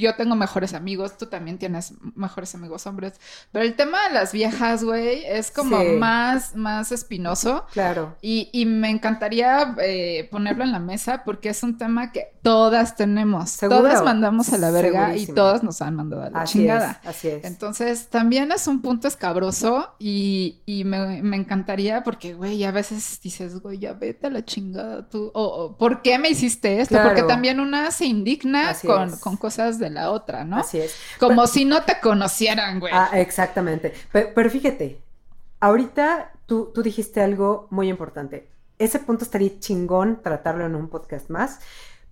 yo 0.00 0.14
tengo 0.16 0.34
mejores 0.36 0.74
amigos, 0.74 1.16
tú 1.18 1.26
también 1.26 1.58
tienes 1.58 1.94
mejores 2.14 2.54
amigos 2.54 2.86
hombres, 2.86 3.14
pero 3.52 3.64
el 3.64 3.76
tema 3.76 3.98
de 4.08 4.14
las 4.14 4.32
viejas, 4.32 4.82
güey, 4.84 5.24
es 5.24 5.50
como 5.50 5.80
Sí. 5.80 5.86
más, 5.98 6.54
más 6.56 6.92
espinoso. 6.92 7.66
claro. 7.72 8.16
Y, 8.22 8.48
y 8.52 8.66
me 8.66 8.90
encantaría 8.90 9.74
eh, 9.82 10.28
ponerlo 10.30 10.64
en 10.64 10.72
la 10.72 10.78
mesa 10.78 11.22
porque 11.24 11.48
es 11.50 11.62
un 11.62 11.78
tema 11.78 12.12
que 12.12 12.32
todas 12.42 12.96
tenemos. 12.96 13.50
Seguro. 13.50 13.80
Todas 13.80 14.02
mandamos 14.04 14.52
a 14.52 14.58
la 14.58 14.70
verga 14.70 15.16
y 15.16 15.26
todas 15.26 15.62
nos 15.62 15.80
han 15.82 15.94
mandado 15.96 16.22
a 16.24 16.30
la 16.30 16.40
Así 16.42 16.58
chingada. 16.58 17.00
es, 17.02 17.08
así 17.08 17.28
es. 17.28 17.44
Entonces, 17.44 18.08
también 18.08 18.52
es 18.52 18.66
un 18.66 18.82
punto 18.82 19.08
escabroso 19.08 19.94
y, 19.98 20.60
y 20.66 20.84
me, 20.84 21.22
me 21.22 21.36
encantaría 21.36 22.02
porque, 22.02 22.34
güey, 22.34 22.62
a 22.64 22.70
veces 22.70 23.20
dices, 23.22 23.60
güey, 23.60 23.78
ya 23.78 23.92
vete 23.94 24.26
a 24.26 24.30
la 24.30 24.44
chingada 24.44 25.08
tú. 25.08 25.30
O, 25.34 25.42
o, 25.44 25.76
¿por 25.76 26.02
qué 26.02 26.18
me 26.18 26.28
hiciste 26.30 26.80
esto? 26.80 26.94
Claro. 26.94 27.08
Porque 27.10 27.22
también 27.22 27.60
una 27.60 27.90
se 27.90 28.06
indigna 28.06 28.70
Así 28.70 28.86
con, 28.86 29.08
es. 29.10 29.20
con 29.20 29.36
cosas 29.36 29.78
de 29.78 29.83
la 29.90 30.10
otra, 30.10 30.44
¿no? 30.44 30.58
Así 30.58 30.80
es. 30.80 30.96
Como 31.18 31.46
si 31.46 31.64
no 31.64 31.84
te 31.84 32.00
conocieran, 32.00 32.80
güey. 32.80 32.92
Ah, 32.94 33.10
exactamente. 33.14 33.92
Pero, 34.12 34.30
pero 34.34 34.50
fíjate, 34.50 35.02
ahorita 35.60 36.32
tú, 36.46 36.70
tú 36.74 36.82
dijiste 36.82 37.20
algo 37.22 37.68
muy 37.70 37.88
importante. 37.88 38.50
Ese 38.78 38.98
punto 38.98 39.24
estaría 39.24 39.58
chingón 39.60 40.22
tratarlo 40.22 40.66
en 40.66 40.74
un 40.74 40.88
podcast 40.88 41.30
más. 41.30 41.60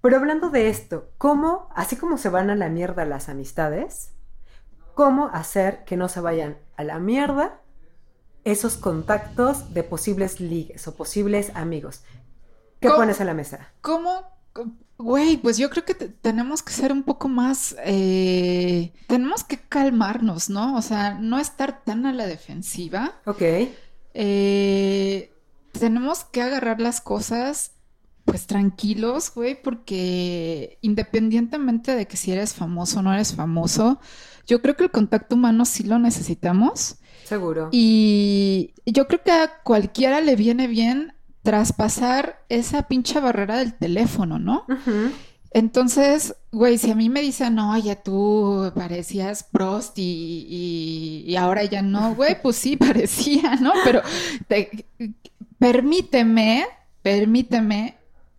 Pero 0.03 0.17
hablando 0.17 0.51
de 0.51 0.69
esto, 0.69 1.11
¿cómo, 1.17 1.69
así 1.75 1.97
como 1.97 2.19
se 2.19 2.29
van 2.29 2.51
a 2.51 2.57
la 2.57 2.69
mierda 2.69 3.05
las 3.05 3.29
amistades, 3.29 4.11
cómo 4.95 5.29
hacer 5.29 5.85
que 5.85 5.97
no 5.97 6.09
se 6.09 6.21
vayan 6.21 6.59
a 6.77 6.83
la 6.83 6.99
mierda 6.99 7.61
esos 8.45 8.77
contactos 8.77 9.73
de 9.73 9.85
posibles 9.85 10.41
ligues 10.41 10.89
o 10.89 10.97
posibles 10.97 11.53
amigos? 11.55 12.03
¿Qué 12.81 12.89
pones 12.89 13.21
en 13.21 13.29
la 13.29 13.35
mesa? 13.35 13.73
¿Cómo? 13.81 14.25
Güey, 15.03 15.37
pues 15.37 15.59
yo 15.59 15.69
creo 15.71 15.85
que 15.85 15.95
te- 15.95 16.09
tenemos 16.09 16.63
que 16.63 16.73
ser 16.73 16.93
un 16.93 17.03
poco 17.03 17.29
más, 17.29 17.75
eh, 17.85 18.93
tenemos 19.09 19.43
que 19.45 19.59
calmarnos, 19.59 20.49
¿no? 20.49 20.77
O 20.77 20.83
sea, 20.83 21.15
no 21.15 21.39
estar 21.39 21.83
tan 21.85 22.07
a 22.07 22.13
la 22.13 22.27
defensiva. 22.27 23.21
Ok, 23.27 23.43
Eh, 24.15 25.33
tenemos 25.73 26.25
que 26.25 26.43
agarrar 26.43 26.81
las 26.81 27.01
cosas, 27.01 27.73
pues 28.25 28.47
tranquilos, 28.47 29.33
güey, 29.35 29.61
porque 29.61 30.79
independientemente 30.83 31.97
de 31.97 32.07
que 32.07 32.17
si 32.17 32.31
eres 32.31 32.55
famoso 32.55 33.01
o 33.01 33.03
no 33.03 33.13
eres 33.13 33.35
famoso, 33.35 33.99
yo 34.47 34.61
creo 34.63 34.77
que 34.77 34.85
el 34.85 34.91
contacto 34.91 35.35
humano 35.35 35.65
sí 35.65 35.83
lo 35.85 35.99
necesitamos. 35.99 36.97
seguro. 37.25 37.69
Y 37.73 38.75
yo 38.85 39.07
creo 39.09 39.23
que 39.23 39.31
a 39.33 39.63
cualquiera 39.65 40.21
le 40.21 40.37
viene 40.37 40.67
bien 40.67 41.15
traspasar 41.43 42.45
esa 42.49 42.83
pinche 42.89 43.19
barrera 43.21 43.59
del 43.59 43.75
teléfono, 43.75 44.39
¿no? 44.39 44.65
Entonces, 45.55 46.35
güey, 46.51 46.79
si 46.79 46.91
a 46.91 46.95
mí 46.95 47.11
me 47.11 47.21
dicen, 47.21 47.59
oye, 47.59 47.95
tú 47.97 48.73
parecías 48.75 49.43
prost 49.45 49.99
y, 49.99 50.47
y- 50.49 51.25
y 51.31 51.37
ahora 51.37 51.65
ya 51.65 51.83
no, 51.83 52.15
güey, 52.17 52.41
pues 52.41 52.57
sí, 52.57 52.77
parecía, 52.77 53.57
¿no? 53.57 53.73
Pero 53.85 54.01
te- 54.49 54.87
permíteme, 55.59 56.67
permíteme 57.03 57.97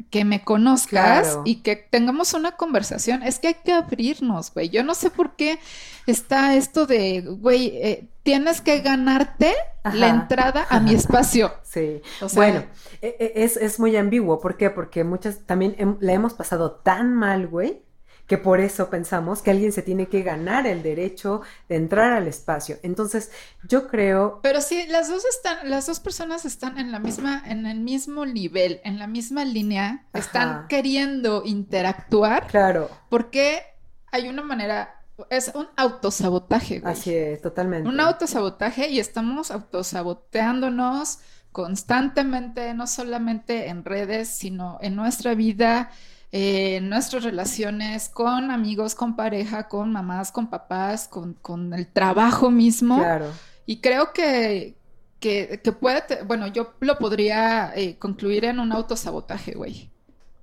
que 0.10 0.26
me 0.26 0.44
conozcas 0.44 1.24
Claro. 1.28 1.42
y 1.46 1.56
que 1.58 1.76
tengamos 1.76 2.34
una 2.34 2.52
conversación. 2.54 3.24
Es 3.24 3.40
que 3.40 3.48
hay 3.50 3.56
que 3.64 3.74
abrirnos, 3.74 4.54
güey. 4.54 4.70
Yo 4.70 4.84
no 4.84 4.94
sé 4.96 5.10
por 5.10 5.36
qué 5.36 5.60
está 6.08 6.56
esto 6.56 6.86
de, 6.86 7.22
güey, 7.22 7.68
eh, 7.76 8.08
tienes 8.24 8.62
que 8.62 8.80
ganarte 8.82 9.54
la 9.84 10.08
entrada 10.10 10.66
a 10.70 10.80
mi 10.80 10.94
espacio. 10.94 11.54
Sí. 11.64 12.02
O 12.22 12.30
sea, 12.30 12.36
Bueno, 12.38 12.64
e- 13.02 13.16
e- 13.20 13.44
es, 13.44 13.58
es 13.58 13.80
muy 13.80 13.96
ambiguo. 13.98 14.40
¿Por 14.40 14.58
qué? 14.58 14.70
Porque 14.70 15.04
muchas 15.04 15.40
también 15.46 15.98
la 16.00 16.14
hemos 16.14 16.34
pasado 16.34 16.72
tan 16.72 17.14
mal, 17.14 17.48
güey, 17.48 17.82
que 18.28 18.38
por 18.38 18.62
eso 18.62 18.90
pensamos 18.90 19.42
que 19.42 19.52
alguien 19.52 19.74
se 19.74 19.82
tiene 19.82 20.08
que 20.08 20.22
ganar 20.24 20.66
el 20.66 20.82
derecho 20.82 21.42
de 21.68 21.76
entrar 21.76 22.14
al 22.14 22.26
espacio. 22.30 22.78
Entonces, 22.82 23.32
yo 23.68 23.90
creo, 23.90 24.40
Pero 24.42 24.62
sí, 24.62 24.86
las 24.88 25.10
dos 25.10 25.26
están, 25.26 25.70
las 25.70 25.88
dos 25.88 26.00
personas 26.00 26.46
están 26.46 26.78
en 26.78 26.94
la 26.94 27.00
misma, 27.00 27.44
en 27.46 27.66
el 27.66 27.82
mismo 27.82 28.26
nivel, 28.26 28.80
en 28.86 28.98
la 28.98 29.08
misma 29.08 29.44
línea, 29.44 30.06
están 30.14 30.68
queriendo 30.70 31.44
interactuar, 31.44 32.48
claro, 32.48 32.90
porque 33.10 33.62
hay 34.10 34.30
una 34.30 34.42
manera, 34.42 35.03
es 35.30 35.52
un 35.54 35.68
autosabotaje, 35.78 36.80
güey. 36.80 36.94
así 36.94 37.14
es, 37.14 37.42
totalmente. 37.42 37.88
Un 37.88 38.00
autosabotaje 38.00 38.90
y 38.90 39.00
estamos 39.00 39.52
autosaboteándonos 39.52 41.20
constantemente, 41.52 42.74
no 42.74 42.88
solamente 42.88 43.68
en 43.68 43.86
redes, 43.86 44.28
sino 44.30 44.78
en 44.82 44.96
nuestra 44.96 45.36
vida, 45.36 45.92
eh, 46.32 46.78
en 46.78 46.90
nuestras 46.90 47.24
relaciones 47.24 48.10
con 48.10 48.50
amigos, 48.50 48.96
con 48.96 49.16
pareja, 49.16 49.68
con 49.68 49.92
mamás, 49.92 50.32
con 50.32 50.50
papás, 50.50 51.08
con, 51.08 51.34
con 51.36 51.74
el 51.74 51.88
trabajo 51.88 52.50
mismo. 52.50 52.98
Claro, 52.98 53.28
Y 53.68 53.82
creo 53.82 54.14
que, 54.14 54.76
que, 55.20 55.62
que 55.64 55.72
puede, 55.72 56.02
te- 56.02 56.24
bueno, 56.24 56.48
yo 56.48 56.74
lo 56.80 56.98
podría 56.98 57.72
eh, 57.76 57.98
concluir 58.00 58.46
en 58.46 58.60
un 58.60 58.72
autosabotaje, 58.72 59.54
güey. 59.54 59.92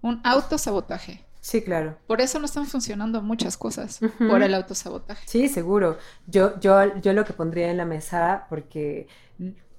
Un 0.02 0.20
autosabotaje. 0.24 1.24
Sí, 1.40 1.62
claro. 1.62 1.96
Por 2.06 2.20
eso 2.20 2.38
no 2.38 2.46
están 2.46 2.66
funcionando 2.66 3.22
muchas 3.22 3.56
cosas, 3.56 4.00
por 4.18 4.42
el 4.42 4.54
autosabotaje. 4.54 5.26
Sí, 5.26 5.48
seguro. 5.48 5.98
Yo, 6.26 6.58
yo, 6.60 6.98
yo 7.00 7.12
lo 7.12 7.24
que 7.24 7.32
pondría 7.32 7.70
en 7.70 7.76
la 7.76 7.84
mesa, 7.84 8.46
porque 8.48 9.08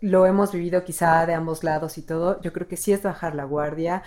lo 0.02 0.26
hemos 0.26 0.52
vivido 0.52 0.84
quizá 0.84 1.26
de 1.26 1.34
ambos 1.34 1.64
lados 1.64 1.98
y 1.98 2.02
todo, 2.02 2.42
yo 2.42 2.52
creo 2.52 2.68
que 2.68 2.78
sí 2.78 2.92
es 2.92 3.04
bajar 3.04 3.36
la 3.36 3.44
guardia 3.44 4.04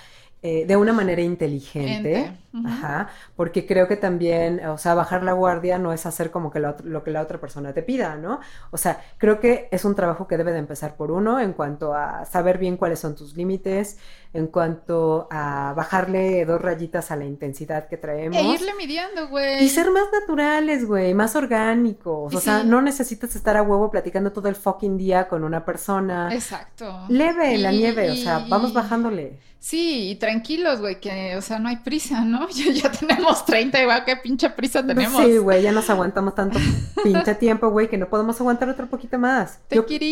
eh, 0.46 0.66
de 0.66 0.76
una 0.76 0.92
manera 0.92 1.22
inteligente. 1.22 2.32
Ajá, 2.66 3.08
porque 3.34 3.66
creo 3.66 3.88
que 3.88 3.96
también, 3.96 4.64
o 4.66 4.78
sea, 4.78 4.94
bajar 4.94 5.24
la 5.24 5.32
guardia 5.32 5.76
no 5.76 5.92
es 5.92 6.06
hacer 6.06 6.30
como 6.30 6.52
que 6.52 6.60
la 6.60 6.76
ot- 6.76 6.84
lo 6.84 7.02
que 7.02 7.10
la 7.10 7.20
otra 7.20 7.40
persona 7.40 7.72
te 7.72 7.82
pida, 7.82 8.14
¿no? 8.14 8.38
O 8.70 8.76
sea, 8.76 9.02
creo 9.18 9.40
que 9.40 9.68
es 9.72 9.84
un 9.84 9.96
trabajo 9.96 10.28
que 10.28 10.36
debe 10.36 10.52
de 10.52 10.58
empezar 10.60 10.94
por 10.94 11.10
uno 11.10 11.40
en 11.40 11.52
cuanto 11.52 11.94
a 11.94 12.24
saber 12.26 12.58
bien 12.58 12.76
cuáles 12.76 13.00
son 13.00 13.16
tus 13.16 13.36
límites, 13.36 13.98
en 14.34 14.46
cuanto 14.46 15.26
a 15.32 15.72
bajarle 15.76 16.44
dos 16.44 16.60
rayitas 16.60 17.10
a 17.10 17.16
la 17.16 17.24
intensidad 17.24 17.88
que 17.88 17.96
traemos. 17.96 18.38
E 18.38 18.42
irle 18.44 18.72
midiendo, 18.78 19.26
güey. 19.28 19.64
Y 19.64 19.68
ser 19.68 19.90
más 19.90 20.04
naturales, 20.12 20.86
güey, 20.86 21.12
más 21.12 21.34
orgánicos. 21.34 22.32
O 22.32 22.40
sea, 22.40 22.62
no 22.62 22.82
necesitas 22.82 23.34
estar 23.34 23.56
a 23.56 23.62
huevo 23.62 23.90
platicando 23.90 24.30
todo 24.30 24.48
el 24.48 24.54
fucking 24.54 24.96
día 24.96 25.26
con 25.26 25.42
una 25.42 25.64
persona. 25.64 26.32
Exacto. 26.32 27.06
Leve 27.08 27.58
la 27.58 27.72
Y- 27.72 27.78
nieve, 27.78 28.12
o 28.12 28.16
sea, 28.16 28.46
vamos 28.48 28.72
bajándole. 28.72 29.40
Sí, 29.64 30.10
y 30.10 30.16
tranquilos, 30.16 30.80
güey, 30.80 31.00
que, 31.00 31.38
o 31.38 31.40
sea, 31.40 31.58
no 31.58 31.70
hay 31.70 31.76
prisa, 31.76 32.22
¿no? 32.22 32.46
Ya, 32.52 32.70
ya 32.70 32.92
tenemos 32.92 33.46
30 33.46 33.82
y 33.82 33.86
va, 33.86 34.04
qué 34.04 34.14
pinche 34.14 34.50
prisa 34.50 34.86
tenemos. 34.86 35.24
Sí, 35.24 35.38
güey, 35.38 35.62
ya 35.62 35.72
nos 35.72 35.88
aguantamos 35.88 36.34
tanto 36.34 36.58
pinche 37.02 37.34
tiempo, 37.36 37.70
güey, 37.70 37.88
que 37.88 37.96
no 37.96 38.10
podemos 38.10 38.38
aguantar 38.38 38.68
otro 38.68 38.88
poquito 38.90 39.18
más. 39.18 39.60
Yo- 39.70 39.80
take 39.84 39.94
it 39.94 40.02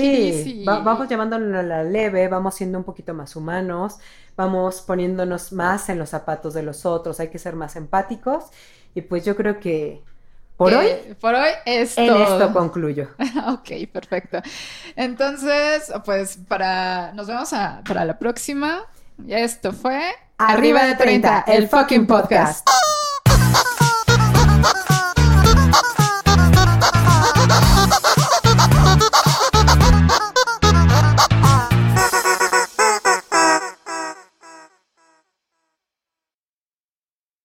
sí, 0.00 0.28
easy. 0.40 0.64
va- 0.64 0.78
vamos 0.78 1.10
llevándolo 1.10 1.58
a 1.58 1.62
la 1.62 1.84
leve, 1.84 2.26
vamos 2.28 2.54
siendo 2.54 2.78
un 2.78 2.84
poquito 2.84 3.12
más 3.12 3.36
humanos, 3.36 3.98
vamos 4.34 4.80
poniéndonos 4.80 5.52
más 5.52 5.90
en 5.90 5.98
los 5.98 6.08
zapatos 6.08 6.54
de 6.54 6.62
los 6.62 6.86
otros, 6.86 7.20
hay 7.20 7.28
que 7.28 7.38
ser 7.38 7.56
más 7.56 7.76
empáticos. 7.76 8.44
Y 8.94 9.02
pues 9.02 9.26
yo 9.26 9.36
creo 9.36 9.60
que 9.60 10.02
por 10.60 10.74
eh, 10.74 10.76
hoy. 10.76 11.14
Por 11.14 11.34
hoy 11.34 11.48
es 11.64 11.96
en 11.96 12.08
todo. 12.08 12.22
esto 12.22 12.52
concluyo. 12.52 13.08
ok, 13.48 13.88
perfecto. 13.90 14.42
Entonces, 14.94 15.90
pues 16.04 16.38
para 16.48 17.12
nos 17.14 17.28
vemos 17.28 17.50
a, 17.54 17.80
para 17.82 18.04
la 18.04 18.18
próxima. 18.18 18.82
Y 19.26 19.32
esto 19.32 19.72
fue 19.72 20.02
Arriba 20.36 20.84
de 20.84 20.96
30, 20.96 21.44
el 21.48 21.66
fucking 21.66 22.06
podcast. 22.06 22.68